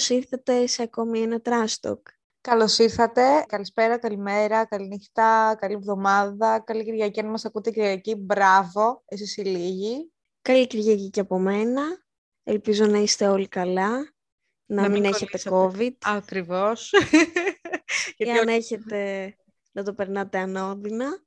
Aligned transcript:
καλώς 0.00 0.22
ήρθατε 0.22 0.66
σε 0.66 0.82
ακόμη 0.82 1.20
ένα 1.20 1.40
Trash 1.44 1.88
Talk. 1.88 2.00
Καλώς 2.40 2.78
ήρθατε. 2.78 3.44
Καλησπέρα, 3.48 3.98
καλημέρα, 3.98 4.64
καληνύχτα, 4.64 5.56
καλή 5.58 5.74
εβδομάδα, 5.74 6.60
καλή 6.60 6.84
Κυριακή. 6.84 7.20
Αν 7.20 7.26
μας 7.26 7.44
ακούτε 7.44 7.70
Κυριακή, 7.70 8.14
μπράβο, 8.14 9.02
εσείς 9.06 9.36
οι 9.36 9.42
λίγοι. 9.42 10.12
Καλή 10.42 10.66
Κυριακή 10.66 11.10
και 11.10 11.20
από 11.20 11.38
μένα. 11.38 11.82
Ελπίζω 12.42 12.86
να 12.86 12.98
είστε 12.98 13.28
όλοι 13.28 13.48
καλά, 13.48 14.12
να, 14.66 14.88
μην, 14.88 15.04
έχετε 15.04 15.38
COVID. 15.44 15.94
Ακριβώς. 16.04 16.92
Και 18.16 18.32
αν 18.32 18.48
έχετε, 18.48 19.34
να 19.72 19.82
το 19.82 19.94
περνάτε 19.94 20.38
ανώδυνα. 20.38 21.24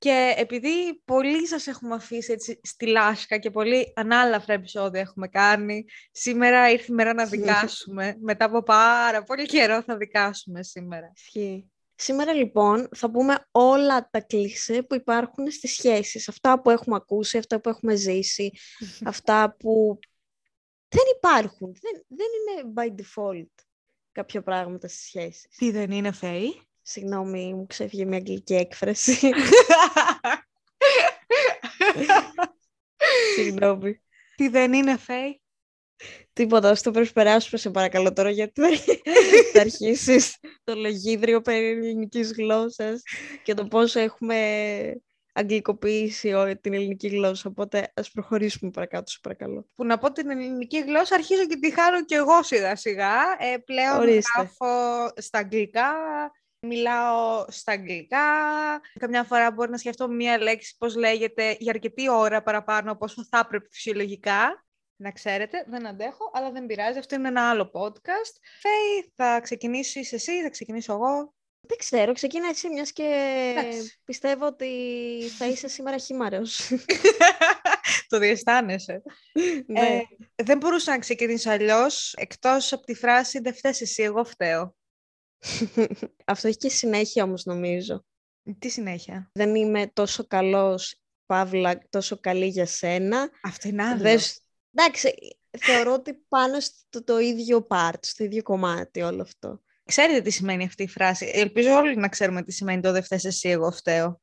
Και 0.00 0.34
επειδή 0.36 1.02
πολλοί 1.04 1.46
σας 1.46 1.66
έχουμε 1.66 1.94
αφήσει 1.94 2.32
έτσι 2.32 2.60
στη 2.62 2.86
λάσκα 2.86 3.38
και 3.38 3.50
πολύ 3.50 3.92
ανάλαφρα 3.96 4.54
επεισόδια 4.54 5.00
έχουμε 5.00 5.28
κάνει, 5.28 5.84
σήμερα 6.10 6.70
ήρθε 6.70 6.86
η 6.88 6.94
μέρα 6.94 7.14
να 7.14 7.26
δικάσουμε. 7.26 8.16
Μετά 8.20 8.44
από 8.44 8.62
πάρα 8.62 9.22
πολύ 9.22 9.46
καιρό 9.46 9.82
θα 9.82 9.96
δικάσουμε 9.96 10.62
σήμερα. 10.62 11.12
Ισχύει. 11.14 11.70
Σήμερα 11.94 12.32
λοιπόν 12.32 12.88
θα 12.96 13.10
πούμε 13.10 13.46
όλα 13.50 14.08
τα 14.10 14.20
κλίσε 14.20 14.82
που 14.82 14.94
υπάρχουν 14.94 15.50
στις 15.50 15.72
σχέσεις. 15.72 16.28
Αυτά 16.28 16.60
που 16.60 16.70
έχουμε 16.70 16.96
ακούσει, 16.96 17.38
αυτά 17.38 17.60
που 17.60 17.68
έχουμε 17.68 17.94
ζήσει, 17.94 18.52
αυτά 19.04 19.56
που 19.58 19.98
δεν 20.88 21.04
υπάρχουν. 21.16 21.76
Δεν, 21.80 22.04
δεν 22.08 22.26
είναι 22.40 22.72
by 22.74 23.00
default 23.00 23.64
κάποια 24.12 24.42
πράγματα 24.42 24.88
στις 24.88 25.04
σχέσεις. 25.04 25.56
Τι 25.56 25.70
δεν 25.70 25.90
είναι, 25.90 26.12
Φέη; 26.12 26.60
Συγγνώμη, 26.90 27.54
μου 27.54 27.66
ξέφυγε 27.66 28.04
μια 28.04 28.16
αγγλική 28.16 28.54
έκφραση. 28.54 29.32
Συγγνώμη. 33.34 34.00
Τι 34.36 34.48
δεν 34.48 34.72
είναι, 34.72 34.96
Φέη; 34.96 35.42
Τίποτα, 36.32 36.74
στο 36.74 36.90
προσπεράσουμε 36.90 37.58
σε 37.58 37.70
παρακαλώ 37.70 38.12
τώρα, 38.12 38.30
γιατί 38.30 38.60
θα 39.52 39.60
αρχίσεις 39.60 40.36
το 40.64 40.74
λογίδριο 40.74 41.40
περί 41.40 41.66
ελληνικής 41.66 42.32
γλώσσας 42.32 43.02
και 43.42 43.54
το 43.54 43.66
πόσο 43.66 44.00
έχουμε 44.00 44.36
αγγλικοποιήσει 45.32 46.34
την 46.60 46.74
ελληνική 46.74 47.08
γλώσσα, 47.08 47.48
οπότε 47.48 47.92
ας 47.94 48.10
προχωρήσουμε 48.10 48.70
παρακάτω, 48.70 49.10
σε 49.10 49.18
παρακαλώ. 49.22 49.66
Που 49.74 49.84
να 49.84 49.98
πω 49.98 50.12
την 50.12 50.30
ελληνική 50.30 50.80
γλώσσα, 50.80 51.14
αρχίζω 51.14 51.46
και 51.46 51.56
τη 51.56 51.70
χάνω 51.72 52.04
κι 52.04 52.14
εγώ 52.14 52.42
σιγά 52.42 52.76
σιγά. 52.76 53.14
Ε, 53.38 53.56
πλέον 53.56 54.00
Ορίστε. 54.00 54.30
γράφω 54.36 54.66
στα 55.16 55.38
αγγλικά, 55.38 55.92
μιλάω 56.66 57.44
στα 57.48 57.72
αγγλικά. 57.72 58.18
Καμιά 58.98 59.24
φορά 59.24 59.50
μπορεί 59.50 59.70
να 59.70 59.76
σκεφτώ 59.76 60.08
μία 60.08 60.38
λέξη, 60.38 60.76
πώς 60.78 60.94
λέγεται, 60.94 61.56
για 61.58 61.72
αρκετή 61.72 62.10
ώρα 62.10 62.42
παραπάνω 62.42 62.92
από 62.92 63.04
όσο 63.04 63.24
θα 63.30 63.38
έπρεπε 63.38 63.66
φυσιολογικά. 63.70 64.64
Να 64.96 65.10
ξέρετε, 65.10 65.64
δεν 65.68 65.86
αντέχω, 65.86 66.30
αλλά 66.32 66.50
δεν 66.50 66.66
πειράζει. 66.66 66.98
Αυτό 66.98 67.14
είναι 67.14 67.28
ένα 67.28 67.50
άλλο 67.50 67.70
podcast. 67.74 68.34
Φέη, 68.60 69.12
θα 69.14 69.40
ξεκινήσεις 69.40 70.12
εσύ, 70.12 70.42
θα 70.42 70.50
ξεκινήσω 70.50 70.92
εγώ. 70.92 71.34
Δεν 71.68 71.78
ξέρω, 71.78 72.12
ξεκίνα 72.12 72.48
εσύ 72.48 72.68
μιας 72.68 72.92
και 72.92 73.04
Εντάξει. 73.56 74.00
πιστεύω 74.04 74.46
ότι 74.46 74.68
θα 75.38 75.46
είσαι 75.46 75.68
σήμερα 75.68 75.96
χήμαρος. 75.96 76.72
το 78.08 78.18
διαισθάνεσαι. 78.18 79.02
ναι. 79.66 79.80
Ε, 79.80 80.02
δεν 80.44 80.58
μπορούσα 80.58 80.90
να 80.90 80.98
ξεκινήσω 80.98 81.50
αλλιώς, 81.50 82.12
εκτός 82.16 82.72
από 82.72 82.84
τη 82.84 82.94
φράση 82.94 83.38
«Δεν 83.38 83.54
φταίς 83.54 83.80
εσύ, 83.80 84.02
εγώ 84.02 84.24
φταίω». 84.24 84.74
Αυτό 86.24 86.48
έχει 86.48 86.56
και 86.56 86.68
συνέχεια 86.68 87.24
όμως 87.24 87.44
νομίζω. 87.44 88.04
Τι 88.58 88.68
συνέχεια; 88.68 89.30
Δεν 89.32 89.54
είμαι 89.54 89.86
τόσο 89.92 90.26
καλός, 90.26 90.94
Παύλα, 91.26 91.78
τόσο 91.88 92.20
καλή 92.20 92.46
για 92.46 92.66
σένα. 92.66 93.30
Αυτό 93.42 93.68
είναι 93.68 93.82
άλλο. 93.84 94.00
Δεν 94.02 94.18
σ- 94.18 94.42
Εντάξει, 94.74 95.12
θεωρώ 95.58 95.92
ότι 95.92 96.14
πάνω 96.28 96.60
στο 96.60 97.04
το 97.04 97.18
ίδιο 97.18 97.66
part, 97.70 97.98
στο 98.00 98.24
ίδιο 98.24 98.42
κομμάτι 98.42 99.00
όλο 99.02 99.22
αυτό. 99.22 99.60
Ξέρετε 99.84 100.20
τι 100.20 100.30
σημαίνει 100.30 100.64
αυτή 100.64 100.82
η 100.82 100.88
φράση. 100.88 101.30
Ελπίζω 101.34 101.74
όλοι 101.74 101.96
να 101.96 102.08
ξέρουμε 102.08 102.42
τι 102.42 102.52
σημαίνει 102.52 102.80
το 102.82 102.92
«Δεν 102.92 103.02
φταίς 103.02 103.24
εσύ, 103.24 103.48
εγώ 103.48 103.70
φταίω». 103.70 104.20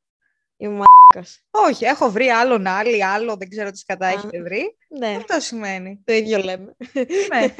Είμαι 0.57 0.71
μαλάκας. 0.71 1.43
Όχι, 1.51 1.85
έχω 1.85 2.11
βρει 2.11 2.27
άλλον 2.27 2.67
άλλη, 2.67 3.03
άλλο, 3.05 3.35
δεν 3.37 3.49
ξέρω 3.49 3.71
τι 3.71 3.77
σκατά 3.77 4.07
Α. 4.07 4.09
έχετε 4.11 4.41
βρει. 4.41 4.77
Ναι, 4.99 5.15
Αυτό 5.15 5.39
σημαίνει. 5.39 6.01
το 6.05 6.13
ίδιο 6.13 6.37
λέμε. 6.37 6.75
ναι. 6.93 7.39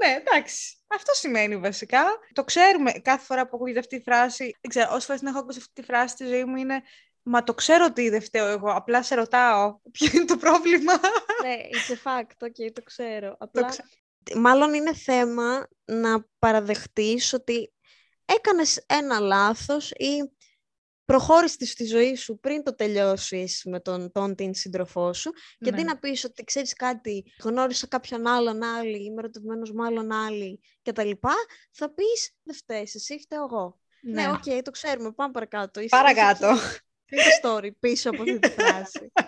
ναι, 0.00 0.20
εντάξει. 0.20 0.76
Αυτό 0.96 1.12
σημαίνει 1.14 1.56
βασικά. 1.56 2.04
Το 2.32 2.44
ξέρουμε 2.44 2.92
κάθε 2.92 3.24
φορά 3.24 3.46
που 3.46 3.56
ακούγεται 3.56 3.78
αυτή 3.78 3.96
η 3.96 4.00
φράση. 4.00 4.56
Δεν 4.60 4.70
ξέρω, 4.70 4.88
όσες 4.90 5.04
φορές 5.04 5.20
την 5.20 5.30
έχω 5.30 5.38
ακούσει 5.38 5.58
αυτή 5.58 5.72
τη 5.72 5.82
φράση 5.82 6.14
στη 6.14 6.26
ζωή 6.26 6.44
μου 6.44 6.56
είναι 6.56 6.82
Μα 7.26 7.42
το 7.42 7.54
ξέρω 7.54 7.84
ότι 7.84 8.08
δεν 8.08 8.22
φταίω 8.22 8.46
εγώ. 8.46 8.70
Απλά 8.70 9.02
σε 9.02 9.14
ρωτάω. 9.14 9.78
Ποιο 9.92 10.08
είναι 10.14 10.24
το 10.24 10.36
πρόβλημα. 10.36 10.92
ναι, 11.42 11.56
it's 11.70 11.92
a 11.92 12.20
fact, 12.20 12.46
ok, 12.46 12.70
το 12.72 12.82
ξέρω. 12.82 13.36
Απλά, 13.38 13.64
ξέρω. 13.64 14.40
μάλλον 14.40 14.74
είναι 14.74 14.94
θέμα 14.94 15.68
να 15.84 16.26
παραδεχτείς 16.38 17.32
ότι 17.32 17.72
έκανες 18.24 18.84
ένα 18.86 19.18
λάθος 19.18 19.90
ή 19.90 20.32
προχώρησες 21.04 21.70
στη 21.70 21.84
ζωή 21.84 22.14
σου 22.14 22.38
πριν 22.40 22.62
το 22.62 22.74
τελειώσεις 22.74 23.62
με 23.64 23.80
τον, 23.80 24.12
τον 24.12 24.34
την 24.34 24.54
σύντροφό 24.54 25.12
σου 25.12 25.30
και 25.58 25.68
αντί 25.68 25.82
Ναι. 25.82 25.88
να 25.88 25.98
πεις 25.98 26.24
ότι 26.24 26.44
ξέρεις 26.44 26.72
κάτι, 26.72 27.24
γνώρισα 27.42 27.86
κάποιον 27.86 28.26
άλλον 28.26 28.62
άλλη, 28.62 29.04
είμαι 29.04 29.18
ερωτευμένος 29.18 29.72
με 29.72 29.84
άλλον 29.84 30.12
άλλη 30.12 30.60
και 30.82 30.92
τα 30.92 31.04
λοιπά, 31.04 31.34
θα 31.70 31.94
πεις 31.94 32.30
δεν 32.42 32.54
φταίς, 32.56 32.94
εσύ 32.94 33.18
φταίω 33.18 33.44
εγώ. 33.44 33.78
Ναι, 34.02 34.28
οκ, 34.30 34.62
το 34.62 34.70
ξέρουμε, 34.70 35.12
πάμε 35.12 35.32
παρακάτω. 35.32 35.80
Είσαι- 35.80 35.88
Παρακάτω. 35.96 36.50
είσαι 36.52 36.64
εκεί. 36.64 36.80
Είναι 37.06 37.22
το 37.42 37.56
story 37.56 37.70
πίσω 37.80 38.10
από 38.10 38.22
αυτή 38.22 38.38
τη 38.38 38.48
φράση. 38.50 39.12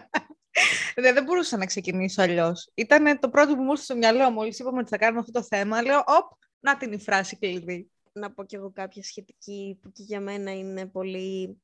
Ναι, 1.00 1.12
δεν 1.12 1.24
μπορούσα 1.24 1.56
να 1.56 1.66
ξεκινήσω 1.66 2.22
αλλιώς. 2.22 2.70
Ήταν 2.74 3.18
το 3.20 3.28
πρώτο 3.28 3.54
που 3.56 3.62
μου 3.62 3.70
ήρθε 3.70 3.82
στο 3.84 3.96
μυαλό 3.96 4.30
μόλις 4.30 4.58
είπαμε 4.58 4.78
ότι 4.78 4.88
θα 4.88 4.96
κάνουμε 4.98 5.20
αυτό 5.20 5.32
το 5.32 5.42
θέμα. 5.42 5.82
Λέω, 5.82 5.98
Οπ, 5.98 6.30
να 6.60 6.76
την 6.76 6.92
η 6.92 6.98
φράση 7.00 7.36
κλειδί. 7.38 7.90
Να 8.18 8.32
πω 8.32 8.44
κι 8.44 8.54
εγώ 8.54 8.70
κάποια 8.70 9.02
σχετική 9.02 9.78
που 9.82 9.92
και 9.92 10.02
για 10.02 10.20
μένα 10.20 10.58
είναι 10.58 10.86
πολύ, 10.86 11.62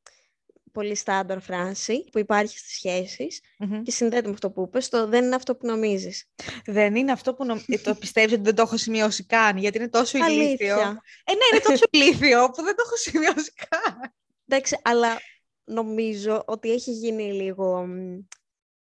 πολύ 0.73 0.95
στάνταρ 0.95 1.41
φράση 1.41 2.05
που 2.13 2.19
υπάρχει 2.19 2.59
στις 2.59 2.73
σχέσεις 2.73 3.41
Μμμ. 3.59 3.83
και 3.83 3.91
συνδέεται 3.91 4.27
με 4.27 4.33
αυτό 4.33 4.51
που 4.51 4.63
είπες, 4.63 4.89
το 4.89 5.07
δεν 5.07 5.25
είναι 5.25 5.35
αυτό 5.35 5.57
που 5.57 5.67
νομίζεις. 5.67 6.31
Δεν 6.65 6.97
είναι 6.97 7.13
αυτό 7.13 7.35
που 7.35 7.45
νομ... 7.45 7.59
ε, 7.67 7.79
το 7.79 7.95
πιστεύεις 7.95 8.33
ότι 8.33 8.43
δεν 8.43 8.55
το 8.55 8.63
έχω 8.63 8.77
σημειώσει 8.77 9.25
καν, 9.27 9.57
γιατί 9.57 9.79
είναι 9.79 9.89
τόσο 9.89 10.19
ηλίθιο. 10.19 10.45
Αλήθεια. 10.75 11.03
Ε, 11.25 11.33
ναι, 11.33 11.45
είναι 11.53 11.63
τόσο 11.65 11.85
ηλίθιο 11.91 12.51
που 12.51 12.63
δεν 12.63 12.77
το 12.77 12.83
έχω 12.87 12.97
σημειώσει 12.97 13.53
καν. 13.69 14.13
Εντάξει, 14.47 14.79
αλλά 14.83 15.19
νομίζω 15.65 16.43
ότι 16.47 16.73
έχει 16.73 16.91
γίνει 16.91 17.33
λίγο 17.33 17.87
μ, 17.87 18.19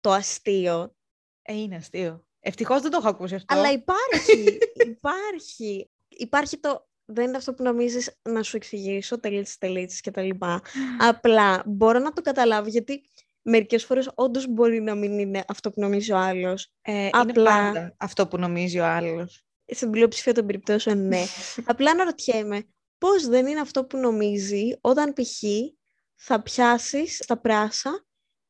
το 0.01 0.13
αστείο. 0.13 0.97
Ε, 1.43 1.55
είναι 1.55 1.77
αστείο. 1.77 2.27
Ευτυχώς 2.41 2.83
δεν 2.83 2.91
το 2.91 2.97
έχω 2.97 3.09
ακούσει 3.09 3.35
αυτό. 3.35 3.55
Αλλά 3.55 3.73
υπάρχει, 3.73 4.59
υπάρχει. 4.89 5.91
Υπάρχει 6.09 6.59
το 6.59 6.88
δεν 7.11 7.27
είναι 7.27 7.37
αυτό 7.37 7.55
που 7.55 7.63
νομίζεις 7.63 8.17
να 8.23 8.43
σου 8.43 8.57
εξηγήσω, 8.57 9.21
τελίτσες, 9.21 9.59
τελίτσες 9.59 10.01
και 10.01 10.11
τα 10.11 10.23
λοιπά. 10.23 10.63
Απλά 10.99 11.63
μπορώ 11.67 11.99
να 11.99 12.13
το 12.13 12.23
καταλάβω 12.23 12.69
γιατί 12.69 13.03
μερικές 13.43 13.85
φορές 13.85 14.11
όντως 14.15 14.47
μπορεί 14.49 14.81
να 14.81 14.95
μην 14.95 15.19
είναι 15.19 15.45
αυτό 15.49 15.71
που 15.71 15.81
νομίζει 15.81 16.13
ο 16.13 16.17
άλλος. 16.17 16.73
Ε, 16.83 16.93
είναι 16.93 17.11
απλά- 17.13 17.45
πάντα 17.73 17.95
αυτό 17.99 18.27
που 18.29 18.39
νομίζει 18.39 18.79
ο 18.79 18.85
άλλος. 18.87 19.43
στην 19.67 19.91
πλειοψηφία 19.91 20.35
των 20.35 20.47
περιπτώσεων 20.47 21.07
ναι. 21.07 21.23
Απλά 21.71 21.91
αναρωτιέμαι 21.91 22.63
πώς 22.99 23.27
δεν 23.27 23.47
είναι 23.47 23.61
αυτό 23.61 23.85
που 23.85 23.97
νομίζει 23.99 24.71
όταν 24.81 25.13
π.χ. 25.13 25.43
θα 26.15 26.43
πιάσεις 26.43 27.17
στα 27.17 27.41
πράσα 27.41 28.07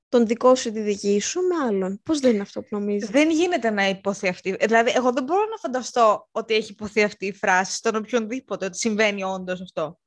τον 0.09 0.27
δικό 0.27 0.55
σου 0.55 0.73
τη 0.73 0.81
δική 0.81 1.21
σου 1.21 1.41
με 1.41 1.55
άλλον. 1.67 2.01
Πώς 2.03 2.21
δεν 2.21 2.33
είναι 2.33 2.43
αυτό 2.43 2.61
που 2.61 2.69
νομίζεις; 2.71 3.11
Δεν 3.11 3.31
γίνεται 3.31 3.71
να 3.71 3.89
υποθεί 3.89 4.29
αυτή. 4.29 4.57
Δηλαδή, 4.61 4.93
εγώ 4.95 5.13
δεν 5.13 5.25
μπορώ 5.25 5.41
να 5.51 5.57
φανταστώ 5.57 6.29
ότι 6.31 6.55
έχει 6.55 6.73
υποθεί 6.73 7.03
αυτή 7.03 7.27
η 7.27 7.33
φράση 7.33 7.77
στον 7.77 7.95
οποιονδήποτε, 7.97 8.65
ότι 8.65 8.79
συμβαίνει 8.79 9.23
όντως 9.25 9.61
αυτό. 9.61 9.99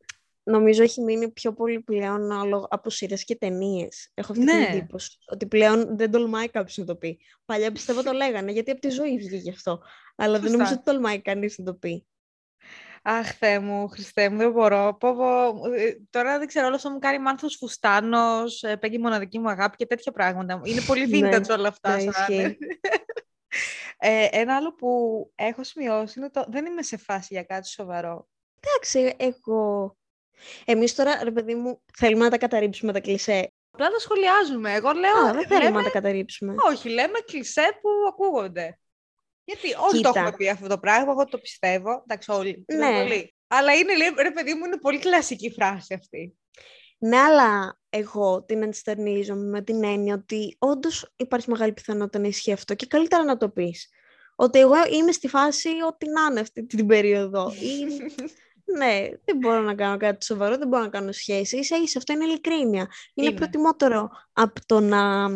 Νομίζω 0.44 0.84
έχει 0.84 1.02
μείνει 1.02 1.30
πιο 1.32 1.54
πολύ 1.54 1.80
πλέον 1.80 2.32
όλο 2.32 2.68
από 2.70 2.90
σειρές 2.90 3.24
και 3.24 3.36
ταινίες. 3.36 4.12
Έχω 4.14 4.32
αυτή 4.32 4.44
Ναι. 4.44 4.52
την 4.66 4.78
εντύπωση. 4.78 5.18
Ότι 5.26 5.48
πλέον 5.48 5.98
δεν 5.98 6.12
τολμάει 6.12 6.50
κάποιος 6.50 6.78
να 6.78 6.86
το 6.86 6.96
πει. 6.96 7.20
Παλιά 7.46 7.72
πιστεύω 7.72 8.04
το 8.04 8.12
λέγανε, 8.12 8.52
γιατί 8.52 8.72
από 8.72 8.80
τη 8.82 8.90
ζωή 8.90 9.18
βγήκε 9.18 9.50
αυτό. 9.50 9.82
Αλλά 10.16 10.32
δεν 10.32 10.42
Σωστά. 10.42 10.58
νομίζω 10.58 10.74
ότι 10.74 10.84
τολμάει 10.84 11.22
κανείς 11.22 11.58
να 11.58 11.66
το 11.66 11.74
πει. 11.74 12.06
Αχ, 13.04 13.34
Θεέ 13.38 13.60
μου, 13.60 13.88
Χριστέ 13.88 14.30
μου, 14.30 14.38
δεν 14.38 14.52
μπορώ. 14.52 14.98
Πω, 15.00 15.16
πω, 15.16 15.48
ε, 15.74 15.98
τώρα 16.10 16.38
δεν 16.38 16.48
ξέρω, 16.48 16.66
όλο 16.68 16.76
αυτό 16.76 16.90
μου 16.90 17.00
κάνει 17.00 17.20
μάνθος 17.20 17.56
φουστάνος, 17.60 18.64
ε, 18.64 18.76
παίγει 18.76 18.98
μοναδική 18.98 19.40
μου 19.40 19.50
αγάπη 19.50 19.76
και 19.76 19.86
τέτοια 19.86 20.12
πράγματα. 20.12 20.62
Είναι 20.64 20.82
πολύ 20.82 21.08
Ναι, 21.20 21.30
vintage 21.38 21.50
όλα 21.58 21.68
αυτά. 21.68 21.96
ναι, 21.96 22.00
σαν. 22.02 22.12
ισχύει. 22.12 22.58
ε, 23.98 24.28
ένα 24.32 24.56
άλλο 24.56 24.74
που 24.76 24.90
έχω 25.36 25.64
σημειώσει 25.64 26.20
είναι 26.20 26.30
το 26.30 26.46
δεν 26.48 26.66
είμαι 26.66 26.82
σε 26.82 26.98
φάση 26.98 27.28
για 27.34 27.44
κάτι 27.44 27.68
σοβαρό. 27.68 28.28
Εντάξει, 28.60 29.16
εγώ. 29.18 29.96
Εμείς 30.66 30.96
τώρα, 30.96 31.24
ρε 31.24 31.32
παιδί 31.32 31.56
μου, 31.56 31.82
θέλουμε 31.98 32.24
να 32.24 32.30
τα 32.30 32.38
καταρρύψουμε 32.38 32.94
τα 32.94 33.00
κλισέ. 33.00 33.54
Απλά 33.72 33.90
τα 33.90 34.00
σχολιάζουμε. 34.00 34.74
Εγώ 34.74 34.92
λέω. 34.92 35.18
Α, 35.18 35.34
δεν 35.34 35.48
θέλουμε 35.48 35.64
λέμε- 35.66 35.78
να 35.78 35.84
τα 35.84 35.90
καταρρύψουμε. 35.90 36.54
Όχι, 36.70 36.90
λέμε 36.90 37.20
κλισέ 37.26 37.78
που 37.82 37.90
ακούγονται. 38.10 38.80
Γιατί 39.52 39.76
όλοι 39.92 40.02
το 40.02 40.08
Κοίτα. 40.08 40.20
έχουμε 40.20 40.36
πει 40.38 40.50
αυτό 40.50 40.68
το 40.68 40.78
πράγμα, 40.78 41.12
εγώ 41.12 41.26
το 41.26 41.38
πιστεύω. 41.38 42.04
Εντάξει, 42.08 42.32
όλοι. 42.32 42.66
Ναι. 42.68 42.78
δεν 42.78 43.04
πολύ. 43.04 43.36
Αλλά 43.48 43.74
είναι, 43.74 43.98
λέει, 43.98 44.08
ρε 44.22 44.32
παιδί 44.32 44.54
μου, 44.54 44.66
είναι 44.66 44.78
πολύ 44.78 45.00
κλασική 45.00 45.52
φράση 45.52 45.94
αυτή. 45.94 46.36
Ναι, 46.98 47.18
αλλά 47.18 47.80
εγώ 47.90 48.44
την 48.44 48.64
ενστερνίζομαι 48.64 49.50
με 49.50 49.62
την 49.62 49.84
έννοια 49.84 50.14
ότι 50.14 50.56
όντως 50.60 51.14
υπάρχει 51.16 51.50
μεγάλη 51.50 51.74
πιθανότητα 51.74 52.20
να 52.20 52.28
ισχύει 52.28 52.52
αυτό 52.52 52.76
και 52.76 52.86
καλύτερα 52.86 53.24
να 53.24 53.38
το 53.38 53.50
πεις. 53.50 53.90
ότι 54.36 54.60
εγώ 54.60 54.76
είμαι 54.92 55.12
στη 55.12 55.28
φάση 55.28 55.70
ότι 55.88 56.10
να 56.10 56.22
είναι 56.30 56.40
αυτή 56.40 56.66
την 56.66 56.88
περίοδο. 56.88 57.52
Ή, 57.52 57.86
ναι, 58.78 59.10
δεν 59.26 59.38
μπορώ 59.38 59.62
να 59.62 59.76
κάνω 59.76 59.98
κάτι 59.98 60.26
σοβαρό, 60.26 60.58
δεν 60.58 60.68
μπορώ 60.68 60.84
να 60.84 60.90
κάνω 60.90 61.12
σχέση. 61.12 61.58
Ίσα 61.58 61.78
ίσα, 61.78 61.98
αυτό 61.98 62.14
είναι 62.14 62.26
ειλικρίνεια. 62.26 62.88
Είναι, 63.14 63.28
είναι. 63.28 63.36
προτιμότερο 63.36 64.10
από 64.34 64.66
το 64.66 64.80
να, 64.80 65.30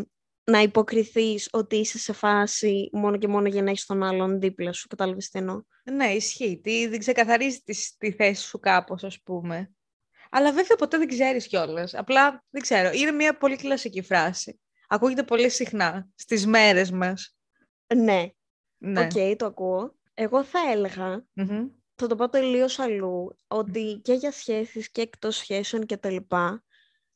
να 0.45 0.61
υποκριθείς 0.61 1.49
ότι 1.51 1.75
είσαι 1.75 1.97
σε 1.97 2.13
φάση 2.13 2.89
μόνο 2.91 3.17
και 3.17 3.27
μόνο 3.27 3.47
για 3.47 3.61
να 3.61 3.69
έχεις 3.69 3.85
τον 3.85 4.03
άλλον 4.03 4.39
δίπλα 4.39 4.73
σου. 4.73 4.87
Κατάλαβες 4.87 5.29
τι 5.29 5.39
εννοώ; 5.39 5.61
Ναι, 5.83 6.05
ισχύει. 6.05 6.59
Τι, 6.63 6.87
δεν 6.87 6.99
ξεκαθαρίζεις 6.99 7.63
τη, 7.63 7.95
τη 7.97 8.11
θέση 8.11 8.41
σου 8.41 8.59
κάπως, 8.59 9.03
ας 9.03 9.21
πούμε. 9.21 9.71
Αλλά 10.29 10.51
βέβαια 10.51 10.77
ποτέ 10.77 10.97
δεν 10.97 11.07
ξέρεις 11.07 11.47
κιόλας. 11.47 11.93
Απλά, 11.93 12.43
δεν 12.49 12.61
ξέρω, 12.61 12.91
είναι 12.91 13.11
μια 13.11 13.37
πολύ 13.37 13.55
κλασική 13.55 14.01
φράση. 14.01 14.59
Ακούγεται 14.87 15.23
πολύ 15.23 15.49
συχνά 15.49 16.07
στις 16.15 16.45
μέρες 16.45 16.91
μας. 16.91 17.35
Ναι. 17.95 18.29
Ναι. 18.77 19.01
OK, 19.01 19.11
okay, 19.13 19.35
το 19.37 19.45
ακούω. 19.45 19.95
Εγώ 20.13 20.43
θα 20.43 20.59
έλεγα, 20.71 21.25
mm-hmm. 21.35 21.69
θα 21.95 22.07
το 22.07 22.15
πω 22.15 22.29
τελείως 22.29 22.79
αλλού, 22.79 23.37
ότι 23.47 23.99
και 24.03 24.13
για 24.13 24.31
σχέσεις 24.31 24.91
και 24.91 25.01
εκτός 25.01 25.35
σχέσεων 25.35 25.85
και 25.85 25.97
τα 25.97 26.09
λοιπά, 26.09 26.63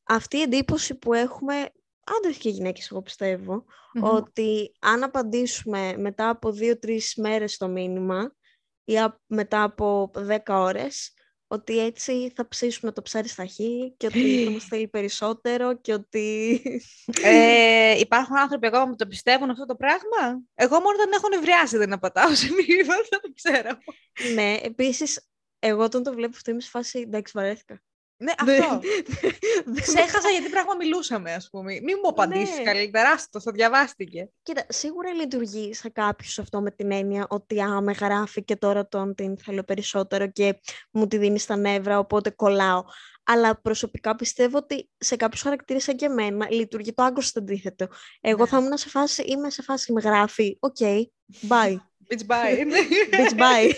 αυτή 0.04 0.38
η 0.38 0.42
εντύπωση 0.42 0.96
που 0.96 1.14
έχουμε, 1.14 1.72
άντρες 2.18 2.38
και 2.38 2.50
γυναίκες 2.50 2.92
εγώ 2.92 3.02
πιστεύω, 3.02 3.66
mm-hmm. 3.66 4.12
ότι 4.12 4.72
αν 4.80 5.04
απαντήσουμε 5.04 5.96
μετά 5.98 6.30
από 6.30 6.52
δύο-τρεις 6.52 7.16
μέρες 7.16 7.58
το 7.58 7.68
μήνυμα 7.68 8.36
ή 8.84 8.94
μετά 9.28 9.64
από 9.64 10.12
δέκα 10.16 10.60
ώρες, 10.60 11.14
ότι 11.52 11.80
έτσι 11.80 12.32
θα 12.36 12.48
ψήσουμε 12.48 12.92
το 12.92 13.02
ψάρι 13.02 13.28
στα 13.28 13.46
χείλη 13.46 13.94
και 13.98 14.06
ότι 14.06 14.44
θα 14.46 14.52
μας 14.52 14.66
θέλει 14.66 14.88
περισσότερο 14.98 15.78
και 15.78 15.94
ότι... 15.94 16.62
Ε, 17.24 18.00
υπάρχουν 18.06 18.38
άνθρωποι 18.38 18.68
ακόμα 18.68 18.90
που 18.90 18.96
το 18.96 19.08
πιστεύουν 19.08 19.50
αυτό 19.50 19.66
το 19.66 19.76
πράγμα; 19.76 20.42
Εγώ 20.56 20.80
μόνο 20.80 20.98
δεν 20.98 21.12
έχω 21.12 21.28
νευριάσει 21.30 21.78
δεν 21.78 21.94
απατάω 21.94 22.36
σε 22.36 22.48
μήνυμα, 22.52 22.94
δεν 23.10 23.34
ξέρω. 23.34 23.78
Ναι, 24.34 24.58
επίσης, 24.64 25.30
εγώ 25.60 25.84
όταν 25.84 26.04
το 26.04 26.14
βλέπω 26.14 26.36
αυτό 26.36 26.52
είμαι 26.52 26.62
σε 26.62 26.70
φάση, 26.70 27.00
εντάξει, 27.00 27.34
βαρέθηκα. 27.36 27.82
Ναι, 28.22 28.32
αυτό. 28.38 28.80
Ξέχασα 29.82 30.30
γιατί 30.30 30.50
πράγμα 30.50 30.76
μιλούσαμε, 30.76 31.34
ας 31.34 31.50
πούμε. 31.50 31.74
Μην 31.74 31.98
μου 32.04 32.10
απαντήσεις 32.10 32.58
ναι. 32.58 32.64
καλύτερα, 32.64 33.10
άστο, 33.10 33.40
το 33.40 33.52
διαβάστηκε. 33.52 34.30
Κοίτα, 34.44 34.66
σίγουρα 34.70 35.14
λειτουργεί 35.14 35.74
σε 35.74 35.90
κάποιους 35.90 36.40
αυτό 36.40 36.62
με 36.62 36.72
την 36.72 36.92
έννοια 36.92 37.26
ότι 37.30 37.62
α, 37.62 37.82
με 37.82 37.92
γράφει 37.92 38.44
και 38.44 38.56
τώρα 38.56 38.88
τον 38.88 39.16
την 39.16 39.38
θέλω 39.38 39.64
περισσότερο 39.64 40.32
και 40.32 40.60
μου 40.92 41.08
τη 41.08 41.18
δίνει 41.18 41.40
στα 41.40 41.56
νεύρα, 41.56 42.00
οπότε 42.00 42.30
κολλάω. 42.30 42.84
Αλλά 43.24 43.62
προσωπικά 43.62 44.16
πιστεύω 44.16 44.58
ότι 44.58 44.90
σε 44.98 45.16
κάποιους 45.16 45.42
χαρακτήρες 45.42 45.84
σαν 45.84 45.96
και 45.96 46.06
εμένα 46.06 46.52
λειτουργεί 46.52 46.94
το 46.94 47.04
άκρως 47.04 47.40
αντίθετο. 47.40 47.88
Εγώ 48.22 48.44
ναι. 48.44 48.50
θα 48.50 48.58
ήμουν 48.58 48.78
σε 48.78 48.90
φάση, 48.90 49.22
είμαι 49.22 49.50
σε 49.50 49.62
φάση 49.62 49.94
με 49.94 50.02
γράφει, 50.02 50.58
OK, 50.60 50.76
okay, 50.80 51.04
bye. 51.48 51.76
Bitch 52.10 52.26
bye. 52.28 52.58
Bitch 53.18 53.34
bye. 53.38 53.74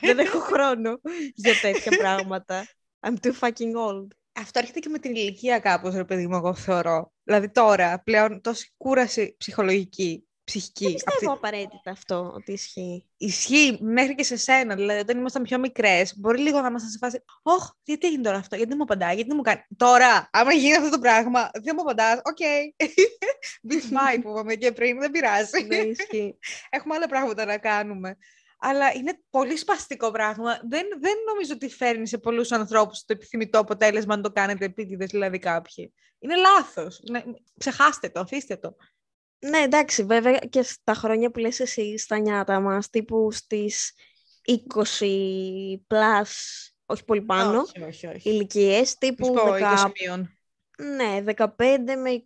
Δεν 0.00 0.18
έχω 0.18 0.38
χρόνο 0.38 1.00
για 1.34 1.54
τέτοια 1.60 1.96
πράγματα. 1.96 2.66
I'm 3.06 3.14
too 3.26 3.32
fucking 3.40 3.74
old. 3.74 4.06
Αυτό 4.34 4.58
έρχεται 4.58 4.78
και 4.78 4.88
με 4.88 4.98
την 4.98 5.14
ηλικία 5.14 5.58
κάπως, 5.58 5.94
ρε 5.94 6.04
παιδί 6.04 6.26
μου, 6.26 6.36
εγώ 6.36 6.54
θεωρώ. 6.54 7.12
Δηλαδή 7.22 7.50
τώρα, 7.50 8.02
πλέον 8.02 8.40
τόση 8.40 8.72
κούραση 8.76 9.34
ψυχολογική, 9.38 10.26
ψυχική. 10.44 10.84
Δεν 10.84 10.94
πιστεύω 10.94 11.32
αυτή... 11.32 11.46
απαραίτητα 11.46 11.90
αυτό 11.90 12.32
ότι 12.34 12.52
ισχύει. 12.52 13.06
Ισχύει 13.16 13.78
μέχρι 13.80 14.14
και 14.14 14.22
σε 14.22 14.36
σένα. 14.36 14.74
Δηλαδή, 14.74 15.00
όταν 15.00 15.18
ήμασταν 15.18 15.42
πιο 15.42 15.58
μικρές, 15.58 16.18
μπορεί 16.18 16.40
λίγο 16.40 16.60
να 16.60 16.66
ήμασταν 16.66 16.90
σε 16.90 16.98
φάση. 16.98 17.24
Ωχ, 17.42 17.70
γιατί 17.82 18.06
έγινε 18.06 18.22
τώρα 18.22 18.36
αυτό, 18.36 18.56
γιατί 18.56 18.70
δεν 18.70 18.78
μου 18.80 18.92
απαντάει, 18.92 19.14
γιατί 19.14 19.28
δεν 19.28 19.36
μου 19.36 19.42
κάνει. 19.42 19.62
Τώρα, 19.76 20.28
άμα 20.32 20.52
γίνει 20.52 20.74
αυτό 20.74 20.90
το 20.90 20.98
πράγμα, 20.98 21.50
δεν 21.52 21.74
μου 21.76 21.82
απαντάς. 21.82 22.20
OK. 22.24 22.36
Okay. 22.40 22.86
Bitch 23.68 23.92
bye 23.92 24.20
που 24.22 24.30
είπαμε 24.30 24.54
και 24.54 24.72
πριν, 24.72 24.98
δεν 24.98 25.10
πειράζει. 25.10 25.64
Ναι, 25.66 25.76
ισχύει. 25.76 26.38
Έχουμε 26.76 26.94
άλλα 26.94 27.06
πράγματα 27.08 27.44
να 27.44 27.58
κάνουμε 27.58 28.16
αλλά 28.64 28.92
είναι 28.94 29.18
πολύ 29.30 29.56
σπαστικό 29.56 30.10
πράγμα. 30.10 30.60
Δεν, 30.68 30.86
δεν 31.00 31.14
νομίζω 31.26 31.52
ότι 31.54 31.68
φέρνει 31.68 32.06
σε 32.06 32.18
πολλούς 32.18 32.52
ανθρώπους 32.52 32.98
το 32.98 33.12
επιθυμητό 33.12 33.58
αποτέλεσμα 33.58 34.14
αν 34.14 34.22
το 34.22 34.32
κάνετε 34.32 34.64
επίτηδες, 34.64 35.10
δηλαδή 35.10 35.38
κάποιοι. 35.38 35.92
Είναι 36.18 36.34
λάθος. 36.36 37.00
Ναι, 37.10 37.22
ξεχάστε 37.58 38.08
το, 38.08 38.20
αφήστε 38.20 38.56
το. 38.56 38.76
Ναι, 39.38 39.58
εντάξει, 39.58 40.04
βέβαια 40.04 40.38
και 40.38 40.62
στα 40.62 40.94
χρόνια 40.94 41.30
που 41.30 41.38
λες 41.38 41.60
εσύ 41.60 41.98
στα 41.98 42.18
νιάτα 42.18 42.60
μας, 42.60 42.90
τύπου 42.90 43.32
στις 43.32 43.92
20 44.44 45.04
plus, 45.88 46.30
όχι 46.86 47.04
πολύ 47.04 47.22
πάνω, 47.22 47.60
όχι, 47.60 47.82
όχι, 47.82 48.06
όχι. 48.06 48.30
ηλικίες, 48.30 48.98
τύπου... 48.98 49.34
10... 49.36 50.22
Ναι, 50.96 51.22
15 51.36 51.46
με 51.78 52.22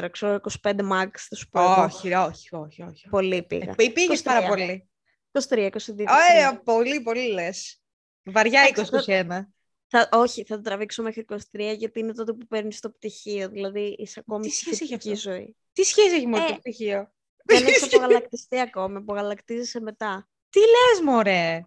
24, 0.00 0.08
ξέρω, 0.10 0.40
25 0.62 0.70
max, 0.70 1.08
θα 1.14 1.36
σου 1.36 1.48
πω. 1.48 1.60
Όχι, 1.60 2.14
όχι, 2.14 2.54
όχι, 2.54 2.82
όχι. 2.82 3.08
Πολύ 3.08 3.42
πήγα. 3.42 3.74
Ε, 3.76 3.88
πήγες 3.88 4.22
πάρα 4.22 4.48
πολύ. 4.48 4.87
23, 5.48 5.70
22. 5.70 6.04
Ωραία, 6.08 6.60
πολύ, 6.64 7.00
πολύ 7.00 7.32
λες. 7.32 7.80
Βαριά 8.22 8.62
21. 9.06 9.26
Θα, 9.90 10.08
όχι, 10.12 10.44
θα 10.44 10.56
το 10.56 10.62
τραβήξω 10.62 11.02
μέχρι 11.02 11.24
23 11.28 11.38
γιατί 11.76 12.00
είναι 12.00 12.12
τότε 12.14 12.32
που 12.32 12.46
παίρνεις 12.46 12.80
το 12.80 12.90
πτυχίο. 12.90 13.48
Δηλαδή 13.48 13.96
είσαι 13.98 14.20
ακόμη 14.20 14.46
Τι 14.46 14.54
σχέση 14.54 14.84
έχει 14.84 14.94
αυτό; 14.94 15.16
ζωή. 15.16 15.56
Τι 15.72 15.82
σχέση 15.82 16.14
έχει 16.14 16.26
με 16.26 16.38
το 16.38 16.52
ε, 16.52 16.56
πτυχίο; 16.56 17.12
Δεν 17.44 17.66
έχει 17.66 17.84
απογαλακτιστεί 17.94 18.60
ακόμα. 18.60 18.98
Απογαλακτίζεσαι 18.98 19.80
μετά. 19.80 20.28
Τι 20.50 20.58
λες, 20.58 21.00
Μωρέ; 21.04 21.62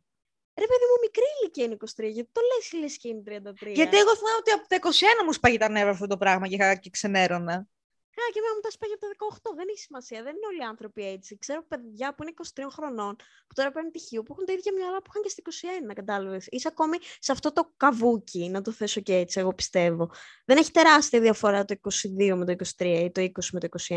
Ρε 0.53 0.67
παιδί 0.67 0.85
μου, 0.89 0.97
μικρή 1.01 1.23
ηλικία 1.41 1.65
είναι 1.65 1.77
23, 1.79 2.13
γιατί 2.13 2.29
το 2.31 2.41
λες 2.41 2.81
λες 2.81 2.97
και 2.97 3.07
είναι 3.07 3.23
33. 3.25 3.73
Γιατί 3.73 3.97
εγώ 3.97 4.15
θυμάμαι 4.15 4.37
ότι 4.39 4.51
από 4.51 4.67
τα 4.67 4.77
21 5.21 5.25
μου 5.25 5.33
σπάγει 5.33 5.57
τα 5.57 5.69
νεύρα 5.69 5.91
αυτό 5.91 6.07
το 6.07 6.17
πράγμα 6.17 6.47
και, 6.47 6.77
και 6.81 6.89
ξενέρωνα. 6.89 7.67
Καλά, 8.15 8.29
και 8.33 8.39
εμένα 8.41 8.53
μου 8.55 8.63
τα 8.67 8.71
σπάγει 8.75 8.93
από 8.97 9.03
τα 9.05 9.09
18. 9.53 9.55
Δεν 9.59 9.67
έχει 9.71 9.81
σημασία. 9.87 10.19
Δεν 10.25 10.33
είναι 10.35 10.47
όλοι 10.51 10.61
οι 10.63 10.69
άνθρωποι 10.73 11.01
έτσι. 11.15 11.37
Ξέρω 11.43 11.61
παιδιά 11.71 12.07
που 12.13 12.23
είναι 12.23 12.33
23 12.35 12.67
χρονών, 12.75 13.13
που 13.47 13.53
τώρα 13.57 13.71
παίρνουν 13.71 13.91
τυχείο, 13.91 14.23
που 14.23 14.31
έχουν 14.33 14.45
τα 14.45 14.53
ίδια 14.53 14.71
μυαλά 14.77 14.97
που 15.01 15.09
είχαν 15.09 15.21
και 15.23 15.29
στα 15.29 15.41
21, 15.89 15.93
κατάλαβες. 15.93 16.45
Είσαι 16.49 16.67
ακόμη 16.67 16.97
σε 17.19 17.31
αυτό 17.31 17.47
το 17.57 17.63
καβούκι, 17.77 18.49
να 18.49 18.61
το 18.61 18.71
θέσω 18.71 19.01
και 19.01 19.15
έτσι, 19.15 19.39
εγώ 19.39 19.53
πιστεύω. 19.53 20.11
Δεν 20.45 20.57
έχει 20.57 20.71
τεράστια 20.71 21.19
διαφορά 21.19 21.65
το 21.65 21.75
22 21.81 22.35
με 22.35 22.45
το 22.45 22.53
23 22.77 22.85
ή 23.03 23.11
το 23.11 23.21
20 23.21 23.29
με 23.51 23.59
το 23.59 23.67
21. 23.87 23.95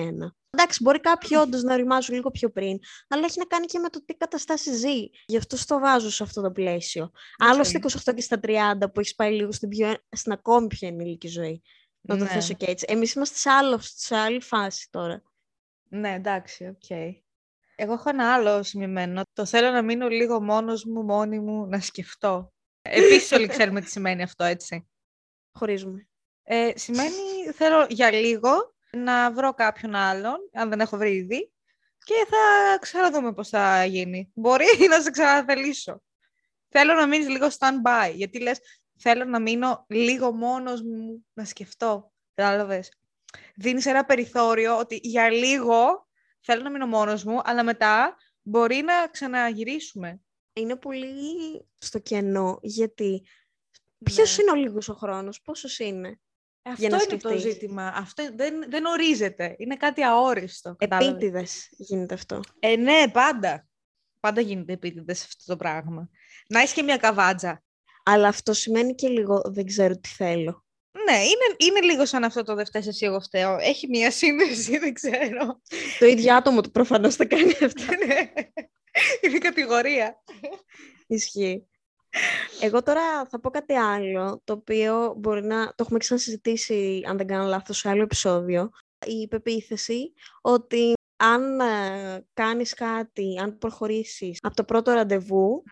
Εντάξει, 0.50 0.82
μπορεί 0.82 1.00
κάποιοι 1.00 1.38
όντως 1.40 1.62
να 1.62 1.76
ρημάζουν 1.76 2.14
λίγο 2.14 2.30
πιο 2.30 2.50
πριν, 2.50 2.78
αλλά 3.08 3.24
έχει 3.24 3.38
να 3.38 3.44
κάνει 3.44 3.66
και 3.66 3.78
με 3.78 3.88
το 3.88 4.04
τι 4.04 4.14
καταστάσεις 4.14 4.78
ζει. 4.78 4.98
Γι' 5.26 5.36
αυτό 5.36 5.56
στο 5.56 5.78
βάζω 5.78 6.10
σε 6.10 6.22
αυτό 6.22 6.42
το 6.42 6.50
πλαίσιο. 6.50 7.10
Άλλο 7.36 7.64
στα 7.64 7.78
28 7.78 8.14
και 8.14 8.22
στα 8.22 8.40
30 8.42 8.92
που 8.92 9.00
έχεις 9.00 9.14
πάει 9.14 9.32
λίγο 9.32 9.52
στην, 9.52 9.68
πιο, 9.68 9.94
στην 10.10 10.32
ακόμη 10.32 10.66
πιο 10.66 10.88
ενήλικη 10.88 11.28
ζωή. 11.28 11.62
Να 12.06 12.16
το 12.16 12.24
ναι. 12.24 12.30
θέσω 12.30 12.54
και 12.54 12.66
έτσι. 12.66 12.86
Εμείς 12.88 13.12
είμαστε 13.12 13.36
σε, 13.36 13.50
άλλο, 13.50 13.78
σε 13.80 14.16
άλλη 14.16 14.40
φάση 14.40 14.88
τώρα. 14.90 15.22
Ναι, 15.88 16.12
εντάξει, 16.12 16.66
OK. 16.66 16.82
Okay. 16.88 17.10
Εγώ 17.76 17.92
έχω 17.92 18.08
ένα 18.08 18.34
άλλο 18.34 18.62
σημειωμένο. 18.62 19.22
Το 19.32 19.44
θέλω 19.44 19.70
να 19.70 19.82
μείνω 19.82 20.08
λίγο 20.08 20.42
μόνος 20.42 20.84
μου, 20.84 21.02
μόνη 21.02 21.38
μου, 21.38 21.66
να 21.66 21.80
σκεφτώ. 21.80 22.52
Επίσης 22.82 23.32
όλοι 23.32 23.46
ξέρουμε 23.54 23.80
τι 23.80 23.90
σημαίνει 23.90 24.22
αυτό, 24.22 24.44
έτσι. 24.44 24.88
Χωρίζουμε. 25.52 26.08
Ε, 26.42 26.72
σημαίνει 26.74 27.50
θέλω 27.54 27.86
για 27.88 28.12
λίγο 28.12 28.74
να 28.90 29.32
βρω 29.32 29.54
κάποιον 29.54 29.94
άλλον, 29.94 30.36
αν 30.52 30.68
δεν 30.68 30.80
έχω 30.80 30.96
βρει 30.96 31.14
ήδη, 31.14 31.52
και 32.04 32.26
θα 32.28 32.78
ξαναδούμε 32.78 33.32
πώς 33.32 33.48
θα 33.48 33.84
γίνει. 33.84 34.30
Μπορεί 34.34 34.64
να 34.90 35.00
σε 35.00 35.10
ξαναθελήσω. 35.10 36.02
Θέλω 36.68 36.94
να 36.94 37.06
μείνεις 37.06 37.28
λίγο 37.28 37.46
stand-by, 37.46 38.12
γιατί 38.14 38.40
λες 38.40 38.60
θέλω 38.98 39.24
να 39.24 39.40
μείνω 39.40 39.84
λίγο 39.88 40.32
μόνος 40.32 40.82
μου 40.82 41.26
να 41.32 41.44
σκεφτώ. 41.44 42.12
Κατάλαβες. 42.34 42.92
Δίνεις 43.54 43.86
ένα 43.86 44.04
περιθώριο 44.04 44.78
ότι 44.78 45.00
για 45.02 45.30
λίγο 45.30 46.08
θέλω 46.40 46.62
να 46.62 46.70
μείνω 46.70 46.86
μόνος 46.86 47.24
μου, 47.24 47.40
αλλά 47.44 47.64
μετά 47.64 48.16
μπορεί 48.42 48.82
να 48.82 49.08
ξαναγυρίσουμε. 49.08 50.20
Είναι 50.52 50.76
πολύ 50.76 51.16
στο 51.78 51.98
κενό, 51.98 52.58
γιατί 52.62 53.26
ποιος 54.04 54.36
ναι. 54.36 54.42
είναι 54.42 54.50
ο 54.50 54.54
λίγος 54.54 54.88
ο 54.88 54.94
χρόνος, 54.94 55.40
πόσος 55.42 55.78
είναι. 55.78 56.20
Αυτό 56.62 56.84
είναι 56.84 56.98
σκεφτείς; 56.98 57.32
το 57.32 57.38
ζήτημα. 57.38 57.92
Αυτό 57.94 58.28
δεν, 58.34 58.64
δεν 58.70 58.84
ορίζεται. 58.84 59.54
Είναι 59.58 59.76
κάτι 59.76 60.02
αόριστο. 60.02 60.76
Επίτηδες 60.78 61.68
γίνεται 61.70 62.14
αυτό. 62.14 62.40
Ε, 62.58 62.76
ναι, 62.76 63.08
πάντα. 63.12 63.66
Πάντα 64.20 64.40
γίνεται 64.40 64.72
επίτηδες 64.72 65.24
αυτό 65.24 65.44
το 65.46 65.56
πράγμα. 65.56 66.08
Να 66.48 66.60
έχεις 66.60 66.72
και 66.72 66.82
μια 66.82 66.96
καβάτζα. 66.96 67.62
Αλλά 68.04 68.28
αυτό 68.28 68.52
σημαίνει 68.52 68.94
και 68.94 69.08
λίγο 69.08 69.42
δεν 69.44 69.66
ξέρω 69.66 69.98
τι 69.98 70.08
θέλω. 70.08 70.64
Ναι, 71.04 71.16
είναι, 71.16 71.56
είναι 71.56 71.80
λίγο 71.80 72.06
σαν 72.06 72.24
αυτό 72.24 72.42
το 72.42 72.54
δεν 72.54 72.66
φταίει 72.66 72.82
εσύ, 72.86 73.06
εγώ 73.06 73.20
φταίω. 73.20 73.56
Έχει 73.60 73.88
μία 73.88 74.10
σύνδεση, 74.10 74.78
δεν 74.78 74.94
ξέρω. 74.94 75.60
Το 75.98 76.06
ίδιο 76.06 76.34
άτομο 76.34 76.60
του 76.60 76.70
προφανώς 76.70 77.16
θα 77.16 77.24
κάνει 77.24 77.50
αυτό. 77.50 77.82
ναι, 78.06 78.32
είναι 79.20 79.38
κατηγορία. 79.38 80.22
Ισχύει. 81.06 81.68
Εγώ 82.60 82.82
τώρα 82.82 83.26
θα 83.26 83.40
πω 83.40 83.50
κάτι 83.50 83.74
άλλο, 83.74 84.40
το 84.44 84.52
οποίο 84.52 85.14
μπορεί 85.18 85.42
να 85.42 85.66
το 85.66 85.74
έχουμε 85.78 85.98
ξανασυζητήσει, 85.98 87.02
αν 87.06 87.16
δεν 87.16 87.26
κάνω 87.26 87.48
λάθος, 87.48 87.78
σε 87.78 87.88
άλλο 87.88 88.02
επεισόδιο. 88.02 88.70
Η 89.06 89.28
πεποίθηση 89.28 90.12
ότι 90.40 90.92
αν 91.16 91.60
ε, 91.60 92.26
κάνεις 92.32 92.74
κάτι, 92.74 93.38
αν 93.42 93.58
προχωρήσεις 93.58 94.38
από 94.42 94.54
το 94.54 94.64
πρώτο 94.64 94.92
ραντεβού, 94.92 95.62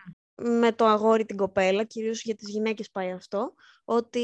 με 0.45 0.71
το 0.71 0.85
αγόρι 0.85 1.25
την 1.25 1.37
κοπέλα, 1.37 1.83
κυρίως 1.83 2.21
για 2.21 2.35
τις 2.35 2.49
γυναίκες 2.49 2.91
πάει 2.91 3.11
αυτό, 3.11 3.53
ότι 3.83 4.21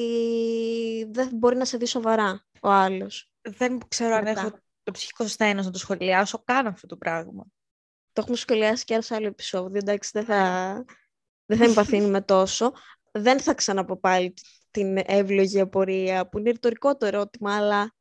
δεν 1.10 1.30
μπορεί 1.34 1.56
να 1.58 1.66
σε 1.66 1.78
δει 1.78 1.86
σοβαρά 1.86 2.46
ο 2.62 2.70
άλλος. 2.70 3.32
Δεν 3.42 3.80
ξέρω 3.88 4.16
αν 4.16 4.28
έχω 4.28 4.50
το 4.84 4.92
ψυχικό 4.92 5.28
στένος 5.28 5.66
να 5.66 5.72
το 5.72 5.78
σχολιάσω 5.78 6.42
καν 6.46 6.68
αυτό 6.68 6.88
το 6.88 6.98
πράγμα. 6.98 7.46
Το 8.14 8.22
έχουμε 8.22 8.38
σχολιάσει 8.38 8.84
και 8.84 9.02
σε 9.02 9.16
άλλο 9.16 9.28
επεισόδιο. 9.28 9.78
Εντάξει, 9.78 10.10
δεν 10.14 10.26
θα, 10.26 10.86
δεν 11.46 11.58
θα 11.58 11.66
εμπαθύνουμε 11.66 12.22
τόσο. 12.22 12.72
Δεν 13.12 13.40
θα 13.40 13.54
ξαναπώ 13.54 14.00
πάλι 14.00 14.34
την 14.72 14.98
εύλογη 15.06 15.60
απορία, 15.60 16.30
που 16.30 16.38
είναι 16.40 16.52
ρητορικό 16.52 16.98
το 16.98 17.06
ερώτημα, 17.06 17.56
αλλά 17.56 17.94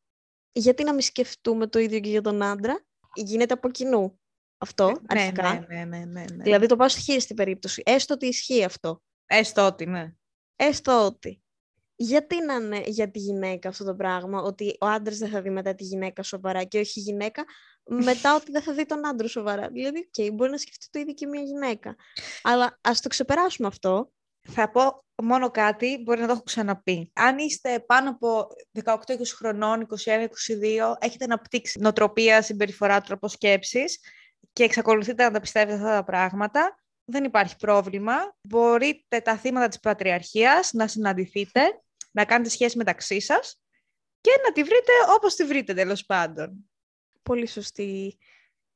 γιατί 0.53 0.85
να 0.85 0.93
μην 0.93 1.03
σκεφτούμε 1.03 1.67
το 1.67 1.79
ίδιο 1.79 2.01
και 2.01 2.09
για 2.09 2.23
τον 2.23 2.43
άντρα; 2.43 2.83
Γίνεται 3.15 3.55
από 3.55 3.71
κοινού 3.71 4.21
αυτό, 4.59 4.87
ναι, 4.87 4.97
αρχικά. 5.07 5.53
Ναι, 5.53 5.67
ναι, 5.69 5.85
ναι, 5.85 6.05
ναι, 6.05 6.25
ναι. 6.35 6.43
Δηλαδή 6.43 6.67
το 6.67 6.77
πάω 6.77 6.89
στη 6.89 7.01
χείριστη 7.01 7.35
περίπτωση. 7.35 7.83
Έστω 7.87 8.15
ότι 8.15 8.27
ισχύει 8.27 8.65
αυτό. 8.65 9.03
Έστω 9.27 9.67
ότι, 9.67 9.87
ναι. 9.87 10.13
Έστω 10.57 11.07
ότι. 11.07 11.43
Γιατί 11.97 12.45
να 12.45 12.55
είναι 12.55 12.83
για 12.87 13.11
τη 13.11 13.19
γυναίκα 13.19 13.69
αυτό 13.69 13.85
το 13.85 13.95
πράγμα, 13.95 14.43
ότι 14.43 14.77
ο 14.81 14.87
άντρας 14.87 15.19
δεν 15.19 15.29
θα 15.29 15.43
δει 15.43 15.51
μετά 15.51 15.75
τη 15.75 15.85
γυναίκα 15.85 16.23
σοβαρά 16.23 16.65
και 16.65 16.79
όχι 16.79 17.01
η 17.01 17.03
γυναίκα 17.03 17.45
μετά 17.85 18.35
ότι 18.35 18.51
δεν 18.53 18.63
θα 18.63 18.73
δει 18.73 18.87
τον 18.87 19.07
άντρα 19.07 19.29
σοβαρά. 19.29 19.69
Δηλαδή, 19.69 20.11
okay, 20.13 20.31
μπορεί 20.33 20.51
να 20.51 20.57
σκεφτεί 20.57 20.87
το 20.91 20.99
ίδιο 20.99 21.15
και 21.15 21.27
μια 21.27 21.43
γυναίκα. 21.43 21.97
Αλλά 22.43 22.79
ας 22.81 23.01
το 23.01 23.09
ξεπεράσουμε 23.09 23.69
αυτό. 23.69 24.13
Θα 24.51 24.71
πω 24.71 25.05
μόνο 25.23 25.51
κάτι, 25.51 26.03
μπορεί 26.05 26.21
να 26.21 26.27
το 26.27 26.33
έχω 26.33 26.43
ξαναπεί. 26.43 27.11
Αν 27.15 27.39
είστε 27.39 27.81
πάνω 27.81 28.11
από 28.11 28.47
18-20 28.85 28.95
χρονών, 29.37 29.87
21-22, 30.05 30.95
έχετε 30.99 31.25
αναπτύξει 31.25 31.79
νοοτροπία, 31.81 32.43
συμπεριφορά, 32.43 33.01
τρόπο 33.01 33.29
σκέψης 33.29 33.99
και 34.53 34.65
εξακολουθείτε 34.65 35.25
να 35.25 35.31
τα 35.31 35.41
πιστεύετε 35.41 35.75
αυτά 35.75 35.95
τα 35.95 36.05
πράγματα, 36.05 36.83
δεν 37.05 37.25
υπάρχει 37.25 37.57
πρόβλημα. 37.57 38.37
Μπορείτε 38.41 39.21
τα 39.21 39.37
θύματα 39.37 39.69
της 39.69 39.81
πατριαρχίας 39.81 40.73
να 40.73 40.87
συναντηθείτε, 40.87 41.83
να 42.11 42.25
κάνετε 42.25 42.51
σχέση 42.51 42.77
μεταξύ 42.77 43.21
σας 43.21 43.61
και 44.21 44.31
να 44.45 44.53
τη 44.53 44.63
βρείτε 44.63 44.93
όπως 45.17 45.35
τη 45.35 45.45
βρείτε 45.45 45.75
τέλος 45.75 46.05
πάντων. 46.07 46.71
Πολύ 47.23 47.47
σωστή 47.47 48.19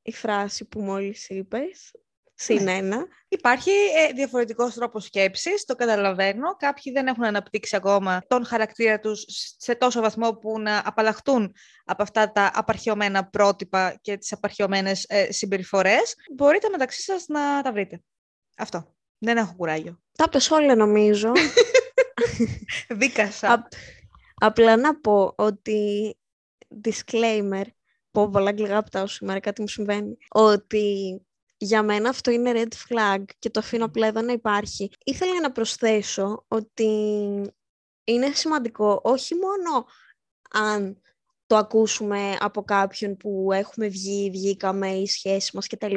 η 0.03 0.13
φράση 0.13 0.65
που 0.65 0.81
μόλις 0.81 1.29
είπες. 1.29 1.93
Συν 2.43 2.63
Ναι. 2.63 2.73
ένα. 2.77 3.07
Υπάρχει 3.29 3.71
ε, 3.71 4.13
διαφορετικός 4.13 4.75
τρόπος 4.75 5.05
σκέψης, 5.05 5.65
το 5.65 5.75
καταλαβαίνω. 5.75 6.57
Κάποιοι 6.57 6.93
δεν 6.93 7.07
έχουν 7.07 7.25
αναπτύξει 7.25 7.77
ακόμα 7.77 8.23
τον 8.27 8.45
χαρακτήρα 8.45 8.99
τους 8.99 9.25
σε 9.57 9.75
τόσο 9.75 10.01
βαθμό 10.01 10.33
που 10.33 10.61
να 10.61 10.83
απαλλαχτούν 10.85 11.55
από 11.85 12.03
αυτά 12.03 12.33
τα 12.33 12.51
απαρχαιωμένα 12.55 13.29
πρότυπα 13.29 13.99
και 14.01 14.17
τις 14.17 14.33
απαρχαιωμένες 14.33 15.05
ε, 15.09 15.33
συμπεριφορές. 15.33 16.15
Μπορείτε 16.35 16.69
μεταξύ 16.69 17.03
σας 17.03 17.25
να 17.29 17.63
τα 17.63 17.73
βρείτε. 17.73 18.03
Αυτό. 18.57 18.95
Δεν 19.19 19.37
έχω 19.37 19.55
κουράγιο. 19.57 20.01
Τα 20.13 20.29
πες 20.29 20.51
όλα 20.51 20.75
νομίζω. 20.75 21.33
Δίκασα. 22.89 23.53
Απ- 23.53 23.73
απλά 24.35 24.77
να 24.77 25.01
πω 25.01 25.33
ότι 25.37 26.17
disclaimer, 26.85 27.65
πω 28.11 28.29
πολλά 28.29 28.49
αγγλικά 28.49 28.77
από 28.77 28.91
τα 28.91 29.07
σήμερα, 29.07 29.41
κάτι 29.41 29.61
μου 29.61 29.69
συμβαίνει, 29.69 30.17
ότι 30.29 31.21
για 31.65 31.83
μένα 31.83 32.09
αυτό 32.09 32.31
είναι 32.31 32.53
red 32.55 32.73
flag 32.89 33.25
και 33.39 33.51
το 33.51 33.61
αφήνω 33.61 33.85
απλά 33.85 34.07
εδώ 34.07 34.21
να 34.21 34.33
υπάρχει. 34.33 34.91
Ήθελα 35.05 35.41
να 35.41 35.53
προσθέσω 35.53 36.45
ότι 36.49 36.87
είναι 38.05 38.33
σημαντικό 38.33 39.01
όχι 39.05 39.35
μόνο 39.35 39.87
αν 40.51 41.01
το 41.47 41.57
ακούσουμε 41.57 42.37
από 42.41 42.63
κάποιον 42.63 43.17
που 43.17 43.53
έχουμε 43.53 43.89
βγει, 43.89 44.31
βγήκαμε, 44.31 44.91
η 44.91 45.07
σχέση 45.07 45.51
μας 45.55 45.67
κτλ. 45.67 45.95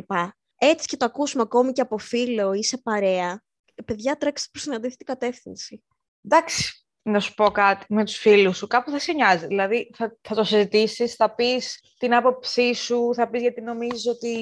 Έτσι 0.57 0.87
και 0.87 0.97
το 0.97 1.05
ακούσουμε 1.05 1.43
ακόμη 1.43 1.71
και 1.71 1.81
από 1.81 1.97
φίλο 1.97 2.53
ή 2.53 2.63
σε 2.63 2.77
παρέα. 2.77 3.43
Παιδιά, 3.85 4.17
τρέξτε 4.17 4.47
προς 4.51 4.63
την 4.63 4.73
αντίθετη 4.73 5.03
κατεύθυνση. 5.03 5.83
Εντάξει, 6.21 6.84
να 7.07 7.19
σου 7.19 7.33
πω 7.33 7.51
κάτι 7.51 7.85
με 7.89 8.05
τους 8.05 8.15
φίλους 8.17 8.57
σου. 8.57 8.67
Κάπου 8.67 8.91
θα 8.91 8.99
σε 8.99 9.13
νοιάζει. 9.13 9.47
Δηλαδή, 9.47 9.91
θα, 9.95 10.17
θα 10.21 10.35
το 10.35 10.43
συζητήσεις, 10.43 11.15
θα 11.15 11.35
πεις 11.35 11.79
την 11.97 12.15
άποψή 12.15 12.73
σου, 12.73 13.13
θα 13.15 13.29
πεις 13.29 13.41
γιατί 13.41 13.61
νομίζω 13.61 14.11
ότι 14.11 14.33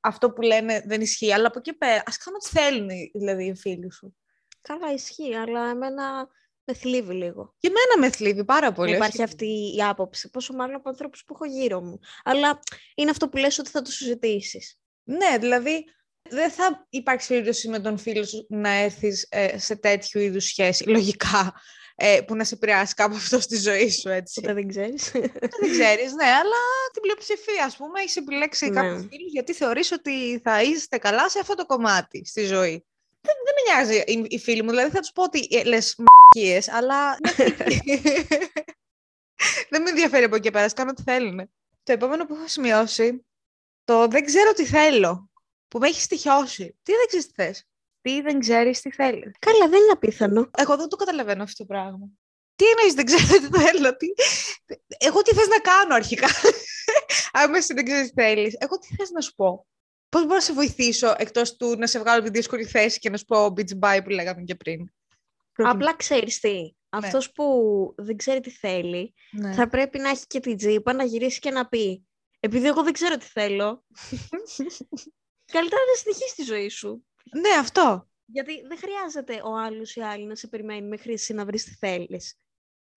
αυτό 0.00 0.30
που 0.30 0.42
λένε 0.42 0.82
δεν 0.86 1.00
ισχύει. 1.00 1.32
Αλλά 1.32 1.46
από 1.46 1.58
εκεί 1.58 1.72
πέρα, 1.72 2.02
ας 2.06 2.16
κάνουν 2.16 2.40
ό,τι 2.42 2.58
θέλουν 2.58 2.88
δηλαδή, 3.14 3.44
οι 3.44 3.54
φίλοι 3.56 3.92
σου. 3.92 4.16
Καλά, 4.60 4.92
ισχύει, 4.92 5.34
αλλά 5.34 5.70
εμένα 5.70 6.28
με 6.64 6.74
θλίβει 6.74 7.14
λίγο. 7.14 7.54
Και 7.58 7.68
εμένα 7.68 8.06
με 8.06 8.16
θλίβει 8.16 8.44
πάρα 8.44 8.72
πολύ. 8.72 8.90
Να 8.90 8.96
όχι- 8.96 9.06
υπάρχει 9.06 9.22
αυτή 9.22 9.74
η 9.76 9.82
άποψη. 9.82 10.30
Πόσο 10.30 10.52
μάλλον 10.54 10.74
από 10.74 10.88
ανθρώπους 10.88 11.24
που 11.24 11.34
έχω 11.34 11.44
γύρω 11.44 11.80
μου. 11.80 11.98
Αλλά 12.24 12.60
είναι 12.94 13.10
αυτό 13.10 13.28
που 13.28 13.36
λες 13.36 13.58
ότι 13.58 13.70
θα 13.70 13.82
το 13.82 13.90
συζητήσεις. 13.90 14.78
Ναι, 15.02 15.38
δηλαδή, 15.38 15.84
δεν 16.28 16.50
θα 16.50 16.86
υπάρξει 16.88 17.28
περίπτωση 17.28 17.68
με 17.68 17.78
τον 17.78 17.98
φίλο 17.98 18.24
σου 18.24 18.46
να 18.48 18.70
έρθεις 18.70 19.26
ε, 19.30 19.58
σε 19.58 19.76
τέτοιου 19.76 20.20
είδους 20.20 20.44
σχέση, 20.44 20.88
λογικά, 20.88 21.54
ε, 22.02 22.20
που 22.20 22.36
να 22.36 22.44
σε 22.44 22.54
επηρεάσει 22.54 22.94
κάπου 22.94 23.14
αυτό 23.14 23.40
στη 23.40 23.56
ζωή 23.56 23.90
σου, 23.90 24.08
έτσι. 24.08 24.40
Ποτέ 24.40 24.54
δεν 24.54 24.68
ξέρεις. 24.68 25.10
δεν 25.60 25.70
ξέρεις, 25.70 26.12
ναι, 26.12 26.24
αλλά 26.24 26.56
την 26.92 27.02
πλειοψηφία, 27.02 27.64
ας 27.64 27.76
πούμε, 27.76 28.00
έχεις 28.00 28.16
επιλέξει 28.16 28.68
Ναι. 28.68 28.80
κάποιους 28.80 29.06
φίλους 29.10 29.32
γιατί 29.32 29.52
θεωρείς 29.52 29.92
ότι 29.92 30.40
θα 30.44 30.62
είστε 30.62 30.98
καλά 30.98 31.28
σε 31.28 31.38
αυτό 31.38 31.54
το 31.54 31.66
κομμάτι 31.66 32.26
στη 32.26 32.44
ζωή. 32.44 32.84
Δεν, 33.20 33.34
δεν 33.44 33.54
με 33.56 33.72
νοιάζει 33.72 33.96
οι, 34.06 34.26
οι 34.28 34.38
φίλοι 34.38 34.62
μου, 34.62 34.70
δηλαδή 34.70 34.90
θα 34.90 35.00
τους 35.00 35.12
πω 35.12 35.22
ότι 35.22 35.48
ε, 35.50 35.64
λες 35.64 35.94
μ***κίες, 35.98 36.68
αλλά 36.68 37.16
δεν 39.70 39.82
με 39.82 39.88
ενδιαφέρει 39.88 40.24
από 40.24 40.34
εκεί 40.34 40.44
και 40.44 40.50
πέρα, 40.50 40.64
ας 40.64 40.72
κάνω 40.72 40.90
ό,τι 40.90 41.02
θέλουν. 41.02 41.50
Το 41.82 41.92
επόμενο 41.92 42.26
που 42.26 42.34
έχω 42.34 42.48
σημειώσει, 42.48 43.26
το 43.84 44.08
δεν 44.08 44.24
ξέρω 44.24 44.52
τι 44.52 44.66
θέλω, 44.66 45.30
που 45.68 45.78
με 45.78 45.88
έχει 45.88 46.00
στοιχειώσει. 46.00 46.78
Τι 46.82 46.92
δεν 46.92 47.06
ξέρεις 47.06 47.26
τι 47.26 47.32
θες. 47.32 47.64
Τι 48.00 48.20
δεν 48.20 48.38
ξέρεις 48.38 48.80
τι 48.80 48.90
θέλεις. 48.90 49.32
Καλά, 49.38 49.68
δεν 49.68 49.80
είναι 49.82 49.92
απίθανο. 49.92 50.50
Εγώ 50.56 50.76
δεν 50.76 50.88
το 50.88 50.96
καταλαβαίνω 50.96 51.42
αυτό 51.42 51.64
το 51.64 51.72
πράγμα. 51.74 52.08
Τι 52.56 52.64
εννοείς 52.66 52.94
δεν 52.94 53.04
ξέρω 53.04 53.26
τι 53.48 53.58
θέλω. 53.60 53.96
Τι... 53.96 54.06
Εγώ 54.98 55.22
τι 55.22 55.34
θες 55.34 55.48
να 55.48 55.58
κάνω 55.58 55.94
αρχικά; 55.94 56.26
Αν 57.32 57.54
εσύ 57.54 57.74
δεν 57.74 57.84
ξέρεις 57.84 58.12
τι 58.12 58.22
θέλεις. 58.22 58.56
Εγώ 58.58 58.78
τι 58.78 58.94
θες 58.94 59.10
να 59.10 59.20
σου 59.20 59.34
πω; 59.34 59.66
Πώς 60.08 60.22
μπορώ 60.22 60.34
να 60.34 60.40
σε 60.40 60.52
βοηθήσω 60.52 61.14
εκτός 61.18 61.56
του 61.56 61.76
να 61.78 61.86
σε 61.86 61.98
βγάλω 61.98 62.20
από 62.20 62.30
τη 62.30 62.36
δύσκολη 62.38 62.64
θέση 62.64 62.98
και 62.98 63.10
να 63.10 63.16
σου 63.16 63.24
πω 63.24 63.44
beach 63.44 63.78
bye 63.80 64.00
που 64.04 64.10
λέγαμε 64.10 64.42
και 64.42 64.54
πριν; 64.54 64.92
Απλά 65.52 65.96
ξέρεις 65.96 66.40
τι. 66.40 66.74
Αυτός 66.88 67.32
που 67.32 67.44
δεν 67.96 68.16
ξέρει 68.16 68.40
τι 68.40 68.50
θέλει, 68.50 69.14
Ναι. 69.30 69.52
θα 69.52 69.68
πρέπει 69.68 69.98
να 69.98 70.08
έχει 70.08 70.26
και 70.26 70.40
την 70.40 70.56
τζίπα 70.56 70.92
να 70.92 71.04
γυρίσει 71.04 71.38
και 71.38 71.50
να 71.50 71.68
πει. 71.68 72.06
Επειδή 72.40 72.66
εγώ 72.66 72.82
δεν 72.82 72.92
ξέρω 72.92 73.16
τι 73.16 73.26
θέλω. 73.26 73.84
Καλύτερα 75.52 75.82
να 75.82 75.96
συνεχίσεις 75.96 76.34
τη 76.34 76.42
ζωή 76.42 76.68
σου. 76.68 77.04
Ναι, 77.30 77.58
αυτό. 77.58 78.08
Γιατί 78.24 78.66
δεν 78.66 78.78
χρειάζεται 78.78 79.40
ο 79.44 79.56
άλλος 79.58 79.94
ή 79.96 80.00
άλλη 80.00 80.26
να 80.26 80.34
σε 80.34 80.46
περιμένει 80.46 80.88
μέχρι 80.88 81.12
εσύ 81.12 81.32
να 81.34 81.44
βρεις 81.44 81.64
τι 81.64 81.74
θέλεις. 81.74 82.38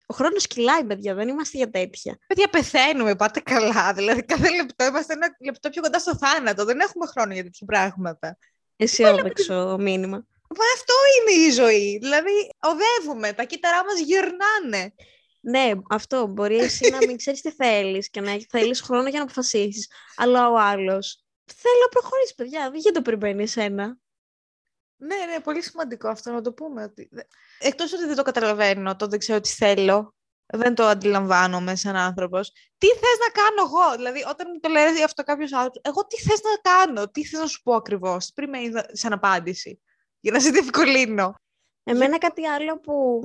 Ο 0.06 0.14
χρόνος 0.14 0.48
κυλάει, 0.48 0.84
παιδιά, 0.84 1.14
δεν 1.14 1.28
είμαστε 1.28 1.58
για 1.58 1.70
τέτοια. 1.70 2.18
Παιδιά, 2.28 2.48
πεθαίνουμε, 2.48 3.16
πάτε 3.16 3.40
καλά. 3.40 3.94
Δηλαδή, 3.94 4.24
κάθε 4.24 4.56
λεπτό 4.56 4.86
είμαστε 4.86 5.14
ένα 5.14 5.36
λεπτό 5.40 5.70
πιο 5.70 5.82
κοντά 5.82 6.00
στο 6.00 6.18
θάνατο. 6.18 6.66
Δεν 6.66 6.80
έχουμε 6.80 7.06
χρόνο 7.06 7.34
για 7.34 7.44
τέτοια 7.44 7.68
πράγματα. 7.68 8.38
Αισιόδοξο 8.76 9.78
μήνυμα. 9.80 10.26
Μα 10.58 10.66
αυτό 10.76 10.94
είναι 11.20 11.46
η 11.48 11.52
ζωή. 11.52 11.98
Δηλαδή, 12.02 12.50
οδεύουμε, 12.60 13.34
τα 13.34 13.44
κύτταρά 13.44 13.84
μας 13.86 14.00
γυρνάνε. 14.00 14.94
Ναι, 15.40 15.72
αυτό. 15.90 16.28
Μπορεί 16.28 16.58
εσύ 16.58 16.90
να 16.90 16.98
μην 16.98 17.18
ξέρεις 17.18 17.42
τι 17.42 17.52
θέλεις 17.52 18.10
και 18.10 18.22
να 18.22 18.38
θέλεις 18.50 18.82
χρόνο 18.82 19.08
για 19.08 19.18
να 19.18 19.24
αποφασίσεις. 19.24 19.88
Αλλά 20.16 20.50
ο 20.50 20.58
άλλος 20.58 21.24
θέλει 21.46 21.80
να 21.82 21.88
προχωρήσεις, 21.88 22.36
παιδιά. 22.36 22.70
Δεν 22.72 22.80
γιατί 22.80 23.02
το 23.02 23.02
περιμένεις 23.02 23.58
εσένα. 23.58 23.98
Ναι, 25.06 25.16
ναι, 25.32 25.40
πολύ 25.40 25.62
σημαντικό 25.62 26.08
αυτό 26.08 26.32
να 26.32 26.42
το 26.42 26.54
πούμε. 26.54 26.84
Ότι... 26.84 27.08
δε- 27.12 27.22
Εκτός 27.60 27.94
ότι 27.94 28.06
δεν 28.06 28.16
το 28.16 28.24
καταλαβαίνω, 28.24 28.96
το 28.96 29.08
δεν 29.08 29.20
ξέρω 29.20 29.40
τι 29.40 29.50
θέλω, 29.50 30.16
δεν 30.46 30.76
το 30.76 30.86
αντιλαμβάνομαι 30.86 31.76
σαν 31.76 31.96
άνθρωπος. 31.96 32.52
Τι 32.78 32.88
θες 32.88 33.18
να 33.28 33.42
κάνω 33.42 33.62
εγώ, 33.70 33.96
δηλαδή 33.96 34.24
όταν 34.30 34.48
μου 34.54 34.60
το 34.60 34.70
λέει 34.70 35.04
αυτό 35.04 35.24
κάποιος 35.24 35.54
άλλος, 35.54 35.80
εγώ 35.82 36.08
τι 36.08 36.22
θες 36.22 36.42
να 36.42 36.72
κάνω, 36.72 37.10
τι 37.10 37.26
θες 37.26 37.40
να 37.40 37.48
σου 37.48 37.62
πω 37.62 37.76
ακριβώς, 37.76 38.32
πριν 38.34 38.50
με 38.50 38.62
είδα 38.62 38.90
σαν 38.92 39.14
απάντηση, 39.14 39.82
για 40.20 40.32
να 40.32 40.40
σε 40.40 40.50
διευκολύνω. 40.50 41.36
Εμένα 41.84 42.18
κάτι 42.18 42.46
άλλο 42.46 42.80
που 42.80 43.24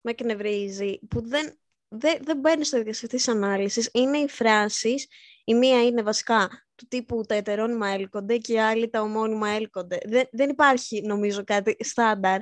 με 0.00 0.10
εκνευρίζει, 0.10 0.98
που 0.98 1.28
δεν, 1.28 1.58
δεν, 1.88 2.18
δεν 2.24 2.36
μπαίνει 2.38 2.64
στο 2.64 2.76
ίδιο 2.76 2.90
αυτής 2.90 3.08
της 3.08 3.28
ανάλυσης, 3.28 3.90
είναι 3.92 4.18
οι 4.18 4.28
φράσεις. 4.28 5.06
Η 5.44 5.54
μία 5.54 5.84
είναι 5.84 6.02
βασικά 6.02 6.66
του 6.80 6.86
τύπου 6.88 7.22
τα 7.28 7.34
ετερόνυμα 7.34 7.88
έλκονται 7.88 8.36
και 8.36 8.52
η 8.52 8.58
άλλη 8.60 8.90
τα 8.90 9.00
ομώνυμα 9.00 9.48
έλκονται. 9.48 9.98
Δεν, 10.04 10.28
δεν 10.32 10.48
υπάρχει, 10.50 11.02
νομίζω, 11.02 11.44
κάτι 11.44 11.76
στάνταρ 11.80 12.40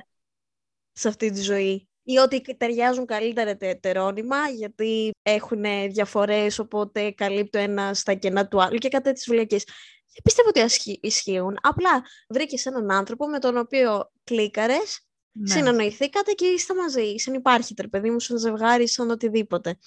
σε 0.91 1.07
αυτή 1.07 1.31
τη 1.31 1.41
ζωή. 1.41 1.89
Ή 2.03 2.17
ότι 2.17 2.41
ταιριάζουν 2.57 3.05
καλύτερα 3.05 3.57
τα 3.57 3.65
ετερόνυμα, 3.67 4.47
γιατί 4.49 5.11
έχουν 5.21 5.61
διαφορές, 5.89 6.59
οπότε 6.59 7.11
καλύπτει 7.11 7.49
το 7.49 7.57
ένα 7.57 7.93
στα 7.93 8.13
κενά 8.13 8.47
του 8.47 8.61
άλλου 8.61 8.77
και 8.77 8.89
κάτι 8.89 9.11
τις 9.11 9.25
βουλιακές. 9.27 9.63
Δεν 10.13 10.21
πιστεύω 10.23 10.47
ότι 10.49 10.59
ασχι- 10.59 11.05
ισχύουν. 11.05 11.57
Απλά 11.61 12.03
βρήκες 12.29 12.65
έναν 12.65 12.91
άνθρωπο 12.91 13.27
με 13.27 13.39
τον 13.39 13.57
οποίο 13.57 14.11
κλίκαρες 14.23 14.99
Ναι. 15.31 15.53
συνεννοηθήκατε 15.53 16.31
και 16.31 16.45
είστε 16.45 16.73
μαζί. 16.75 17.15
Συνυπάρχετε, 17.17 17.81
ρε 17.81 17.87
παιδί 17.87 18.09
μου, 18.09 18.19
σαν 18.19 18.37
ζευγάρι, 18.37 18.87
σαν 18.87 19.09
οτιδήποτε. 19.09 19.77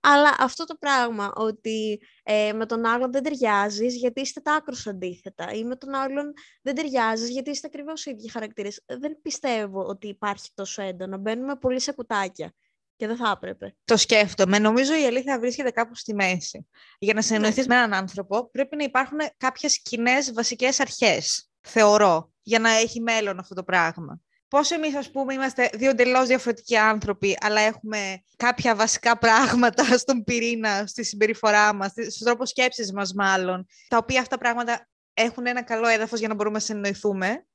Αλλά 0.00 0.34
αυτό 0.38 0.64
το 0.64 0.74
πράγμα 0.74 1.32
ότι 1.34 2.00
ε, 2.22 2.52
με 2.52 2.66
τον 2.66 2.86
άλλον 2.86 3.12
δεν 3.12 3.22
ταιριάζεις 3.22 3.96
γιατί 3.96 4.20
είστε 4.20 4.40
τα 4.40 4.54
άκρως 4.54 4.86
αντίθετα 4.86 5.52
ή 5.52 5.64
με 5.64 5.76
τον 5.76 5.94
άλλον 5.94 6.32
δεν 6.62 6.74
ταιριάζεις 6.74 7.28
γιατί 7.28 7.50
είστε 7.50 7.66
ακριβώς 7.66 8.06
οι 8.06 8.10
ίδιοι 8.10 8.30
χαρακτήρες. 8.30 8.84
Δεν 8.86 9.18
πιστεύω 9.22 9.84
ότι 9.84 10.08
υπάρχει 10.08 10.50
τόσο 10.54 10.82
έντονα. 10.82 11.16
Μπαίνουμε 11.16 11.56
πολύ 11.56 11.80
σε 11.80 11.92
κουτάκια. 11.92 12.52
Και 12.96 13.06
δεν 13.06 13.16
θα 13.16 13.30
έπρεπε. 13.36 13.76
Το 13.84 13.96
σκέφτομαι. 13.96 14.58
Νομίζω 14.58 14.94
η 14.94 15.06
αλήθεια 15.06 15.38
βρίσκεται 15.38 15.70
κάπου 15.70 15.94
στη 15.94 16.14
μέση. 16.14 16.68
Για 16.98 17.14
να 17.14 17.22
συνεννοηθείς 17.22 17.66
με 17.66 17.74
έναν 17.74 17.94
άνθρωπο, 17.94 18.50
πρέπει 18.50 18.76
να 18.76 18.84
υπάρχουν 18.84 19.18
κάποιες 19.36 19.82
κοινές 19.82 20.32
βασικές 20.32 20.80
αρχές. 20.80 21.50
Θεωρώ. 21.60 22.32
Για 22.42 22.58
να 22.58 22.70
έχει 22.70 23.00
μέλλον 23.00 23.38
αυτό 23.38 23.54
το 23.54 23.62
πράγμα. 23.64 24.20
Πώς 24.48 24.70
εμείς, 24.70 24.94
ας 24.94 25.10
πούμε, 25.10 25.34
είμαστε 25.34 25.70
δύο 25.74 25.90
εντελώς 25.90 26.26
διαφορετικοί 26.26 26.76
άνθρωποι, 26.76 27.38
αλλά 27.40 27.60
έχουμε 27.60 28.22
κάποια 28.36 28.74
βασικά 28.74 29.18
πράγματα 29.18 29.84
στον 29.98 30.24
πυρήνα, 30.24 30.86
στη 30.86 31.04
συμπεριφορά 31.04 31.74
μας, 31.74 31.90
στον 31.90 32.26
τρόπο 32.26 32.46
σκέψης 32.46 32.92
μας, 32.92 33.12
μάλλον, 33.12 33.66
τα 33.88 33.96
οποία 33.96 34.20
αυτά 34.20 34.38
πράγματα 34.38 34.88
έχουν 35.14 35.46
ένα 35.46 35.62
καλό 35.62 35.86
έδαφος 35.86 36.18
για 36.18 36.28
να 36.28 36.34
μπορούμε 36.34 36.54
να 36.54 36.62
συνεννοηθούμε 36.62 37.46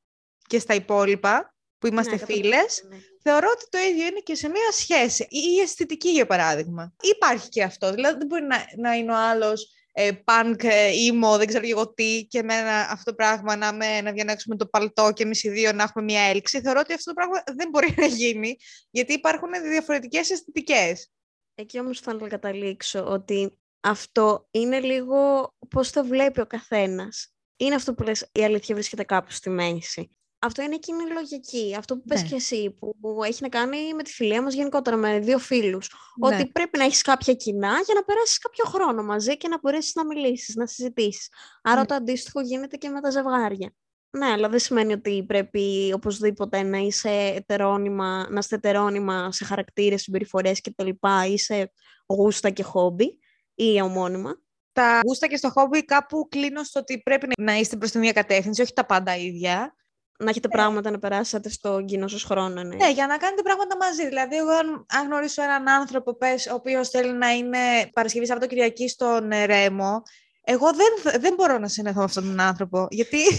και 0.47 0.59
στα 0.59 0.73
υπόλοιπα, 0.73 1.53
που 1.83 1.89
είμαστε 1.89 2.11
ναι, 2.11 2.25
φίλες, 2.25 2.85
ναι. 2.89 2.97
θεωρώ 3.21 3.47
ότι 3.51 3.65
το 3.69 3.77
ίδιο 3.77 4.05
είναι 4.05 4.19
και 4.19 4.35
σε 4.35 4.49
μια 4.49 4.71
σχέση. 4.71 5.27
Ή 5.29 5.39
η 5.57 5.59
αισθητική, 5.59 6.09
για 6.09 6.25
παράδειγμα. 6.25 6.93
Υπάρχει 7.01 7.49
και 7.49 7.63
αυτό. 7.63 7.91
Δηλαδή, 7.93 8.17
δεν 8.17 8.27
μπορεί 8.27 8.43
να, 8.43 8.65
να 8.77 8.93
είναι 8.93 9.11
ο 9.11 9.15
άλλος 9.15 9.71
ε, 9.95 10.11
punk, 10.25 10.63
ε, 10.63 10.91
emo, 10.91 11.37
δεν 11.37 11.47
ξέρω 11.47 11.67
εγώ 11.67 11.93
τι, 11.93 12.25
και 12.25 12.43
με 12.43 12.53
αυτό 12.89 13.03
το 13.03 13.15
πράγμα 13.15 13.55
να, 13.55 13.73
με, 13.73 14.01
να 14.01 14.11
διανέξουμε 14.11 14.55
το 14.55 14.65
παλτό 14.65 15.11
και 15.13 15.23
εμείς 15.23 15.43
οι 15.43 15.49
δύο 15.49 15.71
να 15.71 15.83
έχουμε 15.83 16.03
μια 16.03 16.21
έλξη. 16.21 16.61
Θεωρώ 16.61 16.79
ότι 16.79 16.93
αυτό 16.93 17.13
το 17.13 17.21
πράγμα 17.21 17.43
δεν 17.55 17.69
μπορεί 17.69 17.93
να 17.97 18.05
γίνει, 18.05 18.55
γιατί 18.89 19.13
υπάρχουν 19.13 19.49
διαφορετικές 19.69 20.29
αισθητικές. 20.29 21.11
Εκεί 21.55 21.79
όμως 21.79 21.99
θέλω 21.99 22.19
να 22.19 22.27
καταλήξω 22.27 23.05
ότι 23.05 23.57
αυτό 23.79 24.47
είναι 24.51 24.79
λίγο 24.79 25.49
πώς 25.69 25.91
το 25.91 26.05
βλέπει 26.05 26.41
ο 26.41 26.45
καθένας. 26.45 27.33
Είναι 27.57 27.75
αυτό 27.75 27.93
που 27.93 28.03
λες, 28.03 28.29
η 28.31 28.43
αλήθεια 28.43 28.75
βρίσκεται 28.75 29.03
κάπου 29.03 29.31
στη 29.31 29.49
μέση. 29.49 30.15
Αυτό 30.45 30.61
είναι 30.61 30.75
εκείνη 30.75 31.03
η 31.03 31.13
λογική. 31.13 31.75
Αυτό 31.77 31.95
που 31.95 32.03
πες 32.07 32.21
ναι. 32.21 32.27
και 32.27 32.35
εσύ, 32.35 32.75
που, 32.79 33.23
έχει 33.23 33.41
να 33.41 33.49
κάνει 33.49 33.93
με 33.93 34.03
τη 34.03 34.11
φιλία 34.11 34.41
μας 34.41 34.53
γενικότερα, 34.53 34.97
με 34.97 35.19
δύο 35.19 35.37
φίλους. 35.37 35.89
Ναι. 36.19 36.35
Ότι 36.35 36.47
πρέπει 36.47 36.77
να 36.77 36.83
έχεις 36.83 37.01
κάποια 37.01 37.33
κοινά 37.33 37.71
για 37.85 37.93
να 37.93 38.03
περάσεις 38.03 38.37
κάποιο 38.37 38.65
χρόνο 38.65 39.03
μαζί 39.03 39.37
και 39.37 39.47
να 39.47 39.59
μπορέσεις 39.59 39.93
να 39.95 40.05
μιλήσεις, 40.05 40.55
να 40.55 40.65
συζητήσεις. 40.65 41.29
Άρα 41.61 41.79
ναι. 41.79 41.85
το 41.85 41.95
αντίστοιχο 41.95 42.41
γίνεται 42.41 42.77
και 42.77 42.89
με 42.89 43.01
τα 43.01 43.09
ζευγάρια. 43.09 43.73
Ναι, 44.17 44.25
αλλά 44.25 44.49
δεν 44.49 44.59
σημαίνει 44.59 44.93
ότι 44.93 45.23
πρέπει 45.27 45.91
οπωσδήποτε 45.95 46.63
να 46.63 46.77
είσαι 46.77 47.09
ετερόνυμα, 47.09 48.27
να 48.29 48.39
είστε 48.39 48.55
ετερόνυμα 48.55 49.31
σε 49.31 49.45
χαρακτήρες, 49.45 50.01
συμπεριφορές 50.01 50.61
κτλ. 50.61 50.89
ή 51.31 51.37
σε 51.37 51.71
γούστα 52.05 52.49
και 52.49 52.63
χόμπι 52.63 53.19
ή 53.53 53.81
ομώνυμα. 53.81 54.41
Τα 54.71 54.99
γούστα 55.05 55.27
και 55.27 55.37
στο 55.37 55.49
χόμπι 55.49 55.85
κάπου 55.85 56.27
κλείνω 56.29 56.63
στο 56.63 56.79
ότι 56.79 57.01
πρέπει 57.01 57.27
να 57.41 57.55
είστε 57.55 57.77
προς 57.77 57.91
τη 57.91 57.97
μία 57.97 58.11
κατεύθυνση, 58.11 58.61
όχι 58.61 58.73
τα 58.73 58.85
πάντα 58.85 59.15
ίδια 59.15 59.75
να 60.23 60.29
έχετε 60.29 60.47
ναι. 60.47 60.53
πράγματα 60.53 60.91
να 60.91 60.99
περάσετε 60.99 61.49
στο 61.49 61.83
κοινό 61.85 62.07
σας 62.07 62.23
χρόνο. 62.23 62.63
Ναι. 62.63 62.75
ναι, 62.75 62.91
για 62.91 63.07
να 63.07 63.17
κάνετε 63.17 63.41
πράγματα 63.41 63.77
μαζί. 63.77 64.07
Δηλαδή, 64.07 64.35
εγώ 64.35 64.51
αν 64.87 65.05
γνωρίσω 65.05 65.43
έναν 65.43 65.67
άνθρωπο 65.67 66.15
πες, 66.15 66.47
ο 66.47 66.53
οποίος 66.53 66.89
θέλει 66.89 67.13
να 67.13 67.29
είναι 67.29 67.57
Παρασκευή 67.93 68.25
Σαββατοκυριακή 68.25 68.87
στον 68.87 69.31
ε, 69.31 69.45
Ρέμο, 69.45 70.01
εγώ 70.43 70.67
δεν, 70.73 71.21
δεν 71.21 71.33
μπορώ 71.33 71.57
να 71.57 71.67
συνεχθώ 71.67 71.99
με 71.99 72.05
αυτόν 72.05 72.23
τον 72.23 72.39
άνθρωπο. 72.39 72.87
Γιατί. 72.89 73.17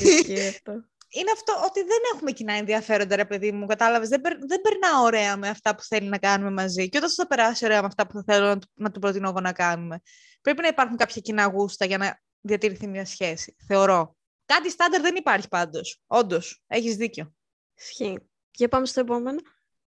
είναι 1.15 1.31
αυτό 1.33 1.53
ότι 1.65 1.81
δεν 1.81 1.99
έχουμε 2.15 2.31
κοινά 2.31 2.53
ενδιαφέροντα, 2.53 3.17
ρε 3.17 3.25
παιδί 3.25 3.53
μου. 3.53 3.67
Κατάλαβες. 3.67 4.09
Δεν, 4.09 4.21
δεν 4.23 4.61
περνά 4.61 5.01
ωραία 5.03 5.37
με 5.37 5.49
αυτά 5.49 5.75
που 5.75 5.83
θέλει 5.83 6.09
να 6.09 6.19
κάνουμε 6.19 6.51
μαζί. 6.51 6.89
Και 6.89 6.97
όταν 6.97 7.11
θα 7.11 7.27
περάσει 7.27 7.65
ωραία 7.65 7.81
με 7.81 7.87
αυτά 7.87 8.07
που 8.07 8.13
θα 8.13 8.23
θέλω 8.27 8.47
να, 8.47 8.59
να 8.75 8.91
του 8.91 9.01
προτείνω 9.01 9.29
εγώ 9.29 9.41
να 9.41 9.53
κάνουμε. 9.53 10.01
Πρέπει 10.41 10.63
να 10.63 10.69
υπάρχουν 10.69 10.97
κάποια 10.97 11.21
κοινά 11.21 11.45
γούστα 11.47 11.85
για 11.85 11.99
να 11.99 12.21
διατηρηθεί 12.41 12.87
μια 12.87 13.05
σχέση. 13.05 13.57
Θεωρώ. 13.67 14.17
Κάτι 14.45 14.71
στάνταρ 14.71 15.01
δεν 15.01 15.17
υπάρχει 15.17 15.49
πάντως. 15.49 16.03
Όντως, 16.07 16.63
έχεις 16.67 16.97
δίκιο. 16.97 17.35
Ισχύει. 17.75 18.19
Για 18.51 18.69
πάμε 18.69 18.87
στο 18.87 19.01
επόμενο. 19.01 19.41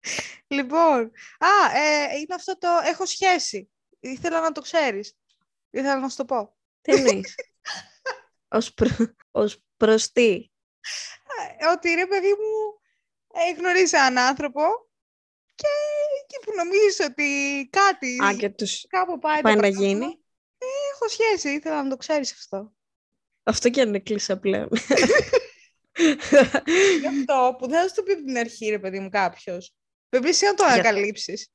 λοιπόν, 0.56 1.12
α, 1.38 1.78
ε, 1.78 2.16
είναι 2.16 2.34
αυτό 2.34 2.58
το 2.58 2.68
έχω 2.84 3.06
σχέση. 3.06 3.70
Ήθελα 4.00 4.40
να 4.40 4.52
το 4.52 4.60
ξέρεις. 4.60 5.16
Ήθελα 5.70 5.98
να 5.98 6.08
σου 6.08 6.16
το 6.16 6.24
πω. 6.24 6.56
Τι 6.80 6.92
εννοείς; 6.92 7.34
ως, 8.56 8.74
προ... 8.74 8.88
ως 9.30 9.62
προς 9.76 10.12
τι; 10.12 10.50
Ότι 11.72 11.94
ρε 11.94 12.06
παιδί 12.06 12.28
μου, 12.28 12.80
ε, 13.32 13.52
γνωρίζει 13.52 13.96
έναν 13.96 14.18
άνθρωπο 14.18 14.62
και 15.54 15.66
εκεί 16.22 16.44
που 16.44 16.52
νομίζεις 16.56 17.00
ότι 17.00 17.68
κάτι 17.72 18.24
Α, 18.24 18.36
και 18.36 18.50
τους 18.50 18.86
κάπου 18.88 19.18
πάει, 19.18 19.40
πάει 19.40 19.56
να 19.56 19.66
γίνει. 19.66 20.04
Ε, 20.58 20.66
έχω 20.94 21.08
σχέση, 21.08 21.50
ήθελα 21.50 21.82
να 21.82 21.88
το 21.88 21.96
ξέρεις 21.96 22.32
αυτό. 22.32 22.72
Αυτό 23.44 23.70
και 23.70 23.80
αν 23.80 23.88
είναι 23.88 23.98
κλεισέ 23.98 24.36
πλέον. 24.36 24.68
Γι' 27.00 27.06
αυτό 27.06 27.56
που 27.58 27.68
δεν 27.68 27.80
θα 27.80 27.88
σου 27.88 27.94
το 27.94 28.02
πει 28.02 28.12
από 28.12 28.24
την 28.24 28.38
αρχή, 28.38 28.68
ρε 28.68 28.78
παιδί 28.78 29.00
μου, 29.00 29.08
κάποιος. 29.08 29.74
Πρέπει 30.08 30.28
εσύ 30.28 30.44
να 30.44 30.54
το 30.54 30.64
ανακαλύψεις. 30.64 31.48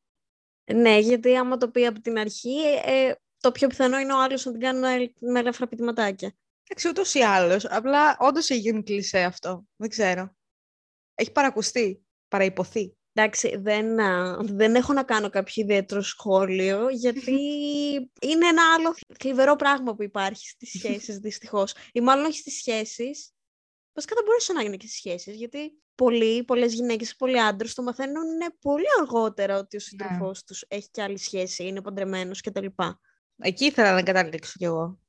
Ναι, 0.73 0.97
γιατί 0.97 1.36
άμα 1.36 1.58
το 1.58 1.69
πει 1.69 1.86
από 1.86 1.99
την 1.99 2.17
αρχή, 2.17 2.58
ε, 2.86 3.13
το 3.39 3.52
πιο 3.52 3.67
πιθανό 3.67 3.99
είναι 3.99 4.13
ο 4.13 4.21
άλλος 4.21 4.45
να 4.45 4.52
την 4.52 4.62
κάνει 4.62 5.13
με 5.19 5.39
ελεύθερα 5.39 5.67
πιτηματάκια. 5.67 6.36
Εντάξει, 6.67 6.88
ούτως 6.88 7.13
ή 7.13 7.19
άλλως. 7.19 7.65
Απλά 7.65 8.17
όντως 8.19 8.49
έχει 8.49 8.60
γίνει 8.60 8.84
κλεισέ 8.84 9.19
αυτό. 9.23 9.65
Δεν 9.75 9.89
ξέρω. 9.89 10.36
Έχει 11.15 11.32
παρακουστεί, 11.32 12.06
παραυποθεί. 12.28 12.97
Εντάξει, 13.21 13.58
δεν, 13.58 13.95
δεν 14.41 14.75
έχω 14.75 14.93
να 14.93 15.03
κάνω 15.03 15.29
κάποιο 15.29 15.63
ιδιαίτερο 15.63 16.01
σχόλιο, 16.01 16.89
γιατί 16.89 17.32
είναι 18.21 18.47
ένα 18.47 18.73
άλλο 18.73 18.95
θλιβερό 19.19 19.55
πράγμα 19.55 19.95
που 19.95 20.03
υπάρχει 20.03 20.47
στις 20.47 20.69
σχέσεις, 20.77 21.17
δυστυχώς. 21.17 21.73
Ή 21.91 22.01
μάλλον 22.01 22.25
όχι 22.25 22.38
στις 22.38 22.58
σχέσεις. 22.58 23.32
Βασικά 23.93 24.15
δεν 24.15 24.23
μπορούσε 24.25 24.53
να 24.53 24.62
είναι 24.62 24.75
και 24.75 24.88
στις 24.88 24.97
σχέσεις, 24.97 25.36
γιατί 25.36 25.73
πολλοί, 25.95 26.43
πολλές 26.43 26.73
γυναίκες, 26.73 27.15
πολλοί 27.15 27.41
άντρες 27.41 27.73
το 27.73 27.84
μαθαίνουν 27.84 28.25
πολύ 28.62 28.86
αργότερα 29.01 29.58
ότι 29.58 29.77
ο 29.77 29.79
σύντροφός 29.79 30.39
yeah. 30.39 30.43
τους 30.45 30.65
έχει 30.67 30.89
και 30.91 31.01
άλλη 31.01 31.17
σχέση, 31.17 31.67
είναι 31.67 31.82
παντρεμένος 31.82 32.41
κτλ. 32.41 32.65
Εκεί 33.38 33.65
ήθελα 33.65 33.93
να 33.93 34.03
καταλήξω 34.03 34.53
κι 34.58 34.65
εγώ. 34.65 34.99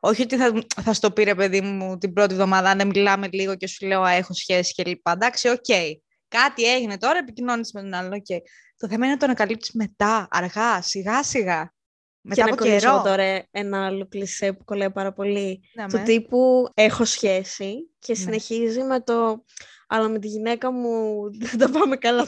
Όχι 0.00 0.22
ότι 0.22 0.36
θα, 0.36 0.52
θα 0.82 0.92
στο 0.92 1.10
πει 1.10 1.24
ρε 1.24 1.34
παιδί 1.34 1.60
μου 1.60 1.98
την 1.98 2.12
πρώτη 2.12 2.32
εβδομάδα, 2.32 2.74
να 2.74 2.84
μιλάμε 2.84 3.28
λίγο 3.32 3.56
και 3.56 3.66
σου 3.66 3.86
λέω 3.86 4.04
έχω 4.04 4.34
σχέση 4.34 4.82
κλπ. 4.82 5.08
Εντάξει, 5.08 5.48
OK. 5.48 5.64
Okay. 5.68 5.92
Κάτι 6.28 6.72
έγινε 6.74 6.98
τώρα, 6.98 7.18
επικοινωνείς 7.18 7.72
με 7.72 7.80
τον 7.80 7.94
άλλον. 7.94 8.12
Okay. 8.12 8.38
Το 8.76 8.88
θέμα 8.88 9.04
είναι 9.04 9.14
να 9.14 9.16
το 9.16 9.24
ανακαλύψεις 9.24 9.74
μετά, 9.74 10.28
αργά, 10.30 10.82
σιγά 10.82 11.22
σιγά. 11.22 11.72
Μετά 12.20 12.42
και 12.44 12.50
από 12.50 12.64
'να 12.64 12.70
καιρό. 12.70 13.02
τώρα 13.02 13.46
ένα 13.50 13.86
άλλο 13.86 14.08
κλισέ 14.08 14.52
που 14.52 14.64
κολλάει 14.64 14.90
πάρα 14.90 15.12
πολύ. 15.12 15.60
Ναι, 15.74 15.86
του 15.86 16.02
τύπου 16.04 16.68
έχω 16.74 17.04
σχέση 17.04 17.90
και 17.98 18.12
ναι. 18.12 18.18
συνεχίζει 18.18 18.82
με 18.82 19.00
το 19.00 19.44
αλλά 19.88 20.08
με 20.08 20.18
τη 20.18 20.28
γυναίκα 20.28 20.72
μου 20.72 21.22
δεν 21.30 21.58
τα 21.58 21.70
πάμε 21.70 21.96
καλά. 21.96 22.26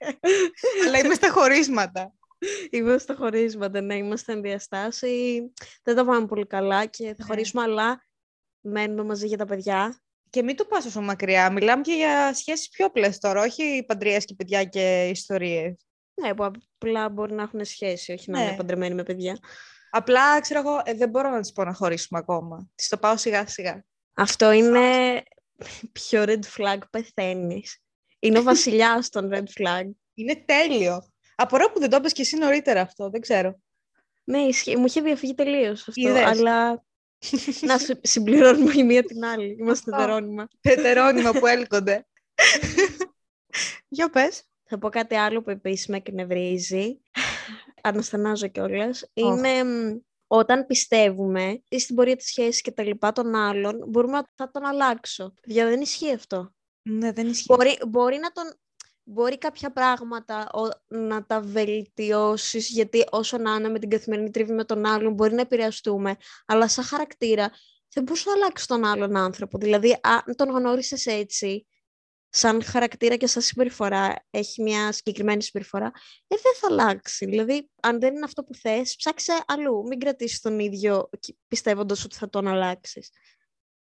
αλλά 0.86 0.98
είμαι 0.98 1.14
στα 1.14 1.30
χωρίσματα. 1.30 2.12
Είμαστε 2.70 2.98
στα 2.98 3.14
χωρίσματα, 3.14 3.80
ναι, 3.80 3.96
είμαστε 3.96 4.32
εν 4.32 4.42
διαστάση. 4.42 5.42
Δεν 5.82 5.96
τα 5.96 6.04
πάμε 6.04 6.26
πολύ 6.26 6.46
καλά 6.46 6.86
και 6.86 7.04
θα 7.04 7.14
ναι. 7.18 7.24
χωρίσουμε, 7.24 7.62
αλλά 7.62 8.06
μένουμε 8.60 9.04
μαζί 9.04 9.26
για 9.26 9.36
τα 9.36 9.44
παιδιά. 9.44 10.02
Και 10.30 10.42
μην 10.42 10.56
το 10.56 10.64
πας 10.64 10.84
όσο 10.84 11.00
μακριά. 11.00 11.52
Μιλάμε 11.52 11.82
και 11.82 11.92
για 11.92 12.34
σχέσεις 12.34 12.68
πιο 12.68 12.86
απλές 12.86 13.18
τώρα, 13.18 13.42
όχι 13.42 13.84
παντρίες 13.86 14.24
και 14.24 14.34
παιδιά 14.34 14.64
και 14.64 15.08
ιστορίες. 15.08 15.76
Ναι, 16.14 16.34
που 16.34 16.44
απλά 16.44 17.08
μπορεί 17.08 17.32
να 17.32 17.42
έχουν 17.42 17.64
σχέση, 17.64 18.12
όχι 18.12 18.30
να 18.30 18.40
είναι 18.40 18.50
ναι. 18.50 18.56
παντρεμένοι 18.56 18.94
με 18.94 19.02
παιδιά. 19.02 19.38
Απλά, 19.90 20.40
ξέρω 20.40 20.60
εγώ, 20.60 20.82
ε, 20.84 20.94
δεν 20.94 21.08
μπορώ 21.08 21.30
να 21.30 21.40
τις 21.40 21.52
πω 21.52 21.64
να 21.64 21.72
χωρίσουμε 21.72 22.20
ακόμα. 22.20 22.68
Τις 22.74 22.88
το 22.88 22.96
πάω 22.96 23.16
σιγά 23.16 23.46
σιγά. 23.46 23.84
Αυτό 24.14 24.50
είναι 24.50 25.22
πιο 25.98 26.24
red 26.26 26.42
flag 26.56 26.78
πεθαίνεις. 26.90 27.78
Είναι 28.18 28.38
ο 28.38 28.42
βασιλιάς 28.42 29.08
των 29.08 29.30
red 29.32 29.62
flag. 29.62 29.90
Είναι 30.14 30.44
τέλειο. 30.46 31.10
Απορώ 31.34 31.70
που 31.72 31.80
δεν 31.80 31.90
το 31.90 31.96
έπες 31.96 32.12
και 32.12 32.22
εσύ 32.22 32.36
νωρίτερα 32.36 32.80
αυτό, 32.80 33.10
δεν 33.10 33.20
ξέρω. 33.20 33.60
Ναι, 34.24 34.38
μου 34.76 34.84
είχε 34.84 35.00
διαφύγει 35.00 35.34
τελείως 35.34 35.88
αυτό, 35.88 36.08
αλλά 36.08 36.84
να 37.60 37.78
συμπληρώνουμε 38.00 38.72
η 38.76 38.84
μία 38.84 39.02
την 39.02 39.24
άλλη. 39.24 39.56
Είμαστε 39.58 39.90
τερόνιμα. 39.90 40.48
Τερόνιμα 40.60 41.30
που 41.30 41.46
έλκονται. 41.46 42.06
Για 43.88 44.10
πες. 44.10 44.42
Θα 44.64 44.78
πω 44.78 44.88
κάτι 44.88 45.14
άλλο 45.14 45.42
που 45.42 45.50
επίσης 45.50 45.86
με 45.86 45.96
εκνευρίζει. 45.96 47.00
Αναστανάζω 47.82 48.46
κιόλας. 48.46 49.10
Είναι 49.12 49.62
όταν 50.26 50.66
πιστεύουμε 50.66 51.62
ή 51.68 51.78
στην 51.78 51.94
πορεία 51.94 52.16
της 52.16 52.26
σχέσης 52.26 52.60
και 52.60 52.70
τα 52.70 52.82
λοιπά 52.82 53.12
των 53.12 53.34
άλλων, 53.34 53.84
μπορούμε 53.86 54.12
να 54.12 54.28
θα 54.34 54.50
τον 54.50 54.64
αλλάξω. 54.64 55.34
Για 55.44 55.66
δεν 55.66 55.80
ισχύει 55.80 56.12
αυτό. 56.12 56.54
Ναι, 56.82 57.12
δεν 57.12 57.28
ισχύει. 57.28 57.54
Μπορεί, 57.54 57.78
μπορεί 57.88 58.18
να 58.18 58.30
τον 58.30 58.44
μπορεί 59.10 59.38
κάποια 59.38 59.72
πράγματα 59.72 60.50
να 60.88 61.26
τα 61.26 61.40
βελτιώσεις, 61.40 62.68
γιατί 62.68 63.04
όσο 63.10 63.38
να 63.38 63.54
είναι 63.54 63.68
με 63.68 63.78
την 63.78 63.90
καθημερινή 63.90 64.30
τρίβη 64.30 64.52
με 64.52 64.64
τον 64.64 64.86
άλλον 64.86 65.12
μπορεί 65.12 65.34
να 65.34 65.40
επηρεαστούμε, 65.40 66.16
αλλά 66.46 66.68
σαν 66.68 66.84
χαρακτήρα 66.84 67.50
δεν 67.92 68.02
μπορείς 68.02 68.24
να 68.24 68.32
αλλάξεις 68.32 68.66
τον 68.66 68.84
άλλον 68.84 69.16
άνθρωπο. 69.16 69.58
Δηλαδή, 69.58 69.98
αν 70.02 70.36
τον 70.36 70.48
γνώρισες 70.48 71.06
έτσι, 71.06 71.66
σαν 72.28 72.62
χαρακτήρα 72.62 73.16
και 73.16 73.26
σαν 73.26 73.42
συμπεριφορά, 73.42 74.26
έχει 74.30 74.62
μια 74.62 74.92
συγκεκριμένη 74.92 75.42
συμπεριφορά, 75.42 75.90
ε, 76.26 76.36
δεν 76.42 76.54
θα 76.60 76.66
αλλάξει. 76.70 77.24
Δηλαδή, 77.24 77.70
αν 77.82 78.00
δεν 78.00 78.14
είναι 78.14 78.24
αυτό 78.24 78.44
που 78.44 78.54
θες, 78.54 78.96
ψάξε 78.96 79.32
αλλού. 79.46 79.86
Μην 79.86 79.98
κρατήσεις 79.98 80.40
τον 80.40 80.58
ίδιο 80.58 81.10
πιστεύοντας 81.48 82.04
ότι 82.04 82.16
θα 82.16 82.28
τον 82.28 82.48
αλλάξεις. 82.48 83.10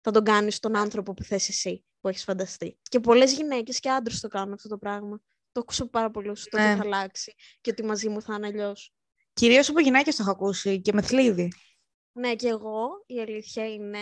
Θα 0.07 0.13
τον 0.13 0.23
κάνεις 0.23 0.59
τον 0.59 0.75
άνθρωπο 0.75 1.13
που 1.13 1.23
θες 1.23 1.49
εσύ 1.49 1.85
που 2.01 2.07
έχεις 2.07 2.23
φανταστεί. 2.23 2.79
Και 2.81 2.99
πολλές 2.99 3.33
γυναίκες 3.33 3.79
και 3.79 3.89
άντρες 3.89 4.19
το 4.19 4.27
κάνουν 4.27 4.53
αυτό 4.53 4.67
το 4.69 4.77
πράγμα. 4.77 5.21
Το 5.51 5.59
ακούσα 5.59 5.87
πάρα 5.87 6.11
πολύ 6.11 6.27
το 6.27 6.57
Ναι. 6.57 6.69
ότι 6.69 6.77
θα 6.77 6.83
αλλάξει 6.83 7.33
και 7.61 7.69
ότι 7.69 7.83
μαζί 7.83 8.09
μου 8.09 8.21
θα 8.21 8.35
είναι 8.35 8.47
αλλιώς. 8.47 8.93
Κυρίως 9.33 9.69
από 9.69 9.79
γυναίκες 9.79 10.15
το 10.15 10.21
έχω 10.21 10.31
ακούσει 10.31 10.81
και 10.81 10.93
με 10.93 11.01
θλίβει. 11.01 11.51
Ναι, 12.11 12.35
και 12.35 12.47
εγώ 12.47 13.03
η 13.05 13.19
αλήθεια 13.19 13.73
είναι, 13.73 13.99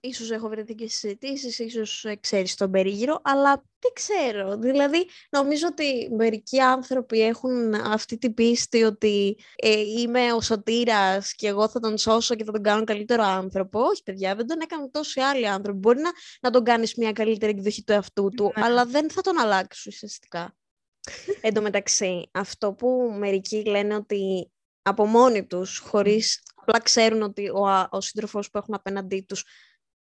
ίσως 0.00 0.30
έχω 0.30 0.48
βρεθεί 0.48 0.74
και 0.74 0.86
στις 0.88 0.98
συζητήσεις, 0.98 1.58
ίσως 1.58 2.04
ε, 2.04 2.16
ξέρεις 2.16 2.54
τον 2.54 2.70
περίγυρο, 2.70 3.20
αλλά 3.24 3.64
δεν 3.78 3.92
ξέρω. 3.92 4.56
Δηλαδή, 4.56 5.06
νομίζω 5.30 5.66
ότι 5.70 6.10
μερικοί 6.16 6.60
άνθρωποι 6.60 7.20
έχουν 7.22 7.74
αυτή 7.74 8.18
την 8.18 8.34
πίστη 8.34 8.82
ότι 8.82 9.38
ε, 9.56 9.80
είμαι 9.80 10.32
ο 10.32 10.40
σωτήρας 10.40 11.34
και 11.34 11.48
εγώ 11.48 11.68
θα 11.68 11.80
τον 11.80 11.98
σώσω 11.98 12.34
και 12.34 12.44
θα 12.44 12.52
τον 12.52 12.62
κάνω 12.62 12.84
καλύτερο 12.84 13.22
άνθρωπο. 13.22 13.80
Όχι, 13.80 14.02
παιδιά, 14.02 14.34
δεν 14.34 14.46
τον 14.46 14.60
έκαναν 14.60 14.90
τόσοι 14.90 15.20
άλλοι 15.20 15.48
άνθρωποι. 15.48 15.78
Μπορεί 15.78 16.00
να, 16.00 16.10
να 16.40 16.50
τον 16.50 16.64
κάνεις 16.64 16.94
μια 16.94 17.12
καλύτερη 17.12 17.52
εκδοχή 17.52 17.84
του 17.84 17.92
εαυτού 17.92 18.28
του, 18.28 18.52
Ναι. 18.56 18.64
αλλά 18.64 18.84
δεν 18.84 19.10
θα 19.10 19.20
τον 19.20 19.38
αλλάξεις 19.38 19.86
ουσιαστικά. 19.86 20.56
Εν 21.40 21.54
τω 21.54 21.62
μεταξύ, 21.62 22.28
αυτό 22.32 22.72
που 22.72 23.14
μερικοί 23.18 23.64
λένε 23.64 23.94
ότι 23.94 24.50
από 24.82 25.06
μόνοι 25.06 25.46
τους, 25.46 25.78
χωρίς 25.78 26.42
απλά 26.54 26.80
ξέρουν 26.80 27.22
ότι 27.22 27.48
ο, 27.48 27.66
α- 27.66 27.88
ο 27.90 28.00
σύντροφος 28.00 28.50
που 28.50 28.58
έχουν 28.58 28.74
απέναντί 28.74 29.24
τους 29.28 29.44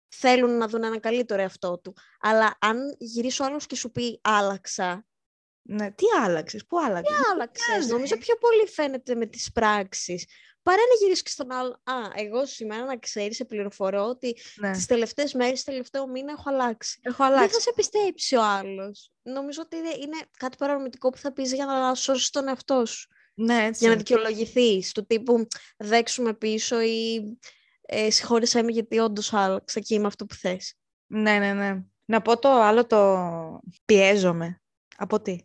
θέλουν 0.09 0.57
να 0.59 0.69
δουν 0.69 0.85
ένα 0.85 1.01
καλύτερο 1.01 1.43
εαυτό 1.43 1.79
του. 1.79 1.95
Αλλά 2.21 2.57
αν 2.61 2.79
γυρίσει 2.99 3.43
ο 3.43 3.45
άλλος 3.45 3.67
και 3.67 3.77
σου 3.77 3.91
πει 3.91 4.21
άλλαξα, 4.23 5.07
Ναι, 5.69 5.91
τι 5.91 6.05
άλλαξες, 6.23 6.67
πού 6.67 6.81
άλλαξες. 6.81 7.17
άλλαξες. 7.33 7.67
νοιάζει. 7.69 7.91
Νομίζω 7.91 8.17
πιο 8.19 8.37
πολύ 8.37 8.67
φαίνεται 8.69 9.15
με 9.15 9.27
τις 9.27 9.53
πράξεις. 9.53 10.27
Παρά 10.63 10.79
να 10.79 10.95
γυρίσεις 11.01 11.23
και 11.23 11.31
στον 11.31 11.51
άλλο. 11.53 11.71
Α, 11.85 11.95
εγώ 12.15 12.47
σήμερα 12.47 12.85
να 12.85 12.99
ξέρεις, 12.99 13.37
σε 13.37 13.45
πληροφορώ 13.45 14.05
ότι 14.09 14.37
Ναι. 14.57 14.71
τις 14.73 14.87
τελευταίες 14.87 15.33
μέρες, 15.35 15.53
τις 15.53 15.65
τελευταίο 15.65 16.07
μήνα 16.07 16.33
έχω 16.33 16.43
αλλάξει. 16.47 17.01
Έχω 17.03 17.17
Δεν 17.25 17.27
αλλάξει. 17.33 17.55
θα 17.55 17.61
σε 17.61 17.73
πιστέψει 17.75 18.37
ο 18.37 18.43
άλλος. 18.45 19.13
Νομίζω 19.23 19.63
ότι 19.65 19.77
είναι, 19.77 19.89
είναι 19.89 20.17
κάτι 20.37 20.57
παρανομητικό 20.57 21.11
που 21.11 21.19
θα 21.19 21.33
πεις 21.33 21.53
για 21.53 21.67
να 21.67 21.95
σώσεις 21.95 22.31
τον 22.31 22.49
εαυτό 22.49 22.87
σου. 22.87 23.09
Ναι, 23.35 23.65
έτσι. 23.65 23.79
για 23.85 23.89
να 23.91 23.97
δικαιολογηθείς 23.97 24.93
του 24.93 25.07
τύπου 25.07 25.47
δέξουμε 25.77 26.35
πίσω 26.35 26.81
ή 26.81 27.23
ε, 27.87 28.11
συγχώρεσέ 28.11 28.63
με 28.63 28.73
γιατί 28.73 28.99
όντως 28.99 29.33
άλλαξα 29.33 29.81
και 29.81 29.95
είμαι 29.95 30.07
αυτό 30.07 30.27
που 30.27 30.35
θες. 30.35 30.75
Ναι, 31.07 31.39
ναι, 31.39 31.53
ναι. 31.53 31.83
Να 32.05 32.23
πω 32.23 32.39
το 32.39 32.49
άλλο 32.49 32.87
το 32.87 33.61
πιέζομαι. 33.85 34.61
Από 34.97 35.21
τι; 35.21 35.39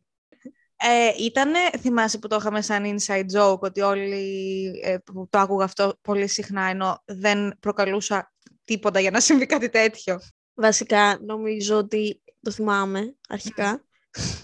Ε, 0.75 1.23
ήτανε, 1.23 1.59
θυμάσαι 1.79 2.17
που 2.17 2.27
το 2.27 2.35
είχαμε 2.35 2.61
σαν 2.61 2.97
inside 2.97 3.25
joke, 3.33 3.59
ότι 3.59 3.81
όλοι 3.81 4.71
ε, 4.83 4.97
που 4.97 5.27
το 5.29 5.37
άκουγα 5.39 5.65
αυτό 5.65 5.93
πολύ 6.01 6.27
συχνά, 6.27 6.65
ενώ 6.65 7.03
δεν 7.05 7.57
προκαλούσα 7.59 8.33
τίποτα 8.63 8.99
για 8.99 9.11
να 9.11 9.19
συμβεί 9.19 9.45
κάτι 9.45 9.69
τέτοιο. 9.69 10.19
Βασικά 10.53 11.19
νομίζω 11.21 11.77
ότι 11.77 12.21
το 12.41 12.51
θυμάμαι 12.51 13.15
αρχικά. 13.27 13.85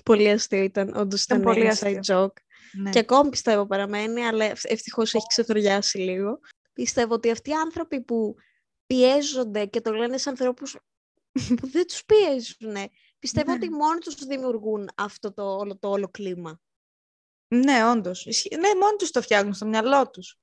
πολύ 0.03 0.29
αστείο 0.29 0.63
ήταν, 0.63 0.95
όντως 0.95 1.23
ήταν, 1.23 1.41
πολύ 1.41 1.59
ένα 1.59 1.69
αστείο. 1.69 1.99
inside 1.99 2.15
joke. 2.15 2.33
Ναι. 2.81 2.89
Και 2.89 2.99
ακόμη 2.99 3.29
πιστεύω 3.29 3.65
παραμένει, 3.65 4.21
αλλά 4.21 4.45
ευτυχώς 4.45 5.13
έχει 5.13 5.25
ξεθοριάσει 5.27 5.97
λίγο. 5.97 6.39
Πιστεύω 6.77 7.13
ότι 7.13 7.31
αυτοί 7.31 7.49
οι 7.49 7.53
άνθρωποι 7.53 8.01
που 8.01 8.35
πιέζονται 8.85 9.65
και 9.65 9.81
το 9.81 9.91
λένε 9.93 10.17
σε 10.17 10.29
ανθρώπους 10.29 10.77
που 11.57 11.67
δεν 11.67 11.87
τους 11.87 12.05
πιέζουν, 12.05 12.75
πιστεύω 13.19 13.51
Ναι. 13.51 13.57
ότι 13.57 13.69
μόνοι 13.69 13.99
τους 13.99 14.15
δημιουργούν 14.15 14.89
αυτό 14.95 15.33
το 15.33 15.55
όλο, 15.55 15.77
το 15.77 15.89
όλο 15.89 16.09
κλίμα. 16.09 16.61
ναι, 17.47 17.89
όντως. 17.89 18.25
Ισχύει. 18.25 18.55
Ναι, 18.55 18.75
μόνοι 18.75 18.95
τους 18.97 19.11
το 19.11 19.21
φτιάχνουν 19.21 19.53
στο 19.53 19.65
μυαλό 19.65 20.09
τους. 20.09 20.39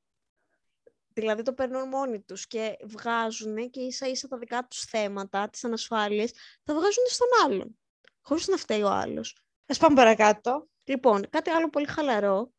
Δηλαδή 1.09 1.43
το 1.43 1.53
παίρνουν 1.53 1.89
μόνοι 1.89 2.21
τους 2.23 2.47
και 2.47 2.77
βγάζουν 2.85 3.71
και 3.71 3.81
ίσα 3.81 4.07
ίσα 4.07 4.29
τα 4.29 4.39
δικά 4.39 4.67
τους 4.67 4.81
θέματα, 4.81 5.49
τις 5.51 5.65
ανασφάλειες, 5.65 6.33
τα 6.65 6.75
βγάζουν 6.75 7.05
στον 7.07 7.29
άλλον, 7.45 7.79
χωρίς 8.21 8.47
να 8.47 8.57
φταίει 8.57 8.83
ο 8.83 8.89
άλλος. 8.89 9.37
Ας 9.67 9.79
πάμε 9.79 9.95
παρακάτω. 9.95 10.69
Λοιπόν, 10.85 11.29
κάτι 11.31 11.51
άλλο 11.51 11.71
πολύ 11.71 11.87
χαλαρό, 11.87 12.53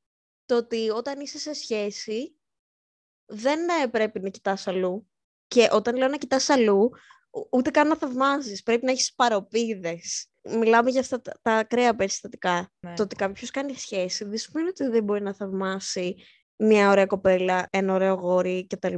το 0.46 0.56
ότι 0.58 0.90
όταν 0.90 1.20
είσαι 1.20 1.38
σε 1.40 1.54
σχέση, 1.54 2.36
δεν 3.26 3.60
ε, 3.84 3.88
πρέπει 3.88 4.20
να 4.20 4.30
κοιτάς 4.30 4.68
αλλού. 4.68 5.08
Και 5.48 5.68
όταν 5.72 5.96
λέω 5.96 6.08
να 6.08 6.18
κοιτάς 6.18 6.50
αλλού, 6.50 6.90
ου- 7.30 7.48
ούτε 7.52 7.70
καν 7.70 7.88
να 7.88 7.96
θαυμάζεις. 7.96 8.64
Πρέπει 8.64 8.86
να 8.86 8.92
έχεις 8.92 9.14
παροπίδες. 9.16 10.30
Μιλάμε 10.42 10.90
για 10.90 11.00
αυτά 11.00 11.22
τα, 11.22 11.40
τα 11.42 11.54
ακραία 11.54 11.96
περιστατικά. 11.96 12.72
Ναι. 12.80 12.94
Το 12.94 13.04
ότι 13.04 13.16
κάποιος 13.16 13.52
κάνει 13.52 13.76
σχέση 13.76 14.26
δεν 14.26 14.38
σημαίνει 14.38 14.68
ότι 14.68 14.88
δεν 14.88 15.04
μπορεί 15.04 15.22
να 15.22 15.34
θαυμάσει 15.34 16.16
μια 16.56 16.90
ωραία 16.90 17.06
κοπέλα, 17.06 17.68
ένα 17.72 17.94
ωραίο 17.94 18.14
γόρι 18.14 18.68
κτλ. 18.68 18.96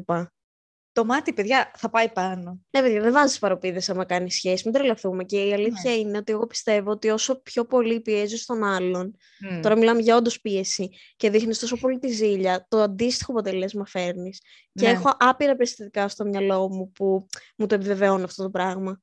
Το 0.98 1.06
μάτι, 1.06 1.34
παιδιά, 1.34 1.72
θα 1.78 1.90
πάει 1.90 2.10
πάνω. 2.10 2.60
Ναι, 2.70 2.82
παιδιά, 2.82 3.02
δεν 3.02 3.12
βάζεις 3.14 3.40
παροπίδες 3.40 3.90
άμα 3.90 4.06
κάνεις 4.06 4.36
σχέση. 4.36 4.62
Μην 4.66 4.74
τρελαθούμε. 4.74 5.24
Και 5.24 5.44
η 5.46 5.54
αλήθεια 5.54 5.96
είναι 5.96 6.18
ότι 6.18 6.32
εγώ 6.32 6.48
πιστεύω 6.48 6.92
ότι 6.92 7.10
όσο 7.10 7.42
πιο 7.42 7.66
πολύ 7.66 8.00
πιέζεις 8.02 8.46
τον 8.46 8.64
άλλον, 8.64 9.16
Μμ. 9.40 9.62
τώρα 9.62 9.76
μιλάμε 9.78 10.02
για 10.02 10.16
όντως 10.16 10.42
πίεση, 10.42 10.90
και 11.16 11.30
δείχνεις 11.30 11.60
τόσο 11.60 11.78
πολύ 11.78 12.00
τη 12.00 12.08
ζήλια, 12.08 12.66
το 12.70 12.82
αντίστοιχο 12.82 13.32
αποτέλεσμα 13.32 13.86
φέρνεις. 13.86 14.42
Και 14.74 14.86
Ναι. 14.86 14.92
έχω 14.92 15.16
άπειρα 15.20 15.56
περιστατικά 15.56 16.08
στο 16.08 16.26
μυαλό 16.26 16.70
μου 16.70 16.92
που 16.92 17.28
μου 17.58 17.66
το 17.66 17.76
επιβεβαιώνουν 17.76 18.24
αυτό 18.24 18.44
το 18.44 18.50
πράγμα. 18.50 19.02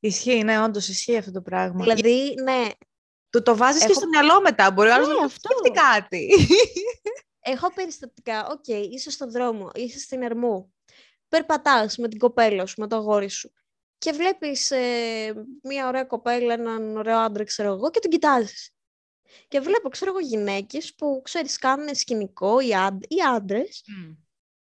Ισχύει, 0.00 0.42
ναι, 0.44 0.62
όντως 0.62 0.88
ισχύει 0.88 1.16
αυτό 1.16 1.30
το 1.32 1.40
πράγμα. 1.42 1.82
Δηλαδή, 1.82 2.34
ναι, 2.42 2.66
Το, 3.30 3.42
το 3.42 3.56
βάζεις 3.56 3.80
και 3.80 3.90
έχω- 3.90 4.00
στο 4.00 4.08
μυαλό 4.08 4.40
μετά. 4.40 4.70
Μπορεί 4.70 4.88
ο 4.88 4.94
άλλος 4.94 5.06
Ναι, 5.06 5.12
να 5.12 5.18
μην 5.18 5.26
αυτό. 5.28 5.48
σκεφτεί 5.52 5.70
κάτι. 5.80 6.28
έχω 7.40 7.72
περιστατικά. 7.72 8.46
Οκ, 8.50 8.66
είσαι 8.68 9.10
στον 9.10 9.30
δρόμο, 9.30 9.70
είσαι 9.74 9.98
στην 9.98 10.22
Ερμού. 10.22 10.72
Περπατάς 11.30 11.96
με 11.96 12.08
την 12.08 12.18
κοπέλα 12.18 12.66
σου, 12.66 12.80
με 12.80 12.86
το 12.86 12.96
αγόρι 12.96 13.28
σου. 13.28 13.52
Και 13.98 14.12
βλέπεις 14.12 14.70
ε, 14.70 15.46
μια 15.62 15.88
ωραία 15.88 16.04
κοπέλα, 16.04 16.52
έναν 16.52 16.96
ωραίο 16.96 17.18
άντρα, 17.18 17.44
ξέρω 17.44 17.72
εγώ, 17.72 17.90
και 17.90 17.98
τον 18.00 18.10
κοιτάζεις. 18.10 18.74
Και 19.48 19.60
βλέπω, 19.60 19.88
ξέρω 19.88 20.10
εγώ, 20.10 20.20
γυναίκες 20.20 20.94
που, 20.94 21.20
ξέρεις, 21.24 21.58
κάνουν 21.58 21.94
σκηνικό, 21.94 22.60
οι, 22.60 22.74
άντ, 22.74 23.02
οι 23.08 23.20
άντρες, 23.34 23.84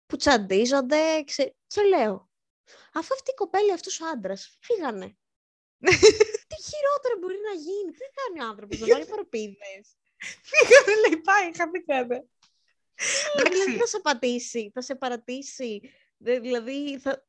που 0.07 0.17
τσαντίζονται, 0.17 1.23
ξε... 1.25 1.55
και 1.67 1.83
λέω, 1.83 2.31
αφού 2.93 3.15
αυτή 3.15 3.31
η 3.31 3.35
κοπέλα, 3.35 3.75
αυτός 3.75 4.01
ο 4.01 4.07
άντρας, 4.07 4.59
φύγανε. 4.61 5.17
Τι 6.49 6.57
χειρότερο 6.69 7.19
μπορεί 7.21 7.37
να 7.49 7.61
γίνει, 7.61 7.93
τι 7.93 8.07
κάνει 8.21 8.47
ο 8.47 8.49
άνθρωπος, 8.51 8.79
να 8.79 8.87
βάλει 8.87 9.07
παρωπίδες. 9.15 9.97
Φύγανε, 10.43 11.01
λέει, 11.01 11.21
πάει, 11.21 11.57
χαθήκανε. 11.57 12.27
δηλαδή 13.51 13.79
θα 13.79 13.87
σε 13.87 14.01
πατήσει, 14.01 14.71
θα 14.75 14.81
σε 14.81 14.95
παρατήσει. 14.95 15.81
Δε- 16.17 16.41
Δηλαδή, 16.41 16.99
θα... 16.99 17.25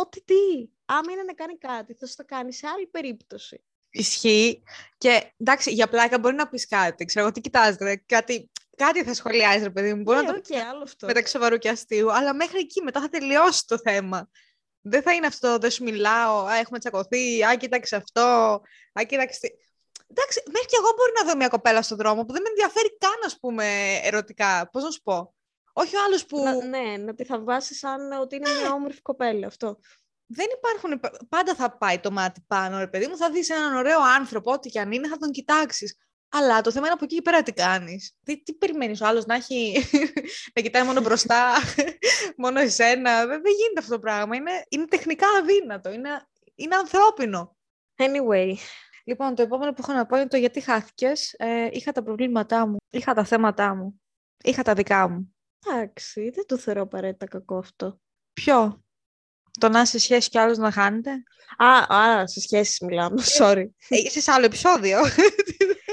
ό,τι 0.00 0.24
τι. 0.24 0.68
Άμα 0.84 1.12
είναι 1.12 1.22
να 1.22 1.34
κάνει 1.34 1.58
κάτι, 1.58 1.94
θα 1.94 2.06
σου 2.06 2.14
το 2.16 2.24
κάνει 2.24 2.52
σε 2.52 2.66
άλλη 2.66 2.86
περίπτωση. 2.86 3.64
Ισχύει. 3.90 4.62
Και 4.98 5.32
εντάξει, 5.36 5.72
για 5.72 5.88
πλάκα 5.88 6.18
μπορεί 6.18 6.34
να 6.34 6.48
πεις 6.48 6.66
κάτι. 6.66 7.04
Ξέρω 7.04 7.24
εγώ 7.24 7.34
τι 7.34 7.40
κοιτάζετε. 7.40 8.02
Κάτι, 8.06 8.50
κάτι 8.76 9.04
θα 9.04 9.14
σχολιάζει, 9.14 9.62
ρε 9.62 9.70
παιδί 9.70 9.94
μου. 9.94 10.02
Μπορεί 10.02 10.18
Ναι, 10.18 10.22
να 10.26 10.32
το 10.32 10.38
οκ, 10.38 10.46
πει 10.46 10.56
άλλο 10.56 10.82
αυτό. 10.82 11.06
μεταξύ 11.06 11.32
σοβαρού 11.32 11.58
και 11.58 11.68
αστείου. 11.68 12.12
Αλλά 12.12 12.34
μέχρι 12.34 12.58
εκεί 12.58 12.82
μετά 12.82 13.00
θα 13.00 13.08
τελειώσει 13.08 13.66
το 13.66 13.78
θέμα. 13.78 14.30
Δεν 14.80 15.02
θα 15.02 15.12
είναι 15.14 15.26
αυτό, 15.26 15.58
δεν 15.58 15.70
σου 15.70 15.82
μιλάω, 15.82 16.44
α, 16.44 16.56
έχουμε 16.56 16.78
τσακωθεί, 16.78 17.44
α, 17.44 17.56
κοίταξε 17.56 17.96
αυτό, 17.96 18.20
α, 18.92 19.02
κοίταξε... 19.06 19.40
τι». 19.40 19.48
Εντάξει, 20.10 20.42
μέχρι 20.46 20.66
και 20.68 20.76
εγώ 20.78 20.88
μπορεί 20.96 21.12
να 21.18 21.24
δω 21.24 21.36
μια 21.36 21.48
κοπέλα 21.48 21.82
στον 21.82 21.96
δρόμο 21.96 22.24
που 22.24 22.32
δεν 22.32 22.42
με 22.42 22.48
ενδιαφέρει 22.48 22.96
καν, 22.98 23.18
ας 23.24 23.38
πούμε, 23.40 23.94
ερωτικά. 24.02 24.68
Πώς 24.72 24.82
να 24.82 24.90
σου 24.90 25.02
πω. 25.02 25.34
Όχι 25.72 25.96
ο 25.96 25.98
άλλος 26.06 26.26
που 26.26 26.42
Να, 26.42 26.64
ναι, 26.64 26.96
να 26.96 27.14
τη 27.14 27.24
θαυμάσει 27.24 27.74
σαν 27.74 28.12
ότι 28.12 28.36
είναι 28.36 28.50
μια 28.60 28.72
όμορφη 28.72 29.02
κοπέλα. 29.02 29.46
Αυτό. 29.46 29.78
δεν 30.26 30.46
υπάρχουν. 30.56 31.00
Πάντα 31.28 31.54
θα 31.54 31.76
πάει 31.76 31.98
το 31.98 32.10
μάτι 32.10 32.44
πάνω, 32.46 32.78
ρε 32.78 32.88
παιδί 32.88 33.06
μου. 33.06 33.16
Θα 33.16 33.30
δεις 33.30 33.50
έναν 33.50 33.74
ωραίο 33.74 34.00
άνθρωπο, 34.18 34.52
ό,τι 34.52 34.68
και 34.68 34.80
αν 34.80 34.92
είναι, 34.92 35.08
θα 35.08 35.16
τον 35.16 35.30
κοιτάξεις. 35.30 35.96
Αλλά 36.32 36.60
το 36.60 36.70
θέμα 36.70 36.84
είναι 36.84 36.94
από 36.94 37.04
εκεί 37.04 37.14
και 37.14 37.22
πέρα 37.22 37.42
τι 37.42 37.52
κάνεις. 37.52 38.16
Τι, 38.24 38.42
τι 38.42 38.54
περιμένεις 38.54 39.00
ο 39.00 39.06
άλλος 39.06 39.26
να 39.26 39.34
έχει, 39.34 39.84
να 40.54 40.62
κοιτάει 40.62 40.82
μόνο 40.82 41.00
μπροστά, 41.00 41.52
μόνο 42.42 42.60
εσένα. 42.60 43.26
Δεν, 43.26 43.42
δεν 43.42 43.52
γίνεται 43.52 43.80
αυτό 43.80 43.92
το 43.92 43.98
πράγμα. 43.98 44.36
Είναι, 44.36 44.64
είναι 44.68 44.84
τεχνικά 44.84 45.26
αδύνατο. 45.40 45.92
Είναι, 45.92 46.28
είναι 46.54 46.76
ανθρώπινο. 46.76 47.56
Anyway, 47.96 48.54
Λοιπόν, 49.04 49.34
το 49.34 49.42
επόμενο 49.42 49.72
που 49.72 49.82
έχω 49.82 49.92
να 49.92 50.06
πω 50.06 50.16
είναι 50.16 50.28
το 50.28 50.36
γιατί 50.36 50.60
χάθηκες. 50.60 51.34
Ε, 51.38 51.68
είχα 51.72 51.92
τα 51.92 52.02
προβλήματά 52.02 52.66
μου. 52.66 52.76
Είχα 52.90 53.14
τα 53.14 53.24
θέματά 53.24 53.74
μου. 53.74 54.00
Είχα 54.44 54.62
τα 54.62 54.74
δικά 54.74 55.08
μου. 55.08 55.34
Εντάξει, 55.66 56.30
δεν 56.30 56.46
το 56.46 56.58
θεωρώ 56.58 56.82
απαραίτητα 56.82 57.26
κακό 57.26 57.56
αυτό. 57.56 58.00
Ποιο; 58.32 58.84
Το 59.60 59.68
να 59.68 59.80
είσαι 59.80 59.90
σε 59.90 59.98
σχέση 59.98 60.28
κι 60.28 60.38
άλλος 60.38 60.58
να 60.58 60.70
χάνετε. 60.70 61.10
Α, 61.56 61.94
α 61.96 62.26
σε 62.26 62.40
σχέση 62.40 62.84
μιλάμε, 62.84 63.22
sorry. 63.38 63.64
Ε, 63.88 63.96
είσαι 63.96 64.20
σε 64.20 64.30
άλλο 64.30 64.44
επεισόδιο. 64.44 64.98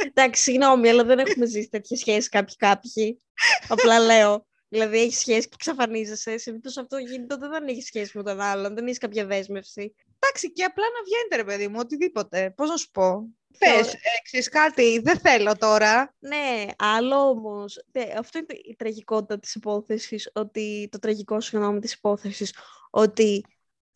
εντάξει, 0.08 0.42
συγγνώμη, 0.42 0.90
αλλά 0.90 1.04
δεν 1.04 1.20
έχουμε 1.20 1.46
ζήσει 1.46 1.70
τέτοιες 1.70 2.00
σχέσεις 2.00 2.30
κάποιοι 2.30 2.56
κάποιοι. 2.56 3.22
Απλά 3.68 4.00
λέω. 4.00 4.46
Δηλαδή, 4.70 4.98
έχεις 4.98 5.20
σχέση 5.20 5.48
και 5.48 5.54
εξαφανίζεσαι. 5.54 6.38
Συνήθως 6.38 6.78
αυτό 6.78 6.98
γίνεται 6.98 7.34
όταν 7.34 7.50
δεν 7.50 7.68
έχεις 7.68 7.86
σχέση 7.86 8.18
με 8.18 8.24
τον 8.24 8.40
άλλον, 8.40 8.76
δεν 8.76 8.86
έχεις 8.86 8.98
κάποια 8.98 9.26
δέσμευση. 9.26 9.96
Εντάξει, 10.20 10.52
και 10.52 10.64
απλά 10.64 10.84
να 10.84 11.04
βγαίνετε, 11.04 11.36
ρε 11.36 11.44
παιδί 11.44 11.68
μου, 11.68 11.80
οτιδήποτε. 11.80 12.54
Πώς 12.56 12.70
να 12.70 12.78
σου 12.78 12.92
πω. 12.92 13.28
Τώρα- 13.60 13.76
Πες, 13.78 13.98
ξέρεις 14.24 14.50
κάτι, 14.50 15.00
δεν 15.00 15.20
θέλω 15.20 15.58
τώρα. 15.58 16.16
Ναι, 16.20 16.66
άλλο 16.78 17.16
όμως. 17.30 17.84
Αυτό 18.18 18.38
είναι 18.38 18.60
η 18.70 18.76
τραγικότητα 18.76 19.40
της 19.40 19.56
υπόθεσης. 19.56 20.32
Ότι, 20.34 20.88
το 20.92 21.00
τραγικό, 21.00 21.40
συγγνώμη, 21.40 21.80
της 21.80 21.94
υπόθεσης. 21.94 22.54
Ότι 22.90 23.46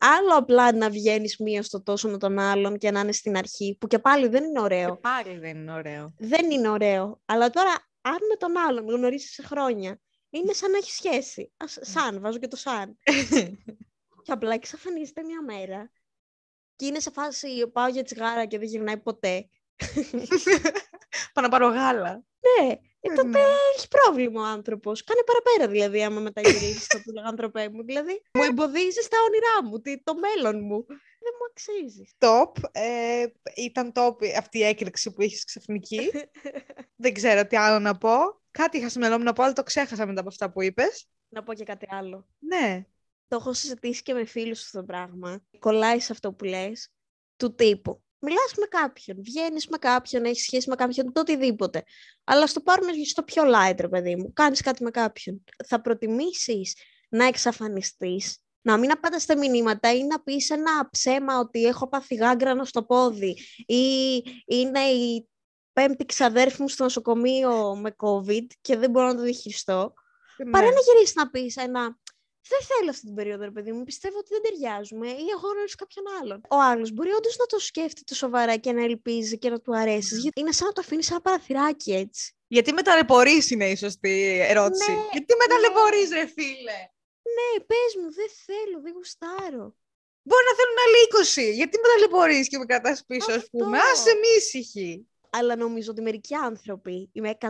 Άλλο 0.04 0.36
απλά 0.36 0.72
να 0.72 0.90
βγαίνεις 0.90 1.36
μία 1.38 1.62
στο 1.62 1.82
τόσο 1.82 2.08
με 2.08 2.18
τον 2.18 2.38
άλλον 2.38 2.78
και 2.78 2.90
να 2.90 3.00
είναι 3.00 3.12
στην 3.12 3.36
αρχή, 3.36 3.76
που 3.80 3.86
και 3.86 3.98
πάλι 3.98 4.28
δεν 4.28 4.44
είναι 4.44 4.60
ωραίο. 4.60 4.94
Και 4.94 5.00
πάλι 5.00 5.38
δεν 5.38 5.56
είναι 5.56 5.72
ωραίο. 5.72 6.14
Δεν 6.18 6.50
είναι 6.50 6.68
ωραίο. 6.68 7.20
Αλλά 7.24 7.50
τώρα, 7.50 7.70
αν 8.00 8.18
με 8.28 8.36
τον 8.38 8.56
άλλον 8.56 8.88
γνωρίσει 8.88 9.32
σε 9.32 9.42
χρόνια, 9.42 10.00
είναι 10.30 10.52
σαν 10.52 10.70
να 10.70 10.76
έχεις 10.76 10.94
σχέση. 10.94 11.52
Ας, 11.56 11.78
σαν, 11.80 12.20
βάζω 12.20 12.38
και 12.38 12.48
το 12.48 12.56
σαν. 12.56 12.98
και 14.22 14.32
απλά 14.32 14.54
εξαφανίζεται 14.54 15.22
μια 15.22 15.42
μέρα. 15.42 15.90
Και 16.82 16.88
είναι 16.88 17.00
σε 17.00 17.10
φάση 17.10 17.70
πάω 17.72 17.88
για 17.88 18.02
τσιγάρα 18.02 18.46
και 18.46 18.58
δεν 18.58 18.68
γυρνάει 18.68 18.96
ποτέ. 18.96 19.48
Πάω 21.32 21.44
να 21.44 21.48
πάρω 21.48 21.68
γάλα. 21.68 22.24
Ναι, 22.40 22.68
ε, 23.00 23.14
τότε 23.14 23.28
Ναι. 23.28 23.38
έχει 23.76 23.88
πρόβλημα 23.88 24.40
ο 24.40 24.44
άνθρωπος. 24.44 25.04
Κάνε 25.04 25.20
παραπέρα 25.26 25.72
δηλαδή, 25.72 26.02
άμα 26.04 26.20
μεταγυρίσει 26.20 26.88
το 26.88 26.98
που 27.04 27.10
λέγα 27.10 27.26
ανθρωπέ 27.26 27.68
μου. 27.68 27.84
Δηλαδή, 27.84 28.22
μου 28.32 28.42
εμποδίζεις 28.42 29.08
τα 29.08 29.16
όνειρά 29.26 29.68
μου, 29.70 29.80
τι- 29.80 30.02
το 30.02 30.14
μέλλον 30.14 30.60
μου. 30.64 30.84
Δεν 31.24 31.32
μου 31.38 31.46
αξίζει. 31.50 32.04
Top. 32.18 32.68
Ε, 32.72 33.24
ήταν 33.56 33.92
top 33.94 34.26
αυτή 34.38 34.58
η 34.58 34.62
έκρηξη 34.64 35.12
που 35.12 35.22
είχες 35.22 35.44
ξαφνική. 35.44 36.10
δεν 37.04 37.12
ξέρω 37.14 37.46
τι 37.46 37.56
άλλο 37.56 37.78
να 37.78 37.98
πω. 37.98 38.12
Κάτι 38.50 38.78
είχα 38.78 38.88
στο 38.88 38.98
μυαλό 38.98 39.18
μου 39.18 39.24
να 39.24 39.32
πω, 39.32 39.42
αλλά 39.42 39.52
το 39.52 39.62
ξέχασα 39.62 40.06
μετά 40.06 40.20
από 40.20 40.28
αυτά 40.28 40.52
που 40.52 40.62
είπες. 40.62 41.06
Να 41.28 41.42
πω 41.42 41.54
και 41.54 41.64
κάτι 41.64 41.86
άλλο. 41.90 42.26
Ναι. 42.38 42.84
Το 43.32 43.38
έχω 43.38 43.52
συζητήσει 43.52 44.02
και 44.02 44.14
με 44.14 44.24
φίλους 44.24 44.62
αυτό 44.64 44.78
το 44.78 44.84
πράγμα. 44.84 45.42
Κολλάει 45.58 46.00
σε 46.00 46.12
αυτό 46.12 46.32
που 46.32 46.44
λες, 46.44 46.88
του 47.36 47.54
τύπου. 47.54 48.02
Μιλάς 48.18 48.52
με 48.56 48.66
κάποιον, 48.66 49.16
βγαίνεις 49.22 49.68
με 49.68 49.76
κάποιον, 49.76 50.24
έχεις 50.24 50.42
σχέση 50.42 50.68
με 50.68 50.74
κάποιον, 50.74 51.12
το 51.12 51.20
οτιδήποτε. 51.20 51.82
Αλλά 52.24 52.46
στο 52.46 52.60
πάρουμε 52.60 52.92
στο 53.04 53.22
πιο 53.22 53.42
light, 53.46 53.76
ρε 53.80 53.88
παιδί 53.88 54.16
μου. 54.16 54.32
Κάνεις 54.32 54.60
κάτι 54.60 54.82
με 54.82 54.90
κάποιον. 54.90 55.44
Θα 55.66 55.80
προτιμήσεις 55.80 56.76
να 57.08 57.24
εξαφανιστείς, 57.24 58.38
να 58.62 58.76
μην 58.76 58.90
απάντας 58.90 59.26
μηνύματα 59.38 59.92
ή 59.92 60.04
να 60.04 60.22
πεις 60.22 60.50
ένα 60.50 60.88
ψέμα 60.90 61.38
ότι 61.38 61.64
έχω 61.64 61.88
πάθει 61.88 62.14
γάγκρανο 62.14 62.64
στο 62.64 62.84
πόδι 62.84 63.38
ή 63.66 63.84
είναι 64.46 64.80
η 64.80 65.28
πέμπτη 65.72 66.04
ξαδέρφη 66.04 66.62
μου 66.62 66.68
στο 66.68 66.82
νοσοκομείο 66.82 67.76
με 67.76 67.94
COVID 67.96 68.46
και 68.60 68.76
δεν 68.76 68.90
μπορώ 68.90 69.06
να 69.06 69.14
το 69.14 69.22
διαχειριστώ. 69.22 69.92
Παρά 70.50 70.66
Ναι. 70.66 70.72
να 70.72 70.80
γυρίσεις 70.80 71.14
να 71.14 71.30
πεις 71.30 71.56
ένα. 71.56 72.00
Δεν 72.48 72.60
θέλω 72.70 72.90
αυτή 72.90 73.04
την 73.06 73.14
περίοδο, 73.14 73.44
ρε 73.44 73.50
παιδί 73.50 73.72
μου. 73.72 73.84
Πιστεύω 73.84 74.18
ότι 74.18 74.28
δεν 74.34 74.42
ταιριάζουμε 74.42 75.08
ή 75.08 75.26
εγώ 75.34 75.46
γνωρίζω 75.52 75.74
κάποιον 75.78 76.04
άλλον. 76.20 76.40
Ο 76.50 76.56
άλλος 76.70 76.92
μπορεί 76.92 77.10
όντως 77.10 77.36
να 77.36 77.46
το 77.46 77.58
σκέφτεται 77.58 78.14
σοβαρά 78.14 78.56
και 78.56 78.72
να 78.72 78.82
ελπίζει 78.82 79.38
και 79.38 79.50
να 79.50 79.60
του 79.60 79.76
αρέσει. 79.76 80.14
Γιατί 80.16 80.40
είναι 80.40 80.52
σαν 80.52 80.66
να 80.66 80.72
το 80.72 80.80
αφήνεις 80.84 81.10
ένα 81.10 81.20
παραθυράκι 81.20 81.92
έτσι. 81.92 82.32
Γιατί 82.46 82.72
με 82.72 82.82
ταλαιπωρείς 82.82 83.50
είναι 83.50 83.68
η 83.70 83.76
σωστή 83.76 84.38
ερώτηση. 84.48 84.90
Ναι, 84.90 85.06
Γιατί 85.12 85.34
με 85.38 85.44
ναι. 85.46 85.52
ταλαιπωρείς 85.54 86.08
ρε 86.10 86.26
φίλε. 86.26 86.78
Ναι, 87.36 87.50
πες 87.68 87.90
μου, 88.00 88.12
δεν 88.12 88.30
θέλω, 88.44 88.80
δεν 88.82 88.92
γουστάρω. 88.92 89.76
Μπορεί 90.22 90.44
να 90.50 90.54
θέλουν 90.58 90.78
άλλοι 90.84 90.98
20. 91.52 91.54
Γιατί 91.54 91.78
με 91.78 91.88
ταλαιπωρείς 91.88 92.48
και 92.48 92.58
με 92.58 92.64
κρατάς 92.64 93.04
πίσω, 93.06 93.32
ας 93.32 93.48
πούμε; 93.50 93.78
Αυτό. 93.78 93.90
Άσε 93.92 94.14
με 94.14 94.26
ήσυχη. 94.38 95.06
Αλλά 95.30 95.56
νομίζω 95.56 95.90
ότι 95.90 96.02
μερικοί 96.02 96.34
άνθρωποι, 96.34 97.10
είμαι 97.12 97.36
100% 97.40 97.48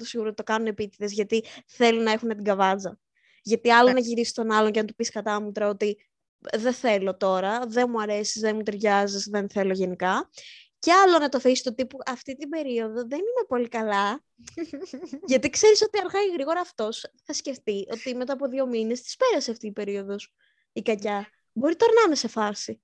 σίγουρη 0.00 0.28
ότι 0.28 0.36
το 0.36 0.42
κάνουν 0.42 0.66
επίτηδες 0.66 1.12
γιατί 1.12 1.44
θέλουν 1.66 2.02
να 2.02 2.12
έχουν 2.12 2.28
την 2.28 2.44
καβάτζα. 2.44 2.98
Γιατί 3.42 3.70
άλλο 3.70 3.88
Ναι. 3.88 3.92
να 3.94 4.00
γυρίσεις 4.00 4.32
τον 4.32 4.50
άλλον 4.50 4.72
και 4.72 4.80
να 4.80 4.86
του 4.86 4.94
πεις 4.94 5.10
κατάμουτρα 5.10 5.68
ότι 5.68 6.08
δεν 6.38 6.72
θέλω 6.72 7.16
τώρα, 7.16 7.66
δεν 7.66 7.86
μου 7.90 8.00
αρέσει, 8.00 8.40
δεν 8.40 8.56
μου 8.56 8.62
ταιριάζεις, 8.62 9.28
δεν 9.28 9.48
θέλω 9.50 9.72
γενικά. 9.72 10.30
Και 10.78 10.92
άλλο 10.92 11.18
να 11.18 11.28
το 11.28 11.36
αφήσεις 11.36 11.62
το 11.62 11.74
τύπου 11.74 11.98
αυτή 12.06 12.36
την 12.36 12.48
περίοδο 12.48 12.94
δεν 13.06 13.18
είμαι 13.18 13.44
πολύ 13.48 13.68
καλά. 13.68 14.24
γιατί 15.30 15.50
ξέρεις 15.50 15.82
ότι 15.82 15.98
αργά 15.98 16.22
ή 16.22 16.32
γρήγορα 16.32 16.60
αυτός 16.60 17.10
θα 17.24 17.32
σκεφτεί 17.32 17.86
ότι 17.90 18.14
μετά 18.14 18.32
από 18.32 18.48
δύο 18.48 18.66
μήνες 18.66 19.02
της 19.02 19.16
πέρασε 19.16 19.50
αυτή 19.50 19.66
η 19.66 19.72
περίοδος 19.72 20.34
η 20.72 20.82
κακιά. 20.82 21.28
Μπορεί 21.52 21.76
τώρα 21.76 21.92
να 21.92 22.00
είναι 22.06 22.14
σε 22.14 22.28
φάση. 22.28 22.82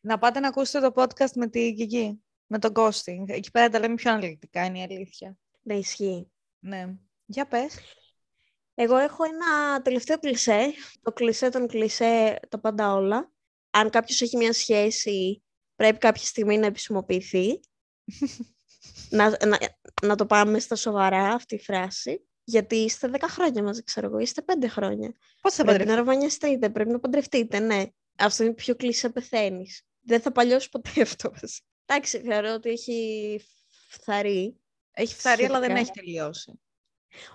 Να 0.00 0.18
πάτε 0.18 0.40
να 0.40 0.48
ακούσετε 0.48 0.90
το 0.90 1.02
podcast 1.02 1.32
με 1.34 1.48
τη 1.48 1.74
Κική. 1.74 2.22
Με 2.46 2.58
το 2.58 2.72
ghosting. 2.74 3.24
Εκεί 3.26 3.50
πέρα 3.50 3.68
τα 3.68 3.78
λέμε 3.78 3.94
πιο 3.94 4.10
αναλυτικά, 4.10 4.64
είναι 4.64 4.78
η 4.78 4.82
αλήθεια. 4.82 5.36
Να 5.62 5.74
ισχύει. 5.74 6.30
Ναι. 6.58 6.94
Για 7.26 7.46
πες. 7.46 7.76
Εγώ 8.74 8.96
έχω 8.96 9.24
ένα 9.24 9.82
τελευταίο 9.82 10.18
κλισέ. 10.18 10.72
Το 11.02 11.12
κλισέ 11.12 11.48
των 11.48 11.66
κλισέ 11.66 12.40
τα 12.48 12.58
πάντα 12.60 12.94
όλα. 12.94 13.32
Αν 13.70 13.90
κάποιος 13.90 14.20
έχει 14.20 14.36
μια 14.36 14.52
σχέση, 14.52 15.42
πρέπει 15.76 15.98
κάποια 15.98 16.24
στιγμή 16.24 16.58
να 16.58 16.66
επισημοποιηθεί. 16.66 17.60
να, 19.10 19.46
να, 19.46 19.58
να 20.02 20.14
το 20.14 20.26
πάμε 20.26 20.58
στα 20.58 20.76
σοβαρά 20.76 21.28
αυτή 21.28 21.54
η 21.54 21.60
φράση. 21.60 22.26
Γιατί 22.44 22.76
είστε 22.76 23.10
10 23.12 23.18
χρόνια 23.22 23.62
μαζί, 23.62 23.82
ξέρω 23.82 24.06
εγώ, 24.06 24.18
είστε 24.18 24.44
5 24.62 24.66
χρόνια. 24.68 25.14
Πώς 25.40 25.54
θα 25.54 25.64
πρέπει 25.64 25.78
παντρευτείς. 25.78 25.94
να 25.94 25.96
ρομανιαστείτε, 25.96 26.70
πρέπει 26.70 26.90
να 26.90 27.00
παντρευτείτε, 27.00 27.58
ναι. 27.58 27.84
Αυτό 28.18 28.44
είναι 28.44 28.52
πιο 28.52 28.74
κλισέ 28.74 29.08
πεθαίνεις. 29.08 29.82
Δεν 30.00 30.20
θα 30.20 30.32
παλιώσει 30.32 30.68
ποτέ 30.68 31.02
αυτό. 31.08 31.30
βασικά. 31.40 31.66
Εντάξει, 31.86 32.20
θεωρώ 32.20 32.52
ότι 32.52 32.70
έχει 32.70 33.40
φθαρεί. 33.88 34.60
Έχει 34.92 35.14
φθαρεί, 35.14 35.44
αλλά 35.44 35.60
δεν 35.60 35.70
σχετικά. 35.70 35.92
έχει 35.92 36.06
τελειώσει. 36.06 36.60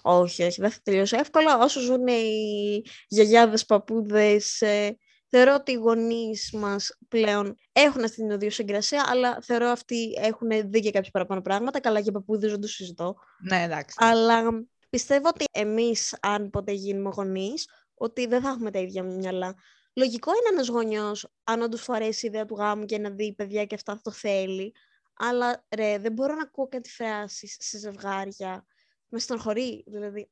Όχι, 0.01 0.43
όχι, 0.43 0.61
δεν 0.61 0.71
θα 0.71 0.79
τελειώσει 0.83 1.15
εύκολα. 1.19 1.57
Όσο 1.57 1.79
ζουν 1.79 2.07
οι 2.07 2.81
γιαγιάδες, 3.07 3.65
παππούδες, 3.65 4.61
ε, 4.61 4.97
θεωρώ 5.27 5.53
ότι 5.53 5.71
οι 5.71 5.75
γονείς 5.75 6.51
μας 6.53 6.97
πλέον 7.07 7.55
έχουν 7.71 8.03
αυτή 8.03 8.15
την 8.15 8.31
οδειοσυγκρασία, 8.31 9.05
αλλά 9.07 9.37
θεωρώ 9.41 9.67
αυτοί 9.67 10.11
έχουν 10.21 10.49
δει 10.65 10.79
και 10.79 10.91
κάποια 10.91 11.11
παραπάνω 11.11 11.41
πράγματα. 11.41 11.79
Καλά, 11.79 11.99
για 11.99 12.11
παππούδες 12.11 12.51
δεν 12.51 12.61
το 12.61 12.67
συζητώ. 12.67 13.15
Ναι, 13.49 13.63
εντάξει. 13.63 13.95
Αλλά 13.99 14.43
πιστεύω 14.89 15.27
ότι 15.27 15.45
εμείς, 15.51 16.17
αν 16.21 16.49
ποτέ 16.49 16.71
γίνουμε 16.71 17.09
γονείς, 17.13 17.67
ότι 17.93 18.27
δεν 18.27 18.41
θα 18.41 18.49
έχουμε 18.49 18.71
τα 18.71 18.79
ίδια 18.79 19.03
μυαλά. 19.03 19.55
Λογικό 19.93 20.31
είναι 20.31 20.49
ένας 20.51 20.67
γονιός, 20.67 21.31
αν 21.43 21.61
όντως 21.61 21.83
του 21.83 21.93
αρέσει 21.93 22.25
η 22.25 22.29
ιδέα 22.29 22.45
του 22.45 22.55
γάμου 22.55 22.85
και 22.85 22.97
να 22.97 23.09
δει 23.09 23.33
παιδιά 23.33 23.65
και 23.65 23.75
αυτά 23.75 23.99
το 24.03 24.11
θέλει. 24.11 24.73
Αλλά 25.17 25.65
ρε, 25.75 25.97
δεν 25.97 26.11
μπορώ 26.11 26.35
να 26.35 26.41
ακούω 26.41 26.67
κάτι 26.67 26.89
φράσεις 26.89 27.55
σε 27.59 27.77
ζευγάρια. 27.77 28.65
Με 29.09 29.19
στενοχωρεί, 29.19 29.83
δηλαδή. 29.87 30.29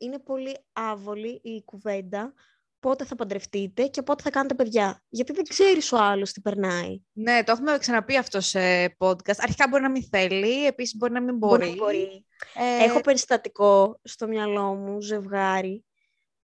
Είναι 0.00 0.18
πολύ 0.18 0.56
άβολη 0.72 1.40
η 1.42 1.62
κουβέντα 1.64 2.34
πότε 2.80 3.04
θα 3.04 3.14
παντρευτείτε 3.14 3.86
και 3.86 4.02
πότε 4.02 4.22
θα 4.22 4.30
κάνετε 4.30 4.54
παιδιά. 4.54 5.02
Γιατί 5.08 5.32
δεν 5.32 5.44
ξέρεις 5.44 5.92
ο 5.92 5.96
άλλος 5.96 6.32
τι 6.32 6.40
περνάει. 6.40 7.00
Ναι, 7.12 7.42
το 7.44 7.52
έχουμε 7.52 7.78
ξαναπεί 7.78 8.16
αυτό 8.16 8.40
σε 8.40 8.84
podcast. 8.98 9.38
Αρχικά 9.38 9.68
μπορεί 9.68 9.82
να 9.82 9.90
μην 9.90 10.02
θέλει, 10.10 10.66
επίσης 10.66 10.96
μπορεί 10.96 11.12
να 11.12 11.20
μην 11.22 11.36
μπορεί. 11.36 11.68
να 11.68 11.74
μπορεί. 11.74 12.24
Ε, 12.54 12.84
Έχω 12.84 13.00
περιστατικό 13.00 14.00
στο 14.02 14.26
μυαλό 14.26 14.74
μου, 14.74 15.00
ζευγάρι, 15.00 15.84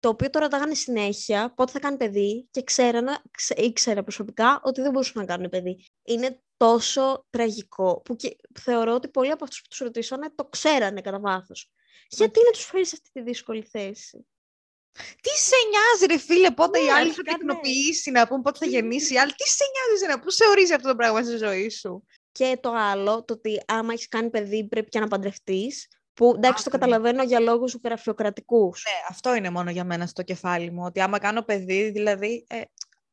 το 0.03 0.09
οποίο 0.09 0.31
το 0.31 0.39
ρωτάγανε 0.39 0.75
συνέχεια 0.75 1.53
πότε 1.55 1.73
θα 1.73 1.79
κάνει 1.79 1.97
παιδί 1.97 2.49
και 2.51 2.63
ξέρανα, 2.63 3.23
ξέ, 3.31 3.55
ήξερα 3.57 4.03
προσωπικά 4.03 4.61
ότι 4.65 4.81
δεν 4.81 4.91
μπορούσαν 4.91 5.13
να 5.17 5.25
κάνουν 5.25 5.49
παιδί. 5.49 5.87
Είναι 6.03 6.43
τόσο 6.57 7.27
τραγικό 7.31 8.01
που 8.05 8.17
και, 8.17 8.37
θεωρώ 8.61 8.95
ότι 8.95 9.09
πολλοί 9.09 9.31
από 9.31 9.45
αυτούς 9.45 9.61
που 9.63 9.69
τους 9.69 9.79
ρωτήσανε 9.79 10.31
το 10.35 10.45
ξέρανε 10.45 11.01
κατά 11.01 11.21
βάθος. 11.21 11.71
Γιατί 12.09 12.41
να 12.45 12.51
τους 12.51 12.65
φέρεις 12.65 12.89
σε 12.89 12.97
αυτή 12.99 13.11
τη 13.13 13.23
δύσκολη 13.23 13.63
θέση; 13.63 14.27
Τι 15.21 15.31
σε 15.31 15.55
νοιάζει, 15.71 16.07
ρε 16.07 16.19
φίλε, 16.19 16.51
πότε 16.51 16.79
Ναι, 16.79 16.85
η 16.85 16.91
άλλη 16.91 17.11
θα 17.11 17.21
αρχικά 17.21 17.33
ναι. 17.33 17.39
τεκνοποιήσει, 17.39 18.11
να 18.11 18.27
πούμε 18.27 18.43
πότε 18.43 18.59
θα 18.59 18.67
γεννήσει 18.67 19.15
η 19.15 19.19
άλλη. 19.19 19.33
Τι 19.33 19.49
σε 19.49 19.65
νοιάζει, 19.73 20.07
να 20.07 20.21
πού 20.25 20.31
σε 20.31 20.45
ορίζει 20.49 20.73
αυτό 20.73 20.89
το 20.89 20.97
πράγμα 20.97 21.23
στη 21.23 21.37
ζωή 21.37 21.69
σου; 21.71 22.07
Και 22.33 22.59
το 22.63 22.73
άλλο, 22.73 23.25
το 23.25 23.35
ότι 23.35 23.63
άμα 23.67 23.93
έχεις 23.93 24.09
κάνει 24.09 24.31
παιδί 24.31 24.69
πρέπει 24.69 24.89
και 24.89 25.01
να 25.01 25.09
παντρευτείς, 25.09 25.89
που 26.15 26.33
εντάξει 26.37 26.65
το 26.65 26.71
Άκρη. 26.75 26.81
καταλαβαίνω 26.81 27.23
για 27.23 27.41
λόγους 27.41 27.77
γραφειοκρατικούς. 27.85 28.85
Ναι, 28.87 29.07
αυτό 29.09 29.35
είναι 29.35 29.51
μόνο 29.51 29.71
για 29.71 29.85
μένα 29.85 30.07
στο 30.07 30.23
κεφάλι 30.23 30.71
μου. 30.71 30.83
Ότι 30.85 31.01
άμα 31.01 31.19
κάνω 31.19 31.43
παιδί, 31.43 31.91
δηλαδή. 31.91 32.47
Ε, 32.49 32.61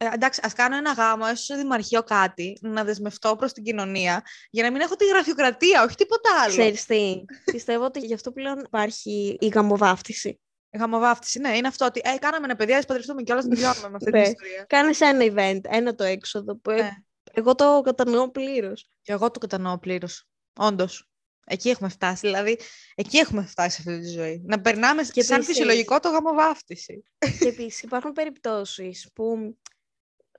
ε, 0.02 0.10
εντάξει, 0.14 0.40
ας 0.44 0.54
κάνω 0.54 0.76
ένα 0.76 0.92
γάμο, 0.92 1.24
έστω 1.32 1.54
σε 1.54 1.56
δημαρχείο 1.56 2.04
κάτι, 2.04 2.58
να 2.62 2.84
δεσμευτώ 2.84 3.36
προς 3.36 3.54
την 3.54 3.64
κοινωνία, 3.64 4.24
για 4.50 4.64
να 4.64 4.72
μην 4.72 4.82
έχω 4.82 4.96
τη 4.96 5.06
γραφειοκρατία, 5.08 5.84
όχι 5.84 5.96
τίποτα 5.96 6.30
άλλο. 6.44 6.52
Ξέρεις 6.52 6.86
τι, 6.86 7.24
πιστεύω 7.52 7.84
ότι 7.86 8.00
γι' 8.00 8.14
αυτό 8.14 8.32
πλέον 8.32 8.60
υπάρχει 8.60 9.38
η 9.40 9.48
γαμοβάφτιση. 9.48 10.40
Γαμοβάφτιση, 10.78 11.40
ναι, 11.40 11.58
είναι 11.58 11.68
αυτό 11.68 11.86
ότι 11.86 12.02
ε, 12.04 12.18
κάναμε 12.18 12.46
ένα 12.46 12.56
παιδί, 12.56 12.74
ας 12.74 12.86
παντρευτούμε 12.86 13.22
κιόλας 13.24 13.46
να 13.46 13.50
τελειώνουμε 13.56 13.90
με 13.90 13.96
αυτή 13.96 14.12
την 14.12 14.20
Ναι. 14.20 14.28
ιστορία. 14.28 14.66
Κάνε 14.68 14.92
ένα 15.00 15.34
event, 15.34 15.60
ένα 15.70 15.96
το 15.96 16.04
έξοδο 16.04 16.56
που 16.58 16.70
ε- 16.70 16.82
Ναι. 16.82 16.90
εγώ 17.34 17.56
το 17.56 17.82
κατανοώ 17.84 18.30
πλήρως. 18.32 18.90
Και 19.02 19.12
εγώ 19.12 19.32
το 19.32 19.40
κατανοώ 19.40 19.78
πλήρως. 19.80 20.26
Όντως. 20.60 21.09
Εκεί 21.52 21.70
έχουμε 21.70 21.90
φτάσει. 21.90 22.28
Δηλαδή, 22.28 22.60
εκεί 22.96 23.18
έχουμε 23.18 23.46
φτάσει 23.46 23.82
σε 23.82 23.90
αυτή 23.90 24.02
τη 24.02 24.08
ζωή. 24.10 24.42
Να 24.46 24.62
περνάμε 24.62 25.04
Και 25.12 25.22
σαν 25.24 25.36
επίσης- 25.36 25.46
φυσιολογικό 25.56 26.00
το 26.00 26.10
γαμοβάφτιση. 26.10 27.04
και 27.40 27.48
επίσης 27.48 27.82
υπάρχουν 27.82 28.12
περιπτώσεις 28.12 29.10
που 29.16 29.58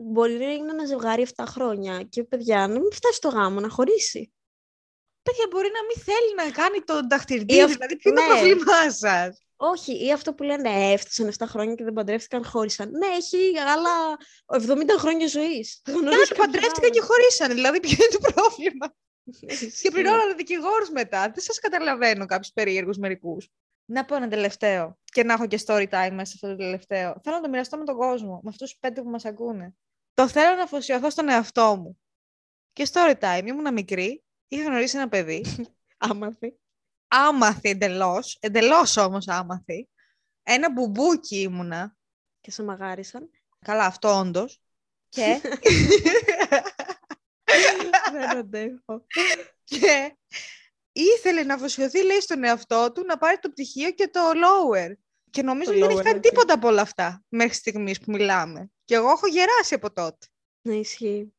μπορεί 0.01 0.33
να 0.39 0.53
είναι 0.53 0.71
ένα 0.71 0.85
ζευγάρι 0.87 1.23
7 1.23 1.45
χρόνια 1.47 2.03
και 2.03 2.25
παιδιά 2.25 2.59
να 2.59 2.81
μην 2.81 2.93
φτάσει 2.93 3.15
στο 3.17 3.29
γάμο, 3.29 3.61
να 3.61 3.69
χωρίσει. 3.69 4.33
Παιδιά, 5.23 5.45
μπορεί 5.51 5.69
να 5.73 5.85
μην 5.85 6.05
θέλει 6.05 6.35
να 6.37 6.51
κάνει 6.63 6.81
το 6.81 6.97
Ή 6.97 7.07
δαχτυλίδι. 7.11 7.61
αυ- 7.63 7.73
Δηλαδή, 7.73 7.97
ποιο 7.97 8.11
είναι 8.11 8.21
το 8.21 8.27
ναι. 8.27 8.33
πρόβλημά 8.41 8.91
σας; 8.91 9.43
Όχι, 9.57 10.05
ή 10.07 10.13
αυτό 10.13 10.35
που 10.35 10.43
λένε 10.43 10.69
«Ε, 10.71 10.93
έφτασαν 10.93 11.27
7 11.27 11.47
χρόνια 11.47 11.75
και 11.75 11.85
δεν 11.85 11.93
παντρεύτηκαν, 11.93 12.45
χώρισαν. 12.45 12.91
Ναι, 12.91 13.07
έχει 13.07 13.59
άλλα 13.59 13.91
70 14.47 14.99
χρόνια 14.99 15.27
ζωής. 15.27 15.83
Άλλοι 15.87 16.35
παντρεύτηκαν 16.37 16.91
και 16.91 17.01
χωρίσανε. 17.01 17.55
Δηλαδή, 17.55 17.81
ποιο 17.81 17.97
είναι 18.05 18.19
το 18.19 18.33
πρόβλημα; 18.33 18.95
Και 19.83 19.91
πληρώνανε 19.91 20.35
δικηγόρους 20.35 20.91
μετά. 20.91 21.21
Δεν 21.21 21.45
σας 21.45 21.59
καταλαβαίνω 21.59 22.27
κάποιους 22.27 22.53
περίεργους 22.53 22.97
μερικούς. 22.97 23.49
Να 23.85 24.05
πω 24.05 24.17
ένα 24.17 24.29
τελευταίο. 24.29 24.99
Και 25.05 25.25
να 25.25 25.33
έχω 25.33 25.47
και 25.47 25.61
story 25.67 25.89
time 25.89 26.11
μέσα 26.13 26.25
σε 26.25 26.33
αυτό 26.35 26.49
το 26.49 26.57
τελευταίο. 26.57 27.21
Θέλω 27.23 27.37
να 27.37 27.43
το 27.43 27.49
μοιραστώ 27.49 27.77
με 27.77 27.85
τον 27.85 27.97
κόσμο. 27.97 28.41
Με 28.43 28.51
αυτούς 28.51 28.71
τους 28.71 28.79
πέντε 28.79 29.03
που 29.03 29.09
μας 29.09 29.25
ακούνε. 29.25 29.75
Το 30.15 30.29
θέλω 30.29 30.57
να 30.57 30.63
αφοσιωθώ 30.63 31.11
στον 31.11 31.29
εαυτό 31.29 31.77
μου. 31.77 32.01
Και 32.73 32.89
story 32.93 33.15
time, 33.21 33.43
ήμουν 33.47 33.73
μικρή, 33.73 34.25
είχα 34.49 34.65
γνωρίσει 34.65 34.97
ένα 34.97 35.09
παιδί. 35.09 35.45
Άμαθη. 36.09 36.59
Άμαθη 37.09 37.69
εντελώς, 37.69 38.37
εντελώς 38.41 38.97
όμως 38.97 39.29
άμαθη. 39.29 39.89
Ένα 40.43 40.73
μπουμπούκι 40.73 41.41
ήμουνα. 41.41 41.97
Και 42.41 42.51
σε 42.51 42.63
μαγάρισαν. 42.63 43.31
Καλά, 43.65 43.85
αυτό 43.85 44.19
όντως. 44.19 44.63
Και. 45.09 45.41
Δεν 48.29 48.37
αντέχω. 48.37 49.07
και 49.65 50.17
ήθελε 50.93 51.43
να 51.43 51.55
αφοσιωθεί, 51.55 52.05
λέει, 52.05 52.21
στον 52.21 52.45
εαυτό 52.45 52.93
του 52.95 53.05
να 53.07 53.19
πάρει 53.19 53.39
το 53.39 53.51
πτυχίο 53.51 53.91
και 53.91 54.09
το 54.09 54.21
lower. 54.21 54.93
Και 55.31 55.43
νομίζω 55.43 55.71
Το 55.71 55.77
ότι 55.77 55.81
δεν 55.81 55.91
έχει 55.91 56.01
lower, 56.01 56.05
κάνει 56.05 56.19
okay. 56.19 56.23
τίποτα 56.23 56.55
από 56.55 56.69
όλα 56.69 56.83
αυτά 56.83 57.25
μέχρι 57.29 57.55
στιγμής 57.55 57.99
που 58.01 58.11
μιλάμε. 58.11 58.71
Και 58.85 58.95
εγώ 58.95 59.11
έχω 59.11 59.27
γεράσει 59.27 59.75
από 59.75 59.93
τότε. 59.93 60.27
Ναι, 60.63 60.75
ισχύει. 60.75 61.35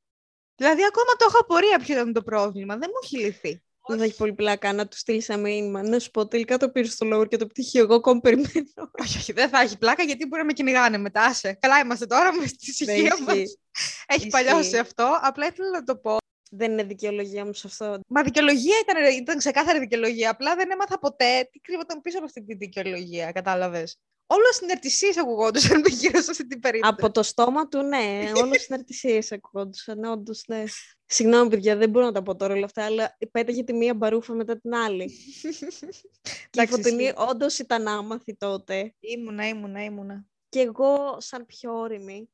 Δηλαδή, 0.56 0.82
ακόμα 0.86 1.12
το 1.18 1.26
έχω 1.28 1.38
απορία 1.40 1.80
ποιο 1.80 1.94
ήταν 1.94 2.14
το 2.14 2.22
πρόβλημα. 2.24 2.78
Δεν 2.78 2.90
μου 2.92 3.00
έχει 3.04 3.18
λυθεί. 3.18 3.64
Δεν 3.88 3.98
θα 3.98 4.04
έχει 4.04 4.16
πολύ 4.16 4.34
πλάκα 4.34 4.74
να 4.74 4.88
του 4.88 4.98
στείλεις 4.98 5.30
ένα 5.30 5.38
μήνυμα. 5.42 5.84
Να 5.84 6.00
σου 6.00 6.12
πω, 6.12 6.28
τελικά 6.28 6.58
το 6.58 6.70
πήρες 6.70 6.92
στο 6.94 7.08
lower 7.14 7.28
και 7.28 7.38
το 7.38 7.48
πτυχίο. 7.48 7.82
Εγώ 7.84 7.96
ακόμα 7.96 8.20
περιμένω. 8.20 8.50
όχι, 9.02 9.18
όχι, 9.18 9.32
δεν 9.34 9.50
θα 9.50 9.60
έχει 9.60 9.78
πλάκα 9.78 10.04
γιατί 10.04 10.26
μπορεί 10.26 10.42
να 10.42 10.48
με 10.48 10.54
κυνηγάνε 10.54 10.98
μετά. 10.98 11.22
Άσε. 11.22 11.58
Καλά 11.62 11.80
είμαστε 11.80 12.06
τώρα 12.06 12.34
με 12.36 12.46
στη 12.48 12.86
Δεν 12.86 12.96
ησυχία 12.96 13.18
μας. 13.24 13.36
ισχύει. 13.36 13.60
Έχει 14.06 14.18
Ισχύει. 14.18 14.30
παλιώσει 14.30 14.78
αυτό. 14.78 15.20
Απλά 15.22 15.46
ήθελα 15.48 15.70
να 15.70 15.84
το 15.84 15.96
πω. 15.98 16.18
Δεν 16.54 16.72
είναι 16.72 16.84
δικαιολογία 16.84 17.46
μου 17.46 17.54
σε 17.54 17.68
αυτό. 17.68 18.00
Μα 18.08 18.24
δικαιολογία 18.24 18.76
ήταν, 18.82 19.18
ήταν 19.18 19.38
ξεκάθαρη 19.38 19.80
δικαιολογία. 19.80 20.30
Απλά 20.30 20.56
δεν 20.56 20.72
έμαθα 20.72 21.00
ποτέ 21.00 21.50
τι 21.52 21.60
κρύβονταν 21.60 22.02
πίσω 22.02 22.18
από 22.18 22.26
αυτή 22.26 22.44
τη 22.44 22.54
δικαιολογία. 22.54 23.32
Κατάλαβες. 23.32 24.00
Όλο 24.34 24.52
συναρτησίες 24.52 25.18
ακουγόντουσαν 25.18 25.84
γύρω 26.00 26.22
σε 26.22 26.32
αυτή 26.32 26.48
την 26.48 26.60
περίπτωση. 26.60 26.94
Από 26.98 27.12
το 27.12 27.24
στόμα 27.24 27.68
του, 27.68 27.82
ναι. 27.82 28.32
Όλο 28.36 28.54
συναρτησίες 28.60 29.32
ακουγόντουσαν. 29.32 30.04
Όντως, 30.04 30.44
ναι. 30.48 30.64
Συγγνώμη, 31.06 31.50
παιδιά, 31.50 31.76
δεν 31.76 31.90
μπορώ 31.90 32.06
να 32.06 32.12
τα 32.12 32.22
πω 32.22 32.36
τώρα 32.36 32.54
όλα 32.54 32.66
αυτά, 32.66 32.86
αλλά 32.86 33.18
πέταγε 33.32 33.64
τη 33.64 33.74
μία 33.74 33.94
μπαρούφα 33.94 34.34
μετά 34.34 34.60
την 34.60 34.76
άλλη. 34.76 35.06
και 35.42 35.48
η 35.48 36.48
Εντάξει, 36.52 36.74
Φωτεινή 36.76 37.04
ισχύει. 37.04 37.16
όντως 37.30 37.60
ήταν 37.60 37.88
άμαθη 37.88 38.36
τότε. 38.36 38.96
Ήμουνα, 39.00 39.48
ήμουνα, 39.48 39.84
ήμουνα. 39.84 40.26
Και 40.50 40.60
εγώ, 40.60 41.18
σαν 41.20 41.46
πιο 41.46 41.80
όρημη, 41.80 42.30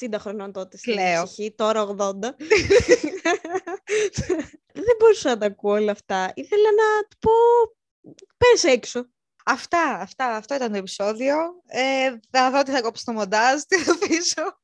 60 0.00 0.14
χρονών 0.18 0.52
τότε 0.52 0.76
στην 0.76 0.92
Κλαίω. 0.92 1.24
ψυχή, 1.24 1.54
τώρα 1.56 1.86
80. 1.98 2.14
δεν 4.72 4.96
μπορούσα 4.98 5.28
να 5.28 5.38
τα 5.38 5.46
ακούω 5.46 5.72
όλα 5.72 5.92
αυτά. 5.92 6.32
Ήθελα 6.34 6.68
να 6.70 7.06
του 7.08 7.18
πω, 7.18 7.32
πες 8.36 8.64
έξω. 8.64 9.08
Αυτά, 9.44 9.82
αυτά, 10.00 10.26
αυτό 10.36 10.54
ήταν 10.54 10.72
το 10.72 10.78
επεισόδιο. 10.78 11.36
Ε, 11.66 12.14
θα 12.30 12.50
δω 12.50 12.62
τι 12.62 12.70
θα 12.70 12.80
κόψω 12.80 13.02
στο 13.02 13.12
μοντάζ, 13.12 13.60
τι 13.62 13.76
θα 13.76 13.92
αφήσω. 13.92 14.60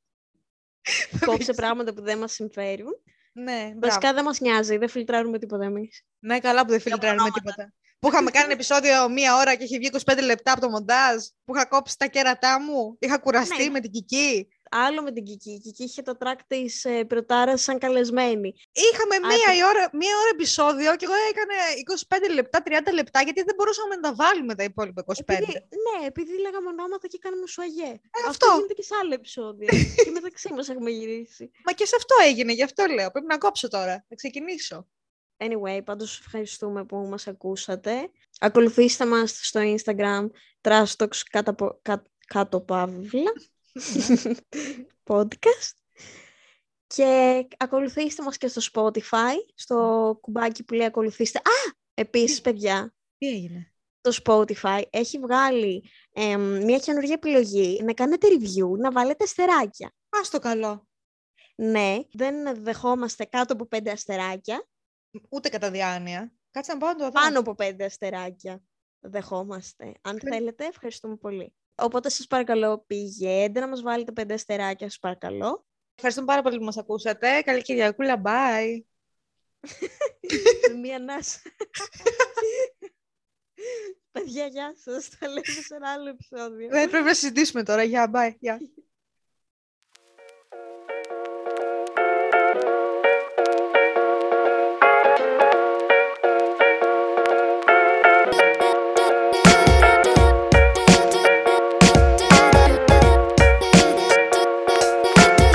Κόψε 1.24 1.52
πράγματα 1.52 1.94
που 1.94 2.02
δεν 2.02 2.18
μας 2.18 2.32
συμφέρουν. 2.32 2.92
Ναι, 3.32 3.62
μπράβο. 3.62 3.78
Βασικά 3.80 4.12
δεν 4.14 4.24
μας 4.24 4.40
νοιάζει, 4.40 4.76
δεν 4.76 4.88
φιλτράρουμε 4.88 5.38
τίποτα 5.38 5.64
εμείς. 5.64 6.02
Ναι, 6.18 6.38
καλά 6.38 6.64
που 6.64 6.70
δεν 6.70 6.80
φιλτράρουμε 6.80 7.30
τίποτα. 7.30 7.72
Που 7.98 8.08
είχαμε 8.08 8.30
κάνει 8.30 8.44
ένα 8.44 8.52
επεισόδιο 8.52 9.08
μία 9.08 9.36
ώρα 9.36 9.54
και 9.54 9.64
είχε 9.64 9.78
βγει 9.78 9.90
25 10.04 10.18
λεπτά 10.22 10.52
από 10.52 10.60
το 10.60 10.68
μοντάζ. 10.68 11.24
Που 11.44 11.54
είχα 11.54 11.66
κόψει 11.66 11.98
τα 11.98 12.06
κέρατά 12.06 12.60
μου. 12.60 12.96
Είχα 12.98 13.18
κουραστεί 13.18 13.64
Ναι. 13.64 13.70
με 13.70 13.80
την 13.80 13.90
Κική. 13.90 14.48
Άλλο 14.76 15.02
με 15.02 15.12
την 15.12 15.24
Κική. 15.24 15.50
Η 15.50 15.58
Κική 15.58 15.82
είχε 15.82 16.02
το 16.02 16.16
track 16.20 16.38
της 16.46 16.84
ε, 16.84 17.04
Πρωτάρας 17.04 17.62
σαν 17.62 17.78
καλεσμένη. 17.78 18.54
Είχαμε 18.72 19.26
μία, 19.28 19.48
Α, 19.50 19.54
η 19.54 19.62
ώρα, 19.64 19.88
μία 19.92 20.14
ώρα 20.20 20.30
επεισόδιο 20.32 20.96
και 20.96 21.04
εγώ 21.04 21.14
έκανα 21.30 21.54
25 22.30 22.34
λεπτά, 22.34 22.62
30 22.66 22.70
λεπτά, 22.94 23.22
γιατί 23.22 23.42
δεν 23.42 23.54
μπορούσαμε 23.54 23.94
να 23.94 24.00
τα 24.00 24.14
βάλουμε 24.14 24.54
τα 24.54 24.62
υπόλοιπα 24.62 25.04
25. 25.06 25.12
Επειδή, 25.26 25.52
ναι, 25.52 26.06
επειδή 26.06 26.40
λέγαμε 26.40 26.68
ονόματα 26.68 27.06
και 27.06 27.18
κάναμε 27.20 27.46
σουαγέ. 27.46 27.90
Ε, 27.90 28.20
αυτό. 28.28 28.46
γίνεται 28.54 28.74
και 28.74 28.82
σε 28.82 28.94
άλλα 29.02 29.14
επεισόδια. 29.14 29.68
και 30.04 30.10
μεταξύ 30.10 30.52
μας 30.52 30.68
έχουμε 30.68 30.90
γυρίσει. 30.90 31.50
Μα 31.64 31.72
και 31.72 31.86
σε 31.86 31.96
αυτό 31.96 32.14
έγινε, 32.28 32.52
γι' 32.52 32.62
αυτό 32.62 32.84
λέω. 32.86 33.10
Πρέπει 33.10 33.26
να 33.26 33.38
κόψω 33.38 33.68
τώρα. 33.68 34.04
Θα 34.08 34.14
ξεκινήσω. 34.14 34.88
Anyway, 35.36 35.80
πάντως 35.84 36.18
ευχαριστούμε 36.18 36.84
που 36.84 36.96
μας 36.96 37.26
ακούσατε. 37.26 38.10
Ακολουθήστε 38.40 39.06
μας 39.06 39.38
στο 39.42 39.60
Instagram 39.74 40.24
Trastox 40.60 41.08
κάτω, 41.30 41.54
πο- 41.54 41.78
κα- 41.82 42.06
κάτω 42.26 42.60
παύλα 42.60 43.32
podcast 45.10 45.72
και 46.86 47.46
ακολουθήστε 47.56 48.22
μας 48.22 48.36
και 48.36 48.48
στο 48.48 48.60
Spotify, 48.72 49.34
στο 49.54 50.18
κουμπάκι 50.20 50.64
που 50.64 50.74
λέει 50.74 50.86
ακολουθήστε. 50.86 51.38
Α, 51.38 51.74
επίσης 51.94 52.40
παιδιά, 52.40 52.94
Τι 53.18 53.26
έγινε; 53.26 53.72
το 54.00 54.18
Spotify 54.24 54.82
έχει 54.90 55.18
βγάλει 55.18 55.90
εμ, 56.12 56.64
μια 56.64 56.78
καινούργια 56.78 57.14
επιλογή 57.14 57.82
να 57.84 57.92
κάνετε 57.92 58.26
review, 58.30 58.78
να 58.78 58.92
βάλετε 58.92 59.24
αστεράκια. 59.24 59.86
Α 59.88 60.18
το 60.30 60.38
καλό. 60.38 60.86
Ναι, 61.56 61.98
δεν 62.12 62.62
δεχόμαστε 62.62 63.24
κάτω 63.24 63.52
από 63.52 63.66
πέντε 63.66 63.90
αστεράκια. 63.90 64.66
Ούτε 65.28 65.48
κατά 65.48 65.70
διάνοια. 65.70 66.32
Κάτσε 66.50 66.72
να 66.72 66.78
πάω 66.78 66.88
να 66.90 66.96
το 66.96 67.04
δω. 67.04 67.10
πάνω 67.10 67.38
από 67.38 67.54
πέντε 67.54 67.84
αστεράκια 67.84 68.62
δεχόμαστε. 69.00 69.92
Αν 70.02 70.18
Ναι. 70.22 70.30
θέλετε, 70.30 70.66
ευχαριστούμε 70.66 71.16
πολύ. 71.16 71.54
Οπότε 71.74 72.08
σας 72.08 72.26
παρακαλώ 72.26 72.84
πηγαίνετε 72.86 73.60
να 73.60 73.68
μας 73.68 73.82
βάλετε 73.82 74.12
πέντε 74.12 74.34
αστεράκια, 74.34 74.88
σας 74.88 74.98
παρακαλώ. 74.98 75.66
Ευχαριστούμε 75.94 76.26
πάρα 76.26 76.42
πολύ 76.42 76.58
που 76.58 76.64
μας 76.64 76.76
ακούσατε. 76.78 77.42
Καλή 77.42 77.62
Κυριακούλα. 77.62 78.22
Bye. 78.24 78.82
Με 80.70 80.74
μία 80.74 80.96
ανάσα. 80.96 81.40
Παιδιά, 84.12 84.46
γεια 84.46 84.74
σας. 84.76 85.08
Τα 85.18 85.28
λέμε 85.28 85.44
σε 85.44 85.74
ένα 85.74 85.92
άλλο 85.92 86.08
επεισόδιο. 86.08 86.68
Δεν 86.68 86.90
πρέπει 86.90 87.04
να 87.04 87.14
συζητήσουμε 87.14 87.62
τώρα. 87.62 87.82
Γεια, 87.82 88.10
bye. 88.14 88.34
Γεια. 88.38 88.60